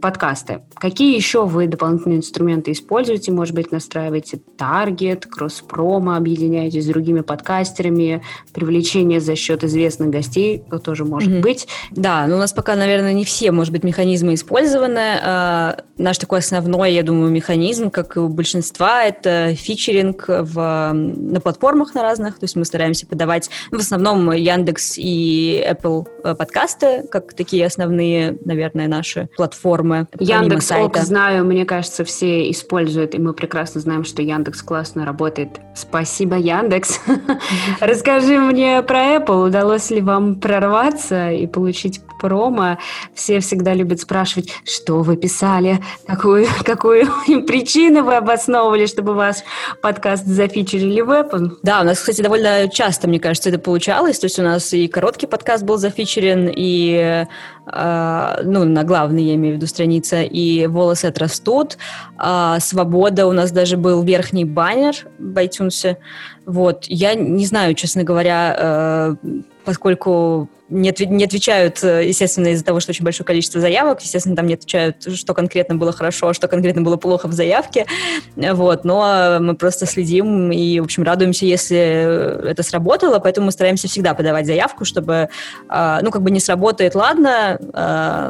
подкасты. 0.00 0.62
Какие 0.74 1.14
еще 1.14 1.46
вы 1.46 1.66
дополнительные 1.66 2.18
инструменты 2.18 2.72
используете? 2.72 3.32
Может 3.32 3.54
быть, 3.54 3.70
настраиваете 3.70 4.40
таргет, 4.56 5.26
кросс-промо, 5.26 6.16
объединяетесь 6.16 6.84
с 6.84 6.88
другими 6.88 7.20
подкастерами, 7.20 8.22
привлечение 8.52 9.20
за 9.20 9.36
счет 9.36 9.64
известных 9.64 10.10
гостей, 10.10 10.62
то 10.70 10.78
тоже 10.78 11.04
может 11.04 11.30
mm-hmm. 11.30 11.40
быть. 11.40 11.68
Да, 11.90 12.26
но 12.26 12.36
у 12.36 12.38
нас 12.38 12.52
пока, 12.52 12.76
наверное, 12.76 13.12
не 13.12 13.24
все, 13.24 13.52
может 13.52 13.72
быть, 13.72 13.84
механизмы 13.84 14.34
использованы. 14.34 15.18
А, 15.22 15.78
наш 15.96 16.18
такой 16.18 16.40
основной, 16.40 16.92
я 16.92 17.02
думаю, 17.02 17.30
механизм, 17.30 17.90
как 17.90 18.16
и 18.16 18.20
у 18.20 18.28
большинства, 18.28 19.04
это 19.04 19.54
фичеринг 19.54 20.24
в, 20.28 20.92
на 20.92 21.40
платформах 21.40 21.94
на 21.94 22.02
разных. 22.02 22.38
То 22.38 22.44
есть 22.44 22.56
мы 22.56 22.64
стараемся 22.64 23.06
подавать 23.06 23.50
ну, 23.70 23.78
в 23.78 23.82
основном 23.82 24.32
Яндекс 24.32 24.94
и 24.96 25.64
Apple 25.68 26.06
э, 26.24 26.34
подкасты, 26.34 27.04
как 27.10 27.34
такие 27.34 27.66
основные, 27.66 28.38
наверное, 28.44 28.88
наши 28.88 29.28
платформы 29.36 29.73
платформы. 29.74 30.06
Яндекс 30.18 30.70
Ок 30.72 30.96
знаю, 30.98 31.44
мне 31.44 31.64
кажется, 31.64 32.04
все 32.04 32.50
используют, 32.50 33.14
и 33.14 33.18
мы 33.18 33.32
прекрасно 33.32 33.80
знаем, 33.80 34.04
что 34.04 34.22
Яндекс 34.22 34.62
классно 34.62 35.04
работает. 35.04 35.60
Спасибо, 35.74 36.36
Яндекс. 36.36 37.00
Расскажи 37.80 38.38
мне 38.38 38.82
про 38.82 39.16
Apple. 39.16 39.46
Удалось 39.46 39.90
ли 39.90 40.00
вам 40.00 40.36
прорваться 40.36 41.30
и 41.30 41.46
получить 41.46 42.00
промо? 42.20 42.78
Все 43.14 43.40
всегда 43.40 43.74
любят 43.74 44.00
спрашивать, 44.00 44.52
что 44.64 45.02
вы 45.02 45.16
писали, 45.16 45.80
какую, 46.06 46.46
какую 46.64 47.06
причину 47.46 48.04
вы 48.04 48.16
обосновывали, 48.16 48.86
чтобы 48.86 49.14
вас 49.14 49.44
подкаст 49.82 50.26
зафичерили 50.26 51.00
в 51.00 51.10
Apple? 51.10 51.58
Да, 51.62 51.80
у 51.80 51.84
нас, 51.84 51.98
кстати, 51.98 52.22
довольно 52.22 52.68
часто, 52.68 53.08
мне 53.08 53.20
кажется, 53.20 53.48
это 53.48 53.58
получалось. 53.58 54.18
То 54.18 54.26
есть 54.26 54.38
у 54.38 54.42
нас 54.42 54.72
и 54.72 54.88
короткий 54.88 55.26
подкаст 55.26 55.64
был 55.64 55.76
зафичерен, 55.76 56.50
и 56.54 57.26
э, 57.66 58.36
ну, 58.44 58.64
на 58.64 58.84
главный, 58.84 59.24
я 59.24 59.34
имею 59.34 59.54
в 59.54 59.56
виду, 59.56 59.63
страница, 59.66 60.22
и 60.22 60.66
волосы 60.66 61.06
отрастут. 61.06 61.78
А, 62.16 62.60
свобода, 62.60 63.26
у 63.26 63.32
нас 63.32 63.52
даже 63.52 63.76
был 63.76 64.02
верхний 64.02 64.44
баннер 64.44 64.94
в 65.18 65.36
iTunes. 65.36 65.96
Вот, 66.46 66.84
я 66.86 67.14
не 67.14 67.46
знаю, 67.46 67.74
честно 67.74 68.02
говоря, 68.02 68.56
э, 68.58 69.16
поскольку 69.64 70.48
не, 70.70 70.90
отв- 70.90 71.06
не 71.06 71.24
отвечают, 71.24 71.82
э, 71.84 72.08
естественно, 72.08 72.48
из-за 72.48 72.64
того, 72.64 72.80
что 72.80 72.90
очень 72.90 73.04
большое 73.04 73.26
количество 73.26 73.60
заявок, 73.60 74.00
естественно, 74.00 74.34
там 74.34 74.46
не 74.46 74.54
отвечают, 74.54 75.14
что 75.14 75.34
конкретно 75.34 75.76
было 75.76 75.92
хорошо, 75.92 76.28
а 76.28 76.34
что 76.34 76.48
конкретно 76.48 76.82
было 76.82 76.96
плохо 76.96 77.28
в 77.28 77.32
заявке, 77.32 77.86
вот, 78.36 78.84
но 78.84 79.38
мы 79.40 79.56
просто 79.56 79.86
следим 79.86 80.50
и, 80.52 80.80
в 80.80 80.84
общем, 80.84 81.02
радуемся, 81.02 81.44
если 81.44 82.48
это 82.48 82.62
сработало, 82.62 83.18
поэтому 83.18 83.46
мы 83.46 83.52
стараемся 83.52 83.88
всегда 83.88 84.14
подавать 84.14 84.46
заявку, 84.46 84.84
чтобы, 84.84 85.28
а, 85.68 86.00
ну, 86.02 86.10
как 86.10 86.22
бы 86.22 86.30
не 86.30 86.40
сработает, 86.40 86.94
ладно, 86.94 87.58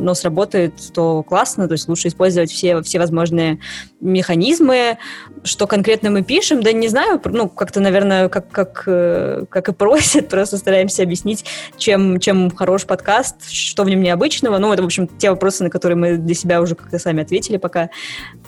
но 0.01 0.15
сработает, 0.15 0.75
то 0.93 1.23
классно, 1.23 1.69
то 1.69 1.73
есть 1.73 1.89
лучше 1.89 2.09
использовать 2.09 2.51
все, 2.51 2.83
все 2.83 2.99
возможные 2.99 3.61
механизмы, 4.01 4.99
что 5.45 5.67
конкретно 5.67 6.11
мы 6.11 6.23
пишем, 6.23 6.63
да 6.63 6.73
не 6.73 6.89
знаю, 6.89 7.21
ну, 7.25 7.49
как-то, 7.49 7.81
наверное, 7.81 8.04
как, 8.31 8.51
как, 8.51 8.85
э, 8.87 9.45
как 9.49 9.69
и 9.69 9.73
просят, 9.73 10.29
просто 10.31 10.57
стараемся 10.57 11.03
объяснить, 11.03 11.45
чем, 11.77 12.21
чем 12.21 12.51
хорош 12.51 12.85
подкаст, 12.85 13.51
что 13.51 13.85
в 13.85 13.89
нем 13.89 14.03
необычного. 14.03 14.59
Ну, 14.59 14.73
это, 14.73 14.83
в 14.83 14.87
общем, 14.87 15.07
те 15.07 15.31
вопросы, 15.31 15.65
на 15.65 15.71
которые 15.71 15.97
мы 15.97 16.17
для 16.17 16.35
себя 16.35 16.61
уже 16.61 16.75
как-то 16.75 16.99
сами 16.99 17.23
ответили 17.23 17.57
пока. 17.57 17.91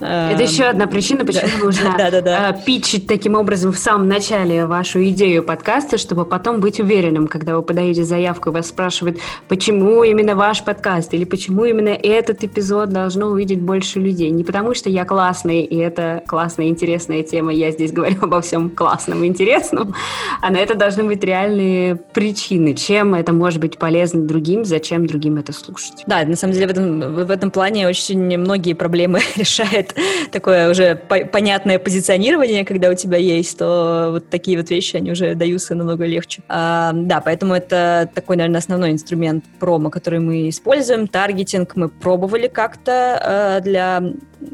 Это 0.01 0.43
еще 0.43 0.65
одна 0.65 0.87
причина, 0.87 1.25
почему 1.25 1.59
да. 1.59 1.65
нужно 1.65 1.95
да, 1.99 2.11
да, 2.11 2.21
да. 2.21 2.53
питчить 2.53 3.07
таким 3.07 3.35
образом 3.35 3.73
в 3.73 3.79
самом 3.79 4.09
начале 4.09 4.67
вашу 4.67 5.03
идею 5.09 5.43
подкаста, 5.43 5.99
чтобы 5.99 6.25
потом 6.25 6.61
быть 6.61 6.81
уверенным, 6.81 7.29
когда 7.29 7.57
вы 7.57 7.63
подаете 7.63 8.05
заявку, 8.05 8.51
и 8.51 8.53
вас 8.53 8.69
спрашивают, 8.69 9.19
почему 9.49 10.03
именно 10.05 10.35
ваш 10.35 10.65
подкаст, 10.65 11.15
или 11.15 11.25
почему 11.25 11.65
именно 11.65 11.91
этот 11.91 12.45
эпизод 12.45 12.91
должно 12.91 13.27
увидеть 13.27 13.61
больше 13.61 14.01
людей. 14.01 14.31
Не 14.31 14.45
потому, 14.45 14.75
что 14.75 14.91
я 14.91 15.05
классный, 15.05 15.63
и 15.63 15.77
это 15.77 16.23
классная, 16.27 16.69
интересная 16.69 17.23
тема, 17.23 17.53
я 17.53 17.71
здесь 17.71 17.93
говорю 17.93 18.17
обо 18.23 18.41
всем 18.41 18.71
классном 18.71 19.25
и 19.25 19.27
интересном, 19.27 19.46
а 20.43 20.51
на 20.51 20.57
это 20.59 20.75
должны 20.75 21.05
быть 21.05 21.23
реальные 21.25 21.97
причины, 21.97 22.75
чем 22.75 23.15
это 23.15 23.33
может 23.33 23.61
быть 23.61 23.79
полезно 23.79 24.23
другим, 24.23 24.65
зачем 24.65 25.07
другим 25.07 25.37
это 25.39 25.53
слушать. 25.53 26.05
Да, 26.07 26.25
на 26.25 26.37
самом 26.37 26.55
деле 26.55 26.67
в 26.67 26.71
этом, 26.71 27.15
в 27.15 27.31
этом 27.31 27.51
плане 27.51 27.89
очень 27.89 28.39
многие 28.39 28.75
проблемы 28.75 29.21
решает 29.37 29.95
такое 30.31 30.71
уже 30.71 30.97
по 30.97 31.25
понятное 31.27 31.79
позиционирование, 31.79 32.65
когда 32.65 32.91
у 32.91 32.95
тебя 32.95 33.19
есть, 33.19 33.59
то 33.59 34.09
вот 34.13 34.29
такие 34.31 34.59
вот 34.59 34.71
вещи, 34.71 34.97
они 34.97 35.13
уже 35.13 35.35
даются 35.35 35.75
намного 35.75 36.05
легче. 36.05 36.43
А, 36.49 36.93
да, 36.95 37.21
поэтому 37.21 37.55
это 37.55 38.11
такой, 38.15 38.37
наверное, 38.37 38.59
основной 38.59 38.91
инструмент 38.91 39.45
промо, 39.59 39.91
который 39.91 40.21
мы 40.21 40.49
используем. 40.49 41.09
Таргетинг 41.09 41.77
мы 41.77 41.89
пробовали 41.89 42.49
как-то 42.49 43.21
а, 43.23 43.61
для 43.61 44.03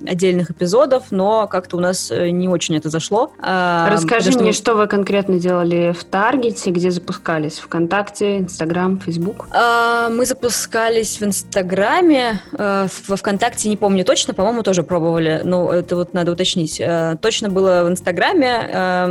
отдельных 0.06 0.50
эпизодов, 0.50 1.10
но 1.10 1.46
как-то 1.46 1.76
у 1.76 1.80
нас 1.80 2.10
э, 2.10 2.30
не 2.30 2.48
очень 2.48 2.76
это 2.76 2.88
зашло. 2.88 3.32
А, 3.40 3.88
Расскажи 3.90 4.32
что... 4.32 4.40
мне, 4.40 4.52
что 4.52 4.74
вы 4.74 4.81
конкретно 4.86 5.38
делали 5.38 5.92
в 5.92 6.04
Таргете, 6.04 6.70
где 6.70 6.90
запускались? 6.90 7.58
ВКонтакте, 7.58 8.38
Инстаграм, 8.38 8.98
Фейсбук? 9.00 9.46
А, 9.50 10.08
мы 10.08 10.26
запускались 10.26 11.20
в 11.20 11.24
Инстаграме, 11.24 12.40
а, 12.56 12.86
во 13.08 13.16
ВКонтакте 13.16 13.68
не 13.68 13.76
помню 13.76 14.04
точно, 14.04 14.34
по-моему, 14.34 14.62
тоже 14.62 14.82
пробовали, 14.82 15.40
но 15.44 15.72
это 15.72 15.96
вот 15.96 16.14
надо 16.14 16.32
уточнить. 16.32 16.80
А, 16.80 17.16
точно 17.16 17.50
было 17.50 17.84
в 17.84 17.90
Инстаграме, 17.90 18.70
а, 18.72 19.06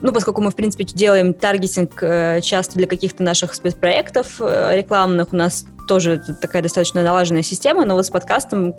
ну, 0.00 0.12
поскольку 0.12 0.40
мы, 0.40 0.50
в 0.50 0.56
принципе, 0.56 0.84
делаем 0.84 1.34
таргетинг 1.34 2.00
часто 2.42 2.76
для 2.76 2.86
каких-то 2.86 3.22
наших 3.22 3.54
спецпроектов 3.54 4.40
рекламных, 4.40 5.32
у 5.32 5.36
нас 5.36 5.64
тоже 5.86 6.22
такая 6.40 6.62
достаточно 6.62 7.02
налаженная 7.02 7.42
система, 7.42 7.84
но 7.84 7.94
вот 7.94 8.06
с 8.06 8.10
подкастом 8.10 8.74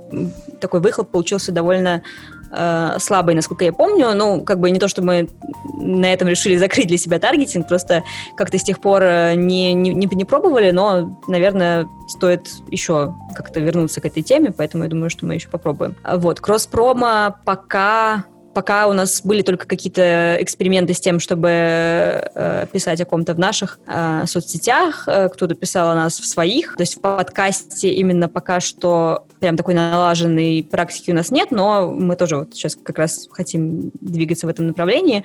такой 0.62 0.80
выхлоп 0.80 1.10
получился 1.10 1.52
довольно 1.52 2.04
э, 2.52 2.98
насколько 3.34 3.66
я 3.66 3.74
помню. 3.74 4.14
Ну, 4.14 4.42
как 4.42 4.60
бы 4.60 4.72
не 4.72 4.80
то, 4.80 4.88
что 4.88 5.02
мы 5.02 5.30
на 5.78 6.12
этом 6.12 6.28
решили 6.28 6.58
закрыть 6.58 6.88
для 6.88 6.98
себя 6.98 7.20
таргетинг, 7.20 7.68
просто 7.68 8.04
как-то 8.36 8.58
с 8.58 8.64
тех 8.64 8.80
пор 8.80 9.04
э, 9.04 9.36
не, 9.36 9.74
не, 9.74 9.92
не 9.92 10.26
пробовали, 10.26 10.72
но, 10.72 11.20
наверное, 11.28 11.88
стоит 12.08 12.48
еще 12.70 13.16
как-то 13.36 13.60
вернуться 13.60 14.02
к 14.02 14.06
этой 14.06 14.24
теме, 14.24 14.52
поэтому 14.52 14.84
я 14.84 14.90
думаю, 14.90 15.10
что 15.10 15.26
мы 15.26 15.36
еще 15.36 15.50
попробуем. 15.50 15.96
Вот, 16.04 16.40
кросс-промо 16.40 17.36
пока 17.46 18.26
Пока 18.54 18.88
у 18.88 18.94
нас 18.94 19.22
были 19.24 19.42
только 19.42 19.66
какие-то 19.66 20.38
эксперименты 20.40 20.94
с 20.94 21.00
тем, 21.00 21.20
чтобы 21.20 21.50
э, 21.50 22.66
писать 22.72 23.00
о 23.02 23.06
ком-то 23.06 23.34
в 23.34 23.40
наших 23.40 23.80
э, 23.88 24.24
соцсетях, 24.28 25.08
э, 25.08 25.30
кто-то 25.30 25.56
писал 25.56 25.90
о 25.90 25.96
нас 25.96 26.20
в 26.20 26.26
своих. 26.26 26.76
То 26.76 26.84
есть 26.84 26.98
в 26.98 27.02
подкасте 27.02 27.94
именно 27.94 28.28
пока 28.28 28.60
что 28.60 29.26
прям 29.40 29.58
такой 29.58 29.74
налаженной 29.74 30.68
практики 30.70 31.12
у 31.12 31.16
нас 31.16 31.32
нет, 31.32 31.52
но 31.52 31.92
мы 31.92 32.16
тоже 32.16 32.38
вот 32.38 32.54
сейчас 32.54 32.76
как 32.76 33.00
раз 33.00 33.28
хотим 33.32 33.92
двигаться 34.00 34.46
в 34.46 34.50
этом 34.50 34.68
направлении. 34.68 35.24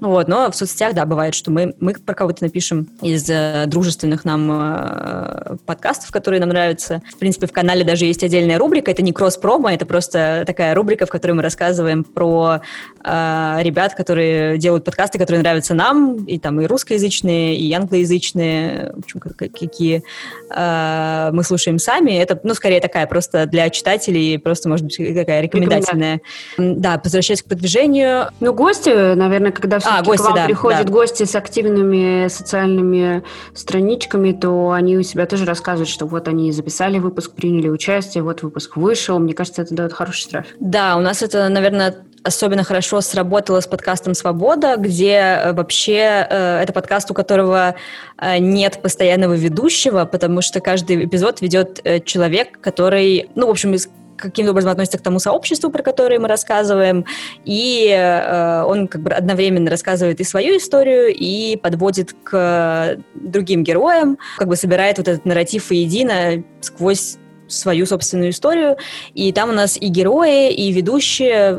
Вот, 0.00 0.28
но 0.28 0.50
в 0.50 0.56
соцсетях, 0.56 0.94
да, 0.94 1.04
бывает, 1.04 1.34
что 1.34 1.50
мы, 1.50 1.74
мы 1.80 1.92
про 1.92 2.14
кого-то 2.14 2.44
напишем 2.44 2.88
из 3.02 3.28
э, 3.28 3.64
дружественных 3.66 4.24
нам 4.24 4.50
э, 4.50 5.56
подкастов, 5.66 6.10
которые 6.12 6.40
нам 6.40 6.48
нравятся. 6.50 7.02
В 7.12 7.18
принципе, 7.18 7.46
в 7.46 7.52
канале 7.52 7.84
даже 7.84 8.06
есть 8.06 8.22
отдельная 8.22 8.58
рубрика, 8.58 8.90
это 8.90 9.02
не 9.02 9.12
кросс-промо, 9.12 9.70
это 9.70 9.84
просто 9.86 10.44
такая 10.46 10.74
рубрика, 10.74 11.06
в 11.06 11.10
которой 11.10 11.32
мы 11.32 11.42
рассказываем 11.42 12.04
про 12.04 12.62
э, 13.04 13.56
ребят, 13.60 13.94
которые 13.94 14.58
делают 14.58 14.84
подкасты, 14.84 15.18
которые 15.18 15.42
нравятся 15.42 15.74
нам, 15.74 16.24
и 16.24 16.38
там 16.38 16.60
и 16.60 16.66
русскоязычные, 16.66 17.56
и 17.56 17.72
англоязычные, 17.72 18.92
в 18.94 18.98
общем, 19.00 19.20
какие 19.20 20.02
э, 20.50 21.30
мы 21.32 21.42
слушаем 21.44 21.78
сами. 21.78 22.12
Это, 22.12 22.38
ну, 22.42 22.54
скорее 22.54 22.80
такая 22.80 23.06
просто 23.06 23.46
для 23.46 23.70
читателей, 23.70 24.38
просто, 24.38 24.68
может 24.68 24.86
быть, 24.86 24.96
какая 24.96 25.40
рекомендательная. 25.40 26.20
Да, 26.56 27.00
возвращаясь 27.02 27.42
к 27.42 27.46
продвижению. 27.46 28.28
Ну, 28.40 28.52
гости, 28.52 29.14
наверное, 29.14 29.52
когда 29.52 29.78
а, 29.84 30.02
гости, 30.02 30.22
к 30.22 30.26
вам 30.26 30.34
да, 30.34 30.44
приходят 30.44 30.86
да. 30.86 30.92
гости 30.92 31.24
с 31.24 31.34
активными 31.34 32.28
социальными 32.28 33.22
страничками, 33.54 34.32
то 34.32 34.72
они 34.72 34.96
у 34.96 35.02
себя 35.02 35.26
тоже 35.26 35.44
рассказывают, 35.44 35.88
что 35.88 36.06
вот 36.06 36.28
они 36.28 36.52
записали 36.52 36.98
выпуск, 36.98 37.32
приняли 37.32 37.68
участие, 37.68 38.22
вот 38.22 38.42
выпуск 38.42 38.76
вышел. 38.76 39.18
Мне 39.18 39.34
кажется, 39.34 39.62
это 39.62 39.74
дает 39.74 39.92
хороший 39.92 40.28
трафик. 40.30 40.56
Да, 40.60 40.96
у 40.96 41.00
нас 41.00 41.22
это, 41.22 41.48
наверное, 41.48 41.96
особенно 42.22 42.64
хорошо 42.64 43.00
сработало 43.00 43.60
с 43.60 43.66
подкастом 43.66 44.14
«Свобода», 44.14 44.76
где 44.76 45.12
э, 45.12 45.52
вообще 45.52 46.26
э, 46.28 46.60
это 46.62 46.72
подкаст, 46.72 47.10
у 47.10 47.14
которого 47.14 47.74
э, 48.18 48.38
нет 48.38 48.80
постоянного 48.82 49.34
ведущего, 49.34 50.04
потому 50.04 50.42
что 50.42 50.60
каждый 50.60 51.04
эпизод 51.04 51.40
ведет 51.40 51.80
э, 51.84 52.00
человек, 52.00 52.60
который, 52.60 53.30
ну, 53.34 53.46
в 53.46 53.50
общем, 53.50 53.74
каким-то 54.18 54.50
образом 54.50 54.72
относится 54.72 54.98
к 54.98 55.02
тому 55.02 55.18
сообществу, 55.18 55.70
про 55.70 55.82
которое 55.82 56.18
мы 56.18 56.28
рассказываем, 56.28 57.04
и 57.44 57.88
э, 57.88 58.62
он 58.64 58.88
как 58.88 59.02
бы 59.02 59.10
одновременно 59.10 59.70
рассказывает 59.70 60.20
и 60.20 60.24
свою 60.24 60.58
историю, 60.58 61.14
и 61.14 61.56
подводит 61.56 62.14
к 62.24 62.98
другим 63.14 63.62
героям, 63.62 64.18
как 64.36 64.48
бы 64.48 64.56
собирает 64.56 64.98
вот 64.98 65.08
этот 65.08 65.24
нарратив 65.24 65.70
воедино 65.70 66.42
сквозь 66.60 67.18
свою 67.48 67.86
собственную 67.86 68.30
историю. 68.30 68.76
И 69.14 69.32
там 69.32 69.50
у 69.50 69.52
нас 69.52 69.76
и 69.80 69.88
герои, 69.88 70.52
и 70.52 70.70
ведущие 70.70 71.54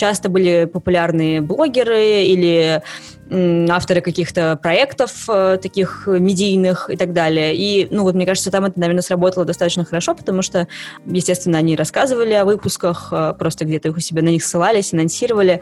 часто 0.00 0.30
были 0.30 0.64
популярные 0.64 1.42
блогеры 1.42 2.24
или 2.24 2.82
авторы 3.30 4.00
каких-то 4.00 4.58
проектов 4.60 5.24
э, 5.28 5.58
таких 5.62 6.08
медийных 6.08 6.90
и 6.90 6.96
так 6.96 7.12
далее. 7.12 7.54
И, 7.54 7.86
ну, 7.90 8.02
вот 8.02 8.14
мне 8.14 8.26
кажется, 8.26 8.50
там 8.50 8.64
это, 8.64 8.80
наверное, 8.80 9.02
сработало 9.02 9.44
достаточно 9.44 9.84
хорошо, 9.84 10.16
потому 10.16 10.42
что, 10.42 10.66
естественно, 11.06 11.58
они 11.58 11.76
рассказывали 11.76 12.32
о 12.32 12.44
выпусках, 12.44 13.08
э, 13.12 13.34
просто 13.38 13.64
где-то 13.64 13.88
их 13.88 13.96
у 13.96 14.00
себя 14.00 14.22
на 14.22 14.30
них 14.30 14.44
ссылались, 14.44 14.92
анонсировали. 14.92 15.60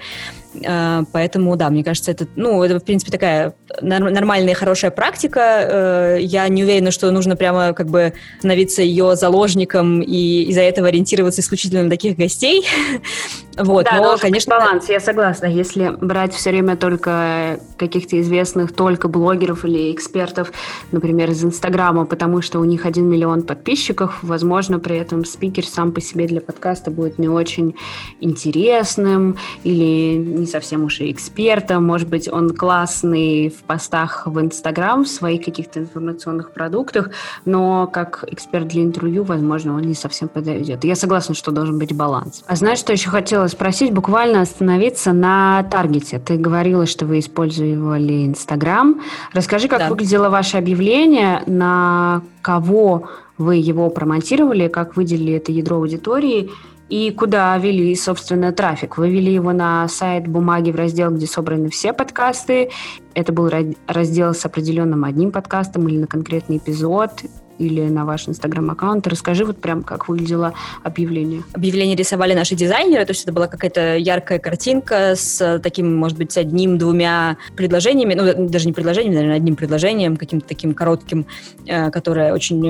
Э, 0.64 1.02
поэтому, 1.12 1.54
да, 1.56 1.68
мне 1.68 1.84
кажется, 1.84 2.10
это, 2.10 2.26
ну, 2.36 2.62
это, 2.62 2.80
в 2.80 2.84
принципе, 2.84 3.12
такая 3.12 3.54
нормальная 3.82 4.52
и 4.52 4.56
хорошая 4.56 4.90
практика. 4.90 6.16
Я 6.18 6.48
не 6.48 6.64
уверена, 6.64 6.90
что 6.90 7.10
нужно 7.10 7.36
прямо 7.36 7.74
как 7.74 7.88
бы 7.88 8.14
становиться 8.38 8.80
ее 8.80 9.14
заложником 9.14 10.00
и 10.00 10.44
из-за 10.44 10.62
этого 10.62 10.88
ориентироваться 10.88 11.42
исключительно 11.42 11.82
на 11.82 11.90
таких 11.90 12.16
гостей. 12.16 12.66
Вот, 13.58 13.86
да, 13.86 13.96
но, 13.96 14.16
конечно... 14.16 14.56
баланс, 14.56 14.88
я 14.88 15.00
согласна. 15.00 15.46
Если 15.46 15.90
брать 16.00 16.32
все 16.32 16.50
время 16.50 16.76
только 16.76 17.58
каких-то 17.76 18.20
известных 18.20 18.72
только 18.72 19.08
блогеров 19.08 19.64
или 19.64 19.92
экспертов, 19.92 20.52
например, 20.92 21.30
из 21.30 21.44
Инстаграма, 21.44 22.06
потому 22.06 22.40
что 22.40 22.60
у 22.60 22.64
них 22.64 22.86
один 22.86 23.08
миллион 23.08 23.42
подписчиков, 23.42 24.18
возможно, 24.22 24.78
при 24.78 24.96
этом 24.96 25.24
спикер 25.24 25.66
сам 25.66 25.92
по 25.92 26.00
себе 26.00 26.26
для 26.26 26.40
подкаста 26.40 26.90
будет 26.90 27.18
не 27.18 27.28
очень 27.28 27.74
интересным 28.20 29.36
или 29.64 30.16
не 30.16 30.46
совсем 30.46 30.84
уж 30.84 31.00
и 31.00 31.10
экспертом. 31.10 31.84
Может 31.84 32.08
быть, 32.08 32.28
он 32.28 32.54
классный 32.54 33.48
в 33.48 33.64
постах 33.64 34.26
в 34.26 34.40
Инстаграм, 34.40 35.04
в 35.04 35.08
своих 35.08 35.44
каких-то 35.44 35.80
информационных 35.80 36.52
продуктах, 36.52 37.10
но 37.44 37.86
как 37.86 38.24
эксперт 38.28 38.68
для 38.68 38.82
интервью, 38.82 39.24
возможно, 39.24 39.74
он 39.74 39.82
не 39.82 39.94
совсем 39.94 40.28
подойдет. 40.28 40.84
Я 40.84 40.94
согласна, 40.94 41.34
что 41.34 41.50
должен 41.50 41.78
быть 41.78 41.94
баланс. 41.94 42.44
А 42.46 42.56
знаешь, 42.56 42.78
что 42.78 42.92
еще 42.92 43.10
хотела 43.10 43.47
спросить, 43.48 43.92
буквально 43.92 44.42
остановиться 44.42 45.12
на 45.12 45.62
таргете. 45.64 46.18
Ты 46.18 46.36
говорила, 46.36 46.86
что 46.86 47.06
вы 47.06 47.18
использовали 47.18 48.26
Инстаграм. 48.26 49.00
Расскажи, 49.32 49.68
как 49.68 49.80
да. 49.80 49.88
выглядело 49.88 50.28
ваше 50.28 50.56
объявление, 50.56 51.42
на 51.46 52.22
кого 52.42 53.08
вы 53.36 53.56
его 53.56 53.90
промонтировали, 53.90 54.68
как 54.68 54.96
выделили 54.96 55.34
это 55.34 55.52
ядро 55.52 55.76
аудитории 55.76 56.50
и 56.88 57.10
куда 57.10 57.56
вели, 57.58 57.94
собственно, 57.94 58.52
трафик. 58.52 58.96
Вы 58.96 59.10
вели 59.10 59.32
его 59.32 59.52
на 59.52 59.86
сайт 59.88 60.26
бумаги 60.26 60.70
в 60.70 60.76
раздел, 60.76 61.10
где 61.10 61.26
собраны 61.26 61.68
все 61.68 61.92
подкасты. 61.92 62.70
Это 63.14 63.32
был 63.32 63.50
раздел 63.86 64.34
с 64.34 64.44
определенным 64.44 65.04
одним 65.04 65.30
подкастом 65.30 65.86
или 65.88 65.98
на 65.98 66.06
конкретный 66.06 66.56
эпизод 66.58 67.10
или 67.58 67.88
на 67.88 68.04
ваш 68.04 68.28
инстаграм-аккаунт. 68.28 69.06
Расскажи 69.06 69.44
вот 69.44 69.60
прям, 69.60 69.82
как 69.82 70.08
выглядело 70.08 70.54
объявление. 70.82 71.42
Объявление 71.52 71.96
рисовали 71.96 72.34
наши 72.34 72.54
дизайнеры, 72.54 73.04
то 73.04 73.10
есть 73.10 73.24
это 73.24 73.32
была 73.32 73.46
какая-то 73.46 73.96
яркая 73.96 74.38
картинка 74.38 75.14
с 75.16 75.60
таким, 75.62 75.96
может 75.96 76.16
быть, 76.16 76.36
одним-двумя 76.36 77.36
предложениями, 77.56 78.14
ну, 78.14 78.48
даже 78.48 78.66
не 78.66 78.72
предложением, 78.72 79.14
наверное, 79.14 79.36
одним 79.36 79.56
предложением, 79.56 80.16
каким-то 80.16 80.46
таким 80.46 80.74
коротким, 80.74 81.26
э, 81.66 81.90
которое 81.90 82.32
очень 82.32 82.64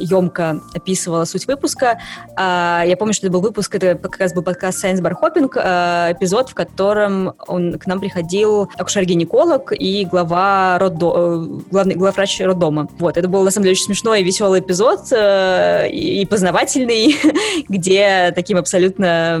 емко 0.00 0.42
э, 0.42 0.76
описывало 0.76 1.24
суть 1.24 1.46
выпуска. 1.46 1.98
А, 2.36 2.82
я 2.86 2.96
помню, 2.96 3.14
что 3.14 3.26
это 3.26 3.32
был 3.32 3.40
выпуск, 3.40 3.74
это 3.74 3.94
как 3.96 4.18
раз 4.18 4.34
был 4.34 4.42
подкаст 4.42 4.84
Science 4.84 5.00
Bar 5.00 5.14
Hopping, 5.20 5.50
э, 5.54 6.12
эпизод, 6.12 6.50
в 6.50 6.54
котором 6.54 7.34
он 7.46 7.78
к 7.78 7.86
нам 7.86 8.00
приходил 8.00 8.70
акушер-гинеколог 8.78 9.72
и 9.72 10.04
глава 10.04 10.78
роддо... 10.78 11.60
главный 11.70 11.94
главврач 11.94 12.40
роддома. 12.40 12.88
Вот, 12.98 13.16
это 13.16 13.28
было, 13.28 13.44
на 13.44 13.50
самом 13.50 13.64
деле, 13.64 13.72
очень 13.72 13.84
смешно 13.84 14.14
и 14.14 14.22
веселый 14.30 14.60
эпизод 14.60 15.08
э, 15.10 15.90
и 15.90 16.24
познавательный, 16.24 17.16
где 17.68 18.32
таким 18.32 18.58
абсолютно 18.58 19.38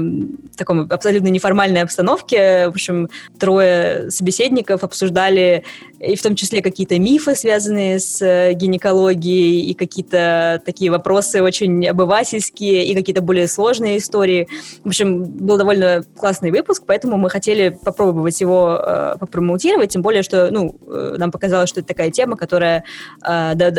в 0.52 0.56
таком 0.56 0.88
абсолютно 0.90 1.28
неформальной 1.28 1.82
обстановке, 1.82 2.66
в 2.66 2.70
общем, 2.70 3.08
трое 3.38 4.10
собеседников 4.10 4.82
обсуждали 4.82 5.62
и 6.00 6.16
в 6.16 6.22
том 6.22 6.34
числе 6.34 6.62
какие-то 6.62 6.98
мифы, 6.98 7.34
связанные 7.34 8.00
с 8.00 8.22
э, 8.22 8.54
гинекологией, 8.54 9.70
и 9.70 9.74
какие-то 9.74 10.62
такие 10.64 10.90
вопросы 10.90 11.42
очень 11.42 11.86
обывательские, 11.86 12.86
и 12.86 12.94
какие-то 12.94 13.20
более 13.20 13.46
сложные 13.46 13.98
истории. 13.98 14.48
В 14.82 14.88
общем, 14.88 15.24
был 15.24 15.58
довольно 15.58 16.02
классный 16.16 16.50
выпуск, 16.50 16.84
поэтому 16.86 17.18
мы 17.18 17.28
хотели 17.28 17.68
попробовать 17.68 18.40
его 18.40 18.80
э, 18.82 19.16
попромоутировать, 19.20 19.90
тем 19.90 20.00
более, 20.00 20.22
что 20.22 20.50
ну, 20.50 20.74
э, 20.86 21.16
нам 21.18 21.30
показалось, 21.30 21.68
что 21.68 21.80
это 21.80 21.88
такая 21.88 22.10
тема, 22.10 22.36
которая, 22.36 22.84
э, 23.22 23.52
да, 23.54 23.72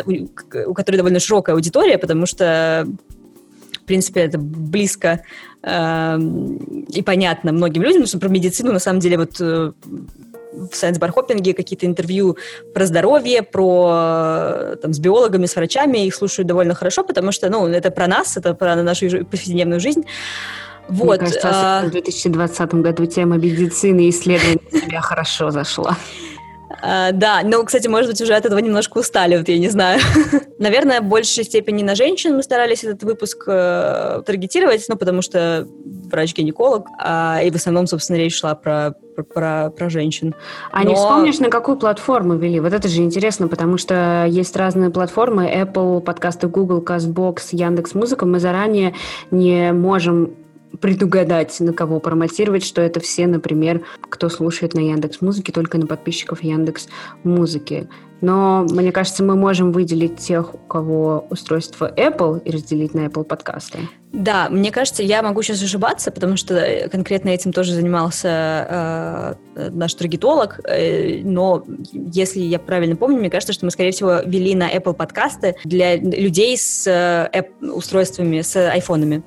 у 0.66 0.74
которой 0.74 0.98
довольно 0.98 1.18
широкая 1.18 1.56
аудитория, 1.56 1.98
потому 1.98 2.26
что 2.26 2.86
в 3.72 3.84
принципе, 3.84 4.20
это 4.20 4.38
близко 4.38 5.24
э, 5.64 6.18
и 6.88 7.02
понятно 7.02 7.50
многим 7.50 7.82
людям, 7.82 8.02
потому 8.02 8.06
что 8.06 8.20
про 8.20 8.28
медицину, 8.28 8.70
на 8.70 8.78
самом 8.78 9.00
деле, 9.00 9.18
вот 9.18 9.74
э, 10.52 10.66
в 10.70 10.74
сайенс-бархоппинге 10.74 11.54
какие-то 11.54 11.86
интервью 11.86 12.36
про 12.74 12.86
здоровье, 12.86 13.42
про 13.42 14.76
там, 14.80 14.92
с 14.92 14.98
биологами, 14.98 15.46
с 15.46 15.56
врачами, 15.56 16.06
их 16.06 16.14
слушают 16.14 16.46
довольно 16.46 16.74
хорошо, 16.74 17.04
потому 17.04 17.32
что, 17.32 17.48
ну, 17.50 17.66
это 17.66 17.90
про 17.90 18.06
нас, 18.06 18.36
это 18.36 18.54
про 18.54 18.76
нашу 18.76 19.24
повседневную 19.24 19.80
жизнь. 19.80 20.04
Вот. 20.88 21.20
Мне 21.20 21.30
кажется, 21.30 21.50
а... 21.52 21.86
в 21.86 21.90
2020 21.90 22.74
году 22.74 23.06
тема 23.06 23.36
медицины 23.36 24.06
и 24.06 24.10
исследований 24.10 24.60
тебя 24.70 25.00
хорошо 25.00 25.50
зашла. 25.50 25.96
А, 26.80 27.12
да, 27.12 27.42
но, 27.44 27.62
кстати, 27.64 27.88
может 27.88 28.10
быть, 28.10 28.20
уже 28.20 28.34
от 28.34 28.46
этого 28.46 28.58
немножко 28.58 28.98
устали, 28.98 29.36
вот 29.36 29.48
я 29.48 29.58
не 29.58 29.68
знаю. 29.68 30.00
Наверное, 30.58 31.00
в 31.00 31.04
большей 31.04 31.44
степени 31.44 31.82
на 31.82 31.94
женщин 31.94 32.36
мы 32.36 32.42
старались 32.42 32.84
этот 32.84 33.02
выпуск 33.02 33.44
э, 33.46 34.22
таргетировать, 34.24 34.84
ну, 34.88 34.96
потому 34.96 35.22
что 35.22 35.66
врач-гинеколог, 35.84 36.86
а, 36.98 37.40
и 37.42 37.50
в 37.50 37.56
основном, 37.56 37.86
собственно, 37.86 38.16
речь 38.16 38.38
шла 38.38 38.54
про 38.54 38.94
про, 39.12 39.24
про, 39.24 39.70
про 39.70 39.90
женщин. 39.90 40.34
А 40.70 40.82
Но... 40.82 40.90
не 40.90 40.94
вспомнишь, 40.94 41.38
на 41.38 41.50
какую 41.50 41.76
платформу 41.76 42.36
вели? 42.36 42.60
Вот 42.60 42.72
это 42.72 42.88
же 42.88 43.02
интересно, 43.02 43.48
потому 43.48 43.76
что 43.76 44.26
есть 44.28 44.56
разные 44.56 44.90
платформы, 44.90 45.46
Apple, 45.46 46.00
подкасты 46.00 46.48
Google, 46.48 46.80
CastBox, 46.80 47.48
Яндекс 47.52 47.94
Музыка. 47.94 48.26
Мы 48.26 48.40
заранее 48.40 48.94
не 49.30 49.72
можем 49.72 50.34
предугадать, 50.80 51.58
на 51.60 51.72
кого 51.72 52.00
промотировать, 52.00 52.64
что 52.64 52.80
это 52.80 53.00
все, 53.00 53.26
например, 53.26 53.82
кто 54.00 54.28
слушает 54.28 54.74
на 54.74 54.80
Яндекс 54.80 55.20
Музыке, 55.20 55.52
только 55.52 55.78
на 55.78 55.86
подписчиков 55.86 56.42
Яндекс 56.42 56.88
Музыки. 57.24 57.88
Но 58.22 58.64
мне 58.70 58.92
кажется, 58.92 59.24
мы 59.24 59.34
можем 59.34 59.72
выделить 59.72 60.16
тех, 60.16 60.54
у 60.54 60.58
кого 60.58 61.26
устройство 61.28 61.92
Apple, 61.92 62.40
и 62.44 62.52
разделить 62.52 62.94
на 62.94 63.06
Apple 63.06 63.24
подкасты. 63.24 63.80
Да, 64.12 64.48
мне 64.48 64.70
кажется, 64.70 65.02
я 65.02 65.22
могу 65.22 65.42
сейчас 65.42 65.62
ошибаться, 65.62 66.12
потому 66.12 66.36
что 66.36 66.88
конкретно 66.90 67.30
этим 67.30 67.52
тоже 67.52 67.74
занимался 67.74 69.36
э, 69.56 69.70
наш 69.70 69.94
таргетолог, 69.94 70.60
э, 70.64 71.22
но 71.24 71.64
если 71.92 72.40
я 72.40 72.60
правильно 72.60 72.94
помню, 72.94 73.18
мне 73.18 73.30
кажется, 73.30 73.54
что 73.54 73.64
мы, 73.64 73.72
скорее 73.72 73.90
всего, 73.90 74.20
вели 74.24 74.54
на 74.54 74.70
Apple 74.70 74.94
подкасты 74.94 75.56
для 75.64 75.96
людей 75.96 76.56
с 76.56 76.86
э, 76.86 77.42
устройствами, 77.60 78.42
с 78.42 78.54
айфонами. 78.54 79.24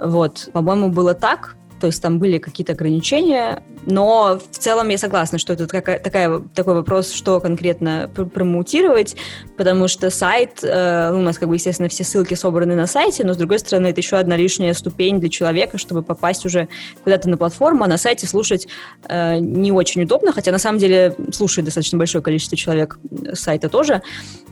Вот, 0.00 0.48
по-моему, 0.52 0.88
было 0.88 1.14
так. 1.14 1.56
То 1.80 1.88
есть 1.88 2.00
там 2.00 2.18
были 2.18 2.38
какие-то 2.38 2.72
ограничения, 2.72 3.62
но 3.84 4.40
в 4.50 4.56
целом 4.56 4.88
я 4.88 4.96
согласна, 4.96 5.38
что 5.38 5.52
это 5.52 5.66
такая, 5.66 5.98
такая, 5.98 6.40
такой 6.54 6.74
вопрос, 6.74 7.12
что 7.12 7.38
конкретно 7.38 8.10
пр 8.14 8.24
промоутировать, 8.24 9.14
потому 9.58 9.86
что 9.86 10.08
сайт, 10.08 10.60
э, 10.62 11.10
ну, 11.12 11.18
у 11.18 11.22
нас, 11.22 11.38
как 11.38 11.48
бы, 11.48 11.56
естественно, 11.56 11.90
все 11.90 12.02
ссылки 12.02 12.32
собраны 12.32 12.74
на 12.74 12.86
сайте, 12.86 13.24
но, 13.24 13.34
с 13.34 13.36
другой 13.36 13.58
стороны, 13.58 13.88
это 13.88 14.00
еще 14.00 14.16
одна 14.16 14.36
лишняя 14.36 14.72
ступень 14.72 15.20
для 15.20 15.28
человека, 15.28 15.76
чтобы 15.76 16.02
попасть 16.02 16.46
уже 16.46 16.68
куда-то 17.04 17.28
на 17.28 17.36
платформу, 17.36 17.84
а 17.84 17.88
на 17.88 17.98
сайте 17.98 18.26
слушать 18.26 18.66
э, 19.08 19.38
не 19.38 19.70
очень 19.70 20.02
удобно, 20.02 20.32
хотя, 20.32 20.52
на 20.52 20.58
самом 20.58 20.78
деле, 20.78 21.14
слушает 21.30 21.66
достаточно 21.66 21.98
большое 21.98 22.24
количество 22.24 22.56
человек 22.56 22.98
с 23.34 23.40
сайта 23.40 23.68
тоже, 23.68 24.00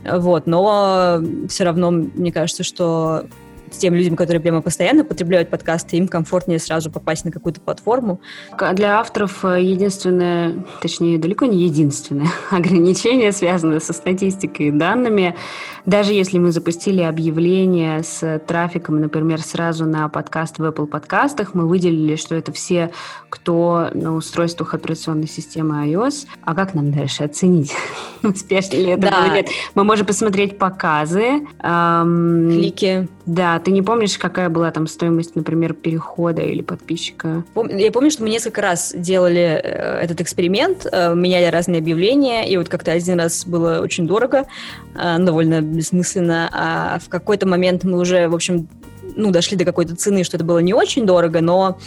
вот, 0.03 0.45
но 0.45 1.21
все 1.49 1.63
равно, 1.63 1.89
мне 1.89 2.31
кажется, 2.31 2.63
что 2.63 3.25
тем 3.77 3.93
людям, 3.93 4.15
которые 4.15 4.41
прямо 4.41 4.61
постоянно 4.61 5.03
потребляют 5.03 5.49
подкасты, 5.49 5.97
им 5.97 6.07
комфортнее 6.07 6.59
сразу 6.59 6.91
попасть 6.91 7.25
на 7.25 7.31
какую-то 7.31 7.61
платформу. 7.61 8.21
Для 8.73 8.99
авторов 8.99 9.43
э, 9.45 9.61
единственное, 9.61 10.63
точнее, 10.81 11.17
далеко 11.17 11.45
не 11.45 11.63
единственное 11.63 12.27
ограничение, 12.51 13.31
связанное 13.31 13.79
со 13.79 13.93
статистикой 13.93 14.67
и 14.67 14.71
данными. 14.71 15.35
Даже 15.85 16.13
если 16.13 16.39
мы 16.39 16.51
запустили 16.51 17.01
объявление 17.01 18.01
с 18.01 18.41
трафиком, 18.47 18.99
например, 18.99 19.41
сразу 19.41 19.85
на 19.85 20.09
подкаст 20.09 20.57
в 20.57 20.63
Apple 20.63 20.87
подкастах, 20.87 21.53
мы 21.53 21.67
выделили, 21.67 22.15
что 22.15 22.33
это 22.35 22.51
все, 22.51 22.91
кто 23.29 23.89
на 23.93 24.15
устройствах 24.15 24.73
операционной 24.73 25.27
системы 25.27 25.87
iOS. 25.87 26.27
А 26.43 26.55
как 26.55 26.73
нам 26.73 26.91
дальше 26.91 27.23
оценить, 27.23 27.73
успешно 28.23 28.77
ли 28.77 28.87
это 28.87 29.11
да. 29.11 29.27
нет? 29.35 29.49
Мы 29.75 29.83
можем 29.83 30.07
посмотреть 30.07 30.57
показы. 30.57 31.45
Эм, 31.61 32.49
Клики. 32.51 33.07
Да, 33.25 33.59
ты 33.65 33.71
не 33.71 33.81
помнишь, 33.81 34.19
какая 34.19 34.49
была 34.49 34.69
там 34.69 34.85
стоимость, 34.85 35.35
например, 35.35 35.73
перехода 35.73 36.43
или 36.43 36.61
подписчика? 36.61 37.43
Я 37.55 37.91
помню, 37.91 38.11
что 38.11 38.21
мы 38.21 38.29
несколько 38.29 38.61
раз 38.61 38.93
делали 38.95 39.41
э, 39.41 40.01
этот 40.03 40.21
эксперимент, 40.21 40.85
э, 40.89 41.15
меняли 41.15 41.45
разные 41.45 41.79
объявления, 41.79 42.47
и 42.47 42.57
вот 42.57 42.69
как-то 42.69 42.91
один 42.91 43.19
раз 43.19 43.43
было 43.43 43.79
очень 43.81 44.05
дорого, 44.05 44.45
э, 44.93 45.17
довольно 45.17 45.61
бессмысленно, 45.61 46.47
а 46.53 46.99
в 46.99 47.09
какой-то 47.09 47.47
момент 47.47 47.83
мы 47.83 47.99
уже, 47.99 48.27
в 48.27 48.35
общем, 48.35 48.67
ну, 49.15 49.31
дошли 49.31 49.57
до 49.57 49.65
какой-то 49.65 49.95
цены, 49.95 50.23
что 50.23 50.37
это 50.37 50.45
было 50.45 50.59
не 50.59 50.75
очень 50.75 51.07
дорого, 51.07 51.41
но 51.41 51.79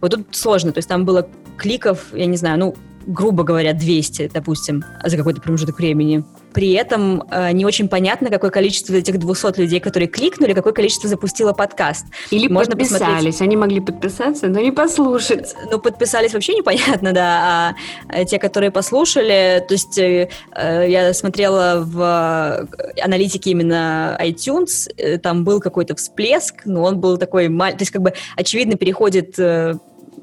вот 0.00 0.12
тут 0.12 0.28
сложно, 0.34 0.72
то 0.72 0.78
есть 0.78 0.88
там 0.88 1.04
было 1.04 1.28
кликов, 1.58 2.14
я 2.14 2.24
не 2.24 2.38
знаю, 2.38 2.58
ну, 2.58 2.74
грубо 3.06 3.44
говоря, 3.44 3.74
200, 3.74 4.30
допустим, 4.32 4.84
за 5.04 5.18
какой-то 5.18 5.42
промежуток 5.42 5.78
времени. 5.78 6.24
При 6.56 6.72
этом 6.72 7.22
э, 7.30 7.52
не 7.52 7.66
очень 7.66 7.86
понятно, 7.86 8.30
какое 8.30 8.50
количество 8.50 8.94
этих 8.94 9.18
200 9.18 9.60
людей, 9.60 9.78
которые 9.78 10.08
кликнули, 10.08 10.54
какое 10.54 10.72
количество 10.72 11.06
запустило 11.06 11.52
подкаст. 11.52 12.06
Или 12.30 12.48
Можно 12.48 12.72
подписались. 12.72 13.02
Посмотреть. 13.02 13.40
Они 13.42 13.56
могли 13.58 13.80
подписаться, 13.80 14.46
но 14.46 14.60
не 14.60 14.72
послушать. 14.72 15.54
Ну, 15.70 15.78
подписались 15.78 16.32
вообще 16.32 16.54
непонятно, 16.54 17.12
да. 17.12 17.74
А 18.08 18.24
те, 18.24 18.38
которые 18.38 18.70
послушали, 18.70 19.62
то 19.68 19.74
есть 19.74 19.98
э, 19.98 20.30
э 20.56 20.86
я 20.88 21.12
смотрела 21.12 21.84
в 21.84 22.66
аналитике 23.02 23.50
именно 23.50 24.18
iTunes, 24.18 24.90
э, 24.96 25.18
там 25.18 25.44
был 25.44 25.60
какой-то 25.60 25.94
всплеск, 25.94 26.62
но 26.64 26.84
он 26.84 27.00
был 27.00 27.18
такой 27.18 27.50
маленький, 27.50 27.80
то 27.80 27.82
есть 27.82 27.92
как 27.92 28.00
бы 28.00 28.14
очевидно 28.34 28.76
переходит 28.76 29.38
э, 29.38 29.74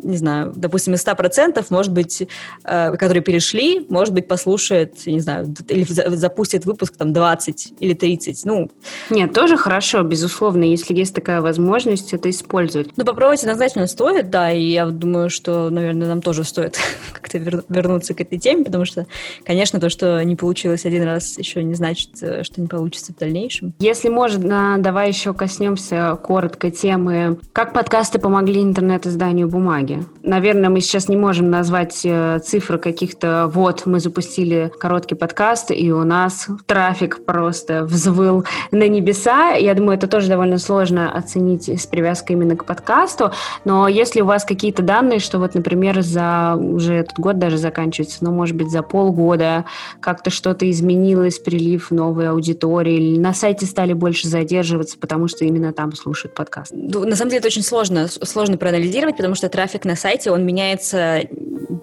не 0.04 0.18
знаю, 0.18 0.54
допустим, 0.56 0.93
из 0.93 1.06
100%, 1.06 1.66
может 1.70 1.91
быть, 1.91 2.28
э, 2.64 2.91
которые 2.97 3.24
перешли, 3.24 3.86
может 3.89 4.14
быть, 4.14 4.28
послушает, 4.28 5.06
не 5.06 5.20
знаю, 5.20 5.54
или 5.70 5.84
запустит 5.84 6.66
выпуск 6.66 6.95
там 6.97 7.14
20 7.14 7.74
или 7.80 7.93
30, 7.93 8.45
ну. 8.45 8.70
Нет, 9.10 9.34
тоже 9.34 9.58
хорошо, 9.58 10.04
безусловно, 10.04 10.64
если 10.64 10.93
есть 10.93 11.16
такая 11.16 11.41
возможность, 11.41 12.14
это 12.14 12.30
использовать. 12.30 12.89
Ну, 12.97 13.06
попробовать 13.06 13.41
однозначно 13.41 13.88
стоит, 13.88 14.30
да, 14.30 14.51
и 14.51 14.64
я 14.64 14.86
думаю, 14.88 15.30
что, 15.30 15.70
наверное, 15.70 16.08
нам 16.08 16.22
тоже 16.22 16.43
стоит 16.43 16.78
как-то 17.14 17.38
вернуться 17.38 18.14
к 18.14 18.22
этой 18.22 18.38
теме, 18.38 18.64
потому 18.66 18.86
что, 18.86 19.06
конечно, 19.45 19.80
то, 19.80 19.89
что 19.89 20.24
не 20.24 20.36
получилось 20.36 20.86
один 20.86 21.04
раз, 21.04 21.38
еще 21.38 21.64
не 21.64 21.76
значит, 21.76 22.10
э, 22.22 22.43
что 22.43 22.62
не 22.62 22.68
получится 22.68 23.14
в 23.14 23.18
дальнейшем. 23.18 23.74
Если 23.80 24.10
можно, 24.10 24.78
давай 24.80 25.10
еще 25.10 25.34
коснемся 25.34 26.18
коротко 26.22 26.72
темы, 26.72 27.38
как 27.54 27.74
подкасты 27.74 28.20
помогли 28.20 28.62
интернет-изданию 28.62 29.47
бумаги 29.47 29.93
бумаги. 29.94 30.08
Наверное, 30.24 30.70
мы 30.70 30.82
сейчас 30.82 31.10
не 31.10 31.18
можем 31.18 31.50
назвать 31.50 32.02
э, 32.04 32.39
цифры 32.44 32.78
каких-то 32.78 33.50
«вот, 33.54 33.86
мы 33.86 34.00
запустили 34.00 34.72
короткий 34.80 35.16
подкаст, 35.16 35.72
и 35.72 35.91
у 35.91 36.04
нас 36.04 36.48
трафик 36.66 37.26
просто 37.26 37.84
взвыл 37.84 38.46
на 38.72 38.88
небеса». 38.88 39.52
Я 39.54 39.74
думаю, 39.74 39.98
это 39.98 40.08
тоже 40.08 40.28
довольно 40.30 40.58
сложно 40.58 41.12
оценить 41.12 41.68
с 41.68 41.86
привязкой 41.86 42.36
именно 42.36 42.56
к 42.56 42.66
подкасту, 42.66 43.32
но 43.66 43.88
если 43.88 44.22
у 44.22 44.26
вас 44.26 44.46
какие-то 44.46 44.82
данные, 44.82 45.20
что 45.20 45.39
вот, 45.39 45.56
например, 45.56 46.02
за 46.02 46.56
уже 46.56 46.94
этот 46.96 47.20
год 47.20 47.38
даже 47.38 47.58
заканчивается, 47.58 48.24
но, 48.24 48.32
может 48.32 48.56
быть, 48.56 48.72
за 48.72 48.82
полгода 48.82 49.66
как-то 50.00 50.30
что-то 50.30 50.70
изменилось, 50.70 51.39
прилив 51.39 51.91
новой 51.91 52.30
аудитории, 52.30 52.96
или 52.96 53.20
на 53.20 53.34
сайте 53.34 53.66
стали 53.66 53.94
больше 53.94 54.28
задерживаться, 54.28 54.98
потому 54.98 55.28
что 55.28 55.46
именно 55.46 55.74
там 55.74 55.94
слушают 55.94 56.34
подкаст? 56.34 56.72
Ну, 56.74 57.06
на 57.06 57.16
самом 57.16 57.30
деле 57.30 57.39
это 57.39 57.48
очень 57.48 57.64
сложно, 57.64 58.08
сложно 58.08 58.58
проанализировать, 58.58 59.18
потому 59.18 59.36
что 59.36 59.50
трафик 59.50 59.83
трафик 59.84 59.86
на 59.86 59.96
сайте, 59.96 60.32
он 60.32 60.46
меняется 60.46 61.22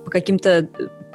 по 0.05 0.11
каким-то 0.11 0.69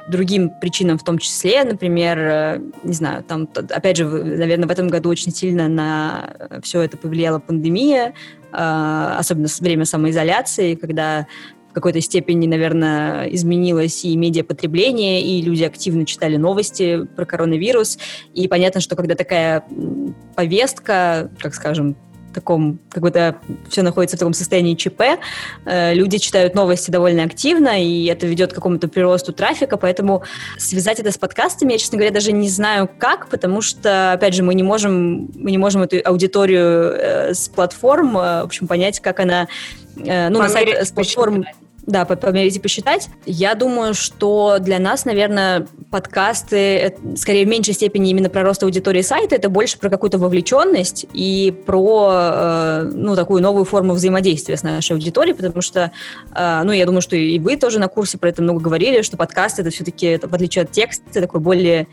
другим 0.08 0.50
причинам 0.60 0.98
в 0.98 1.04
том 1.04 1.18
числе, 1.18 1.64
например, 1.64 2.18
э, 2.18 2.60
не 2.84 2.92
знаю, 2.92 3.24
там, 3.24 3.48
опять 3.70 3.96
же, 3.96 4.04
наверное, 4.06 4.68
в 4.68 4.70
этом 4.70 4.88
году 4.88 5.08
очень 5.10 5.32
сильно 5.32 5.68
на 5.68 6.60
все 6.62 6.82
это 6.82 6.96
повлияла 6.96 7.40
пандемия, 7.40 8.14
э, 8.52 9.16
особенно 9.18 9.48
время 9.60 9.84
самоизоляции, 9.84 10.76
когда 10.76 11.26
в 11.70 11.72
какой-то 11.72 12.00
степени, 12.00 12.46
наверное, 12.46 13.26
изменилось 13.34 14.04
и 14.04 14.16
медиапотребление, 14.16 15.22
и 15.22 15.42
люди 15.42 15.64
активно 15.64 16.06
читали 16.06 16.36
новости 16.36 17.04
про 17.16 17.24
коронавирус, 17.26 17.98
и 18.32 18.46
понятно, 18.46 18.80
что 18.80 18.94
когда 18.94 19.16
такая 19.16 19.64
повестка, 20.36 21.30
как 21.40 21.54
скажем, 21.54 21.96
таком, 22.36 22.78
какой-то, 22.90 23.36
все 23.68 23.82
находится 23.82 24.16
в 24.16 24.20
таком 24.20 24.34
состоянии 24.34 24.74
ЧП, 24.74 25.02
э, 25.64 25.94
люди 25.94 26.18
читают 26.18 26.54
новости 26.54 26.90
довольно 26.90 27.24
активно, 27.24 27.82
и 27.82 28.04
это 28.04 28.26
ведет 28.26 28.52
к 28.52 28.54
какому-то 28.54 28.88
приросту 28.88 29.32
трафика, 29.32 29.76
поэтому 29.76 30.22
связать 30.58 31.00
это 31.00 31.10
с 31.10 31.18
подкастами, 31.18 31.72
я, 31.72 31.78
честно 31.78 31.96
говоря, 31.96 32.12
даже 32.12 32.32
не 32.32 32.48
знаю 32.48 32.88
как, 32.98 33.28
потому 33.28 33.62
что, 33.62 34.12
опять 34.12 34.34
же, 34.34 34.42
мы 34.42 34.54
не 34.54 34.62
можем, 34.62 35.30
мы 35.34 35.50
не 35.50 35.58
можем 35.58 35.82
эту 35.82 35.96
аудиторию 36.04 36.92
э, 36.92 37.34
с 37.34 37.48
платформ, 37.48 38.16
э, 38.18 38.42
в 38.42 38.44
общем, 38.44 38.66
понять, 38.68 39.00
как 39.00 39.20
она, 39.20 39.48
ну, 39.96 40.38
на 40.38 40.48
сайте 40.48 40.84
с 40.84 40.92
платформ... 40.92 41.44
Да, 41.86 42.04
померить 42.04 42.56
и 42.56 42.58
посчитать. 42.58 43.08
Я 43.26 43.54
думаю, 43.54 43.94
что 43.94 44.58
для 44.58 44.80
нас, 44.80 45.04
наверное, 45.04 45.68
подкасты, 45.90 46.96
скорее 47.16 47.44
в 47.44 47.48
меньшей 47.48 47.74
степени 47.74 48.10
именно 48.10 48.28
про 48.28 48.42
рост 48.42 48.64
аудитории 48.64 49.02
сайта, 49.02 49.36
это 49.36 49.48
больше 49.48 49.78
про 49.78 49.88
какую-то 49.88 50.18
вовлеченность 50.18 51.06
и 51.12 51.54
про, 51.64 52.10
э, 52.12 52.90
ну, 52.92 53.14
такую 53.14 53.40
новую 53.40 53.64
форму 53.64 53.94
взаимодействия 53.94 54.56
с 54.56 54.64
нашей 54.64 54.92
аудиторией, 54.92 55.36
потому 55.36 55.62
что, 55.62 55.92
э, 56.34 56.62
ну, 56.64 56.72
я 56.72 56.86
думаю, 56.86 57.02
что 57.02 57.14
и 57.14 57.38
вы 57.38 57.56
тоже 57.56 57.78
на 57.78 57.86
курсе 57.86 58.18
про 58.18 58.30
это 58.30 58.42
много 58.42 58.60
говорили, 58.60 59.02
что 59.02 59.16
подкаст 59.16 59.60
это 59.60 59.70
все-таки, 59.70 60.18
в 60.20 60.34
отличие 60.34 60.64
от 60.64 60.72
текста, 60.72 61.20
такой 61.20 61.38
более 61.38 61.86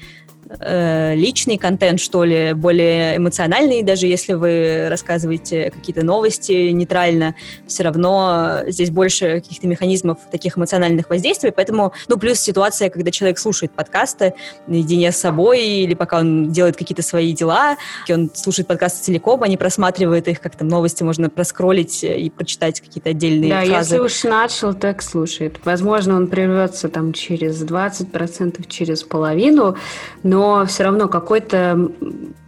э, 0.60 1.16
личный 1.16 1.58
контент, 1.58 2.00
что 2.00 2.24
ли, 2.24 2.54
более 2.54 3.18
эмоциональный, 3.18 3.84
даже 3.84 4.08
если 4.08 4.34
вы 4.34 4.88
рассказываете 4.90 5.72
какие-то 5.72 6.06
новости 6.06 6.70
нейтрально, 6.72 7.36
все 7.68 7.84
равно 7.84 8.60
здесь 8.68 8.90
больше 8.90 9.42
каких-то 9.42 9.68
механизмов 9.68 9.83
таких 10.32 10.58
эмоциональных 10.58 11.10
воздействий, 11.10 11.52
поэтому, 11.52 11.94
ну, 12.08 12.18
плюс 12.18 12.40
ситуация, 12.40 12.90
когда 12.90 13.12
человек 13.12 13.40
слушает 13.40 13.72
подкасты 13.72 14.34
наедине 14.68 15.12
с 15.12 15.18
собой, 15.18 15.62
или 15.62 15.94
пока 15.94 16.20
он 16.20 16.52
делает 16.52 16.76
какие-то 16.76 17.02
свои 17.02 17.34
дела, 17.34 17.78
он 18.10 18.30
слушает 18.34 18.68
подкасты 18.68 19.04
целиком, 19.04 19.44
а 19.44 19.48
не 19.48 19.58
просматривает 19.58 20.28
их, 20.28 20.42
как 20.42 20.56
там 20.56 20.68
новости 20.68 21.04
можно 21.04 21.30
проскролить 21.30 22.04
и 22.04 22.30
прочитать 22.30 22.82
какие-то 22.82 23.10
отдельные 23.10 23.50
да, 23.50 23.66
фразы. 23.66 23.96
если 23.96 24.00
уж 24.00 24.24
начал, 24.24 24.74
так 24.74 25.02
слушает. 25.02 25.60
Возможно, 25.64 26.16
он 26.16 26.28
прервется 26.28 26.90
там 26.90 27.14
через 27.14 27.64
20%, 27.64 28.68
через 28.68 29.04
половину, 29.04 29.78
но 30.24 30.66
все 30.66 30.84
равно 30.84 31.08
какой-то 31.08 31.92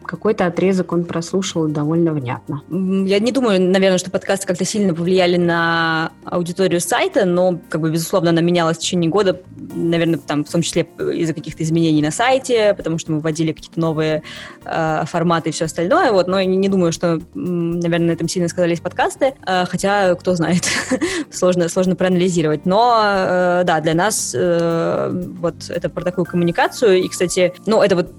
какой-то 0.05 0.45
отрезок 0.45 0.91
он 0.91 1.05
прослушал 1.05 1.67
довольно 1.67 2.13
внятно. 2.13 2.63
Я 2.69 3.19
не 3.19 3.31
думаю, 3.31 3.61
наверное, 3.61 3.97
что 3.97 4.11
подкасты 4.11 4.47
как-то 4.47 4.65
сильно 4.65 4.93
повлияли 4.93 5.37
на 5.37 6.11
аудиторию 6.23 6.79
сайта, 6.79 7.25
но, 7.25 7.59
как 7.69 7.81
бы, 7.81 7.91
безусловно, 7.91 8.29
она 8.29 8.41
менялась 8.41 8.77
в 8.77 8.79
течение 8.79 9.09
года, 9.09 9.41
наверное, 9.55 10.19
там, 10.19 10.43
в 10.43 10.49
том 10.49 10.61
числе 10.61 10.87
из-за 11.13 11.33
каких-то 11.33 11.63
изменений 11.63 12.01
на 12.01 12.11
сайте, 12.11 12.73
потому 12.75 12.97
что 12.97 13.11
мы 13.11 13.19
вводили 13.19 13.51
какие-то 13.51 13.79
новые 13.79 14.23
э, 14.63 15.03
форматы 15.05 15.49
и 15.49 15.51
все 15.51 15.65
остальное, 15.65 16.11
вот, 16.11 16.27
но 16.27 16.41
не, 16.41 16.69
думаю, 16.69 16.91
что, 16.91 17.19
наверное, 17.33 18.07
на 18.07 18.11
этом 18.11 18.27
сильно 18.27 18.47
сказались 18.47 18.79
подкасты, 18.79 19.33
э, 19.45 19.65
хотя, 19.65 20.15
кто 20.15 20.35
знает, 20.35 20.63
сложно, 21.31 21.69
сложно 21.69 21.95
проанализировать, 21.95 22.65
но, 22.65 23.01
э, 23.03 23.63
да, 23.65 23.79
для 23.81 23.93
нас 23.93 24.33
э, 24.37 25.09
вот 25.39 25.69
это 25.69 25.89
про 25.89 26.03
такую 26.03 26.25
коммуникацию, 26.25 27.03
и, 27.03 27.07
кстати, 27.07 27.53
ну, 27.65 27.81
это 27.81 27.95
вот 27.95 28.13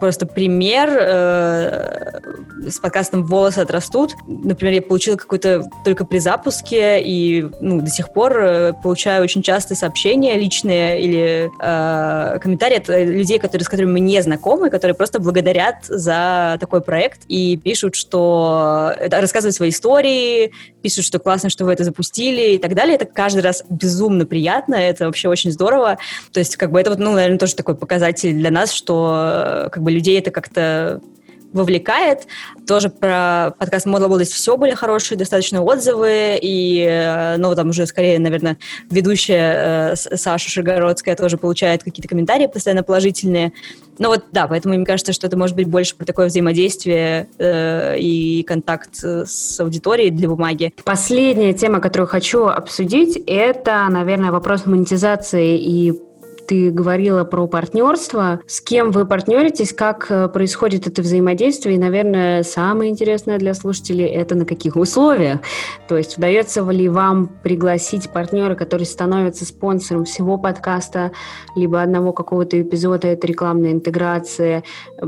просто 0.00 0.26
пример 0.26 0.90
э, 1.14 2.70
с 2.70 2.78
подкастом 2.78 3.24
«Волосы 3.24 3.58
отрастут». 3.58 4.14
Например, 4.26 4.74
я 4.74 4.82
получила 4.82 5.16
какой-то 5.16 5.68
только 5.84 6.04
при 6.04 6.18
запуске, 6.18 7.00
и 7.02 7.46
ну, 7.60 7.80
до 7.80 7.90
сих 7.90 8.12
пор 8.12 8.36
э, 8.38 8.72
получаю 8.82 9.22
очень 9.22 9.42
часто 9.42 9.74
сообщения 9.74 10.36
личные 10.36 11.00
или 11.00 11.50
э, 11.60 12.38
комментарии 12.38 12.76
от 12.76 12.88
людей, 12.88 13.38
которые, 13.38 13.64
с 13.64 13.68
которыми 13.68 13.92
мы 13.92 14.00
не 14.00 14.20
знакомы, 14.22 14.70
которые 14.70 14.94
просто 14.94 15.20
благодарят 15.20 15.84
за 15.84 16.56
такой 16.60 16.80
проект 16.80 17.22
и 17.28 17.56
пишут, 17.56 17.94
что 17.94 18.92
это, 18.98 19.20
рассказывают 19.20 19.54
свои 19.54 19.70
истории, 19.70 20.52
пишут, 20.84 21.06
что 21.06 21.18
классно, 21.18 21.48
что 21.48 21.64
вы 21.64 21.72
это 21.72 21.82
запустили 21.82 22.56
и 22.56 22.58
так 22.58 22.74
далее. 22.74 22.96
Это 22.96 23.06
каждый 23.06 23.40
раз 23.40 23.64
безумно 23.70 24.26
приятно, 24.26 24.74
это 24.74 25.06
вообще 25.06 25.30
очень 25.30 25.50
здорово. 25.50 25.96
То 26.30 26.40
есть, 26.40 26.56
как 26.56 26.70
бы 26.70 26.78
это 26.78 26.90
вот, 26.90 26.98
ну, 26.98 27.14
наверное, 27.14 27.38
тоже 27.38 27.54
такой 27.54 27.74
показатель 27.74 28.34
для 28.34 28.50
нас, 28.50 28.70
что 28.70 29.70
как 29.72 29.82
бы 29.82 29.90
людей 29.90 30.18
это 30.18 30.30
как-то 30.30 31.00
вовлекает. 31.54 32.26
Тоже 32.66 32.90
про 32.90 33.54
подкаст 33.58 33.86
«Модла 33.86 34.06
область» 34.06 34.32
все 34.32 34.56
были 34.56 34.74
хорошие, 34.74 35.16
достаточно 35.16 35.62
отзывы, 35.62 36.38
и, 36.42 36.84
э, 36.86 37.36
ну, 37.38 37.54
там 37.54 37.70
уже 37.70 37.86
скорее, 37.86 38.18
наверное, 38.18 38.58
ведущая 38.90 39.92
э, 39.92 39.96
Саша 39.96 40.50
Шигородская 40.50 41.16
тоже 41.16 41.38
получает 41.38 41.84
какие-то 41.84 42.08
комментарии 42.08 42.48
постоянно 42.48 42.82
положительные. 42.82 43.52
Ну 43.98 44.08
вот, 44.08 44.24
да, 44.32 44.48
поэтому 44.48 44.74
мне 44.74 44.84
кажется, 44.84 45.12
что 45.12 45.28
это 45.28 45.38
может 45.38 45.54
быть 45.54 45.68
больше 45.68 45.94
про 45.94 46.04
такое 46.04 46.26
взаимодействие 46.26 47.28
э, 47.38 47.98
и 47.98 48.42
контакт 48.42 48.96
с 48.96 49.60
аудиторией 49.60 50.10
для 50.10 50.28
бумаги. 50.28 50.74
Последняя 50.84 51.54
тема, 51.54 51.80
которую 51.80 52.08
хочу 52.08 52.46
обсудить, 52.46 53.16
это, 53.28 53.86
наверное, 53.88 54.32
вопрос 54.32 54.66
монетизации 54.66 55.56
и 55.56 55.92
ты 56.46 56.70
говорила 56.70 57.24
про 57.24 57.46
партнерство. 57.46 58.40
С 58.46 58.60
кем 58.60 58.90
вы 58.90 59.06
партнеритесь, 59.06 59.72
как 59.72 60.06
э, 60.10 60.28
происходит 60.28 60.86
это 60.86 61.02
взаимодействие? 61.02 61.76
И, 61.76 61.78
наверное, 61.78 62.42
самое 62.42 62.90
интересное 62.90 63.38
для 63.38 63.54
слушателей– 63.54 64.04
это 64.06 64.34
на 64.34 64.44
каких 64.44 64.76
условиях. 64.76 65.40
То 65.88 65.96
есть 65.96 66.18
удается 66.18 66.62
ли 66.70 66.88
вам 66.88 67.28
пригласить 67.42 68.10
партнера, 68.10 68.54
который 68.54 68.86
становится 68.86 69.44
спонсором 69.44 70.04
всего 70.04 70.38
подкаста, 70.38 71.12
либо 71.56 71.82
одного 71.82 72.12
какого-то 72.12 72.60
эпизода, 72.60 73.08
это 73.08 73.26
рекламная 73.26 73.72
интеграция, 73.72 74.64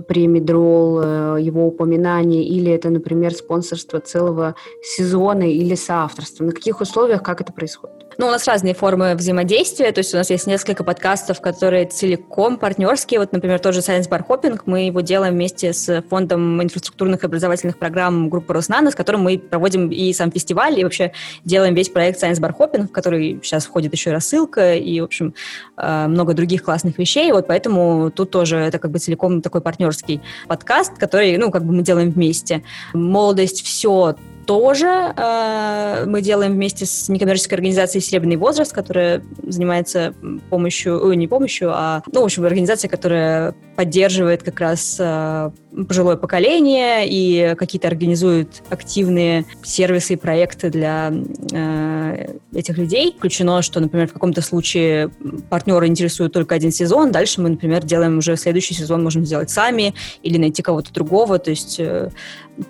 премидрол, 0.09 1.01
э, 1.03 1.37
его 1.41 1.66
упоминание, 1.66 2.45
или 2.45 2.70
это, 2.72 2.91
например, 2.91 3.34
спонсорство 3.34 4.01
целого 4.01 4.55
сезона 4.82 5.51
или 5.51 5.74
соавторство. 5.74 6.45
На 6.45 6.53
каких 6.53 6.80
условиях, 6.80 7.22
как 7.22 7.41
это 7.41 7.53
происходит? 7.53 8.06
Ну, 8.19 8.29
у 8.29 8.31
нас 8.31 8.47
разные 8.47 8.73
формы 8.73 9.14
взаимодействия, 9.14 9.93
то 9.93 9.99
есть 9.99 10.14
у 10.14 10.17
нас 10.17 10.31
есть 10.31 10.47
несколько 10.47 10.83
подкастов, 10.85 11.43
которые 11.43 11.85
целиком 11.85 12.57
партнерские. 12.57 13.21
Вот, 13.21 13.33
например, 13.33 13.59
тоже 13.59 13.81
Science 13.81 14.09
Bar 14.09 14.27
Hopping, 14.27 14.59
мы 14.64 14.87
его 14.87 15.03
делаем 15.03 15.35
вместе 15.35 15.75
с 15.75 16.01
фондом 16.09 16.62
инфраструктурных 16.62 17.23
и 17.23 17.27
образовательных 17.27 17.77
программ 17.77 18.31
группы 18.31 18.55
Роснано, 18.55 18.91
с 18.91 18.95
которым 18.95 19.21
мы 19.21 19.39
проводим 19.39 19.91
и 19.91 20.14
сам 20.14 20.33
фестиваль, 20.33 20.81
и 20.81 20.85
вообще 20.85 21.12
делаем 21.45 21.75
весь 21.75 21.91
проект 21.91 22.23
Science 22.23 22.41
Bar 22.41 22.55
Hopping, 22.59 22.89
в 22.89 22.91
который 22.91 23.39
сейчас 23.43 23.67
входит 23.67 23.93
еще 23.93 24.09
и 24.09 24.12
рассылка, 24.14 24.75
и, 24.75 24.99
в 25.03 25.05
общем, 25.05 25.35
э, 25.77 26.07
много 26.07 26.33
других 26.33 26.62
классных 26.62 26.97
вещей. 26.97 27.31
Вот 27.33 27.47
поэтому 27.47 28.11
тут 28.11 28.31
тоже 28.31 28.57
это 28.57 28.79
как 28.79 28.93
бы 28.93 28.99
целиком 28.99 29.43
такой 29.43 29.61
партнерский 29.61 30.23
подкаст, 30.49 30.97
который, 30.97 31.37
ну, 31.37 31.51
как 31.51 31.67
бы 31.67 31.75
мы 31.75 31.83
делаем 31.83 32.12
вместе. 32.12 32.62
Молодость 32.95 33.62
все 33.62 34.17
тоже 34.47 35.12
э, 35.16 36.05
мы 36.07 36.22
делаем 36.22 36.53
вместе 36.53 36.86
с 36.86 37.09
некоммерческой 37.09 37.57
организацией 37.57 38.03
«Серебряный 38.03 38.36
возраст», 38.36 38.72
которая 38.72 39.22
занимается 39.42 40.14
помощью, 40.51 41.05
ой, 41.05 41.16
не 41.16 41.28
помощью, 41.28 41.72
а, 41.74 42.03
ну, 42.12 42.22
в 42.22 42.24
общем, 42.24 42.44
организация, 42.44 42.88
которая 42.88 43.55
поддерживает 43.76 44.42
как 44.42 44.59
раз 44.61 44.97
э, 44.99 45.51
пожилое 45.86 46.16
поколение 46.16 47.07
и 47.07 47.55
какие-то 47.57 47.88
организует 47.88 48.62
активные 48.70 49.44
сервисы 49.62 50.14
и 50.14 50.16
проекты 50.16 50.70
для 50.70 51.12
э, 51.53 52.36
этих 52.55 52.78
людей. 52.78 53.14
Включено, 53.16 53.61
что, 53.61 53.80
например, 53.80 54.09
в 54.09 54.14
каком-то 54.14 54.40
случае 54.40 55.11
партнеры 55.51 55.86
интересуют 55.86 56.32
только 56.32 56.55
один 56.55 56.72
сезон, 56.72 57.12
дальше 57.12 57.40
мы, 57.42 57.51
например, 57.51 57.84
делаем 57.84 58.18
уже 58.18 58.36
следующий 58.36 58.74
сезон, 58.74 59.05
можем 59.05 59.26
сделать 59.26 59.51
сами 59.51 59.94
или 60.22 60.38
найти 60.38 60.62
кого-то 60.62 60.92
другого, 60.92 61.38
то 61.38 61.51
есть 61.51 61.78
э, 61.78 62.11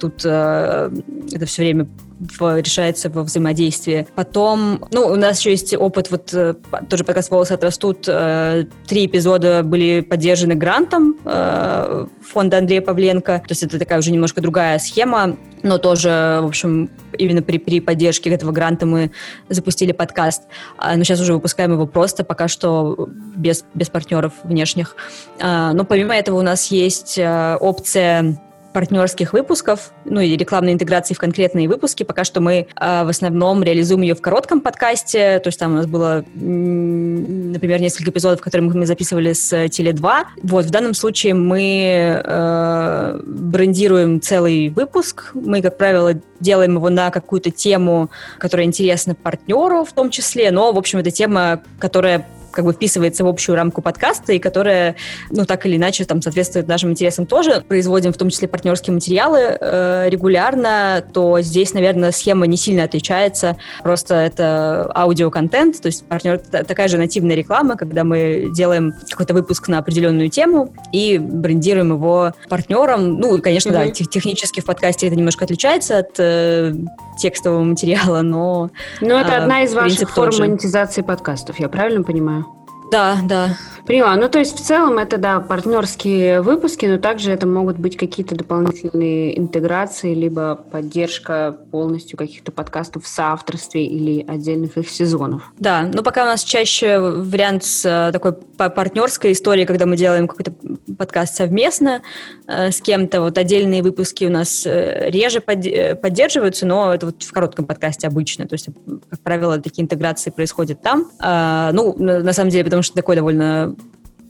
тут 0.00 0.22
э, 0.24 0.90
это 1.32 1.46
все 1.46 1.65
время 1.66 1.88
в, 2.18 2.60
решается 2.60 3.10
во 3.10 3.22
взаимодействии. 3.22 4.06
Потом, 4.14 4.84
ну, 4.90 5.06
у 5.06 5.16
нас 5.16 5.38
еще 5.40 5.50
есть 5.50 5.74
опыт, 5.74 6.10
вот 6.10 6.32
э, 6.32 6.54
тоже 6.88 7.04
подкаст 7.04 7.30
«Волосы 7.30 7.52
отрастут», 7.52 8.06
э, 8.08 8.64
три 8.86 9.06
эпизода 9.06 9.62
были 9.62 10.00
поддержаны 10.00 10.54
грантом 10.54 11.16
э, 11.24 12.06
фонда 12.22 12.58
Андрея 12.58 12.80
Павленко, 12.80 13.38
то 13.38 13.50
есть 13.50 13.62
это 13.62 13.78
такая 13.78 13.98
уже 13.98 14.10
немножко 14.12 14.40
другая 14.40 14.78
схема, 14.78 15.36
но 15.62 15.78
тоже, 15.78 16.38
в 16.42 16.46
общем, 16.46 16.90
именно 17.18 17.42
при, 17.42 17.58
при 17.58 17.80
поддержке 17.80 18.30
этого 18.30 18.52
гранта 18.52 18.86
мы 18.86 19.10
запустили 19.48 19.92
подкаст. 19.92 20.44
А, 20.78 20.96
но 20.96 21.04
сейчас 21.04 21.20
уже 21.20 21.34
выпускаем 21.34 21.72
его 21.72 21.86
просто, 21.86 22.24
пока 22.24 22.46
что 22.46 23.08
без, 23.34 23.64
без 23.74 23.88
партнеров 23.88 24.32
внешних. 24.44 24.96
А, 25.40 25.72
но 25.72 25.84
помимо 25.84 26.14
этого 26.14 26.38
у 26.38 26.42
нас 26.42 26.70
есть 26.70 27.18
опция 27.18 28.38
партнерских 28.76 29.32
выпусков, 29.32 29.90
ну 30.04 30.20
и 30.20 30.36
рекламной 30.36 30.74
интеграции 30.74 31.14
в 31.14 31.18
конкретные 31.18 31.66
выпуски. 31.66 32.02
Пока 32.02 32.24
что 32.24 32.42
мы 32.42 32.68
э, 32.78 33.04
в 33.04 33.08
основном 33.08 33.62
реализуем 33.62 34.02
ее 34.02 34.14
в 34.14 34.20
коротком 34.20 34.60
подкасте, 34.60 35.38
то 35.38 35.48
есть 35.48 35.58
там 35.58 35.72
у 35.72 35.76
нас 35.76 35.86
было, 35.86 36.26
например, 36.34 37.80
несколько 37.80 38.10
эпизодов, 38.10 38.42
которые 38.42 38.70
мы 38.70 38.84
записывали 38.84 39.32
с 39.32 39.50
Теле2. 39.50 40.24
Вот, 40.42 40.66
в 40.66 40.70
данном 40.70 40.92
случае 40.92 41.32
мы 41.32 42.20
э, 42.22 43.20
брендируем 43.24 44.20
целый 44.20 44.68
выпуск. 44.68 45.30
Мы, 45.32 45.62
как 45.62 45.78
правило, 45.78 46.12
делаем 46.40 46.74
его 46.74 46.90
на 46.90 47.10
какую-то 47.10 47.50
тему, 47.50 48.10
которая 48.36 48.66
интересна 48.66 49.14
партнеру 49.14 49.86
в 49.86 49.92
том 49.94 50.10
числе, 50.10 50.50
но, 50.50 50.70
в 50.72 50.76
общем, 50.76 50.98
это 50.98 51.10
тема, 51.10 51.62
которая 51.78 52.26
как 52.57 52.64
бы 52.64 52.72
вписывается 52.72 53.22
в 53.22 53.28
общую 53.28 53.54
рамку 53.54 53.82
подкаста 53.82 54.32
и 54.32 54.38
которая, 54.38 54.96
ну, 55.30 55.44
так 55.44 55.66
или 55.66 55.76
иначе, 55.76 56.07
там, 56.07 56.22
соответствует 56.22 56.66
нашим 56.66 56.90
интересам 56.90 57.26
тоже. 57.26 57.62
Производим 57.68 58.14
в 58.14 58.16
том 58.16 58.30
числе 58.30 58.48
партнерские 58.48 58.94
материалы 58.94 59.59
э, 59.61 60.09
регулярно, 60.09 61.04
то 61.12 61.38
здесь, 61.42 61.74
наверное, 61.74 62.12
схема 62.12 62.46
не 62.46 62.57
сильно 62.57 62.84
отличается. 62.84 63.59
Просто 63.82 64.14
это 64.14 64.90
аудиоконтент, 64.94 65.82
то 65.82 65.86
есть 65.86 66.07
партнер, 66.07 66.38
такая 66.38 66.88
же 66.88 66.96
нативная 66.96 67.36
реклама, 67.36 67.76
когда 67.76 68.04
мы 68.04 68.50
делаем 68.54 68.94
какой-то 69.11 69.34
выпуск 69.34 69.68
на 69.68 69.76
определенную 69.78 70.30
тему 70.30 70.72
и 70.92 71.18
брендируем 71.18 71.92
его 71.92 72.32
партнерам. 72.48 73.18
Ну, 73.18 73.38
конечно, 73.42 73.68
mm-hmm. 73.68 73.86
да, 73.86 73.90
тех, 73.90 74.09
технически 74.09 74.61
в 74.61 74.64
подкасте 74.64 75.09
это 75.09 75.16
немножко 75.16 75.44
отличается 75.44 75.98
от 75.98 76.18
э, 76.18 76.72
текстового 77.18 77.64
материала, 77.64 78.22
но... 78.22 78.70
Но 79.02 79.20
это 79.20 79.32
э, 79.32 79.36
одна 79.36 79.62
из 79.62 79.74
ваших 79.74 80.11
форм 80.11 80.34
монетизации 80.38 81.02
подкастов, 81.02 81.61
я 81.61 81.68
правильно 81.68 82.02
понимаю? 82.02 82.45
Да, 82.91 83.18
да. 83.24 83.57
Поняла. 83.87 84.16
Ну, 84.16 84.28
то 84.28 84.41
есть, 84.41 84.59
в 84.59 84.64
целом, 84.64 84.99
это, 84.99 85.16
да, 85.16 85.39
партнерские 85.39 86.43
выпуски, 86.43 86.87
но 86.87 86.99
также 86.99 87.30
это 87.30 87.47
могут 87.47 87.78
быть 87.78 87.97
какие-то 87.97 88.34
дополнительные 88.34 89.39
интеграции, 89.39 90.12
либо 90.12 90.57
поддержка 90.57 91.57
полностью 91.70 92.18
каких-то 92.18 92.51
подкастов 92.51 93.05
в 93.05 93.09
соавторстве 93.09 93.87
или 93.87 94.24
отдельных 94.26 94.76
их 94.76 94.89
сезонов. 94.91 95.53
Да, 95.59 95.89
но 95.93 96.03
пока 96.03 96.24
у 96.24 96.26
нас 96.26 96.43
чаще 96.43 96.99
вариант 96.99 97.62
с 97.62 97.84
э, 97.84 98.12
такой 98.12 98.32
партнерской 98.32 99.32
историей, 99.32 99.66
когда 99.66 99.87
мы 99.87 99.97
делаем 99.97 100.26
какой-то 100.26 100.53
подкаст 100.99 101.37
совместно 101.37 102.03
э, 102.47 102.70
с 102.70 102.80
кем-то. 102.80 103.20
Вот 103.20 103.39
отдельные 103.39 103.82
выпуски 103.82 104.24
у 104.24 104.30
нас 104.30 104.66
э, 104.66 105.11
реже 105.11 105.41
поддерживаются, 105.41 106.66
но 106.66 106.95
это 106.95 107.07
вот 107.07 107.22
в 107.22 107.32
коротком 107.32 107.66
подкасте 107.66 108.07
обычно. 108.07 108.47
То 108.47 108.55
есть, 108.55 108.68
как 109.11 109.20
правило, 109.20 109.59
такие 109.59 109.84
интеграции 109.84 110.30
происходят 110.30 110.82
там. 110.82 111.11
А, 111.20 111.72
ну, 111.72 111.95
на 111.99 112.32
самом 112.32 112.51
деле, 112.51 112.64
потому 112.64 112.82
что 112.82 112.95
такой 112.95 113.16
довольно 113.16 113.74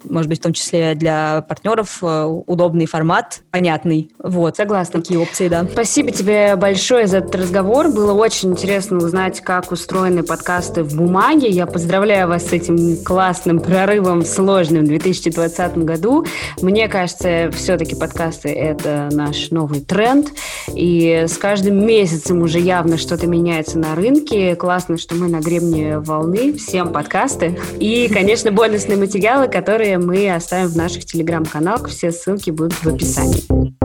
может 0.08 0.28
быть, 0.28 0.38
в 0.38 0.42
том 0.42 0.52
числе 0.52 0.94
для 0.94 1.42
партнеров 1.48 1.98
э, 2.02 2.24
удобный 2.24 2.86
формат, 2.86 3.40
понятный. 3.50 4.10
Вот. 4.18 4.56
Согласна. 4.56 5.00
Такие 5.00 5.20
опции, 5.20 5.48
да. 5.48 5.66
Спасибо 5.70 6.10
тебе 6.10 6.56
большое 6.56 7.06
за 7.06 7.18
этот 7.18 7.34
разговор. 7.34 7.88
Было 7.88 8.12
очень 8.12 8.50
интересно 8.50 8.98
узнать, 8.98 9.40
как 9.40 9.72
устроены 9.72 10.22
подкасты 10.22 10.82
в 10.82 10.96
бумаге. 10.96 11.48
Я 11.48 11.66
поздравляю 11.66 12.28
вас 12.28 12.46
с 12.46 12.52
этим 12.52 13.02
классным 13.04 13.60
прорывом, 13.60 14.24
сложным 14.24 14.84
в 14.84 14.88
2020 14.88 15.78
году. 15.78 16.24
Мне 16.60 16.88
кажется, 16.88 17.50
все-таки 17.52 17.94
подкасты— 17.94 18.48
это 18.50 19.08
наш 19.12 19.50
новый 19.50 19.80
тренд. 19.80 20.28
И 20.74 21.24
с 21.28 21.36
каждым 21.38 21.86
месяцем 21.86 22.42
уже 22.42 22.58
явно 22.58 22.96
что-то 22.98 23.26
меняется 23.26 23.78
на 23.78 23.94
рынке. 23.94 24.56
Классно, 24.56 24.98
что 24.98 25.14
мы 25.14 25.28
на 25.28 25.40
гребне 25.40 25.98
волны. 25.98 26.52
Всем 26.54 26.92
подкасты. 26.92 27.58
И, 27.78 28.08
конечно, 28.12 28.52
бонусные 28.52 28.96
материалы, 28.96 29.48
мы 29.98 30.34
оставим 30.34 30.68
в 30.68 30.76
наших 30.76 31.04
телеграм-каналах. 31.04 31.88
Все 31.88 32.10
ссылки 32.10 32.50
будут 32.50 32.74
в 32.74 32.86
описании. 32.86 33.75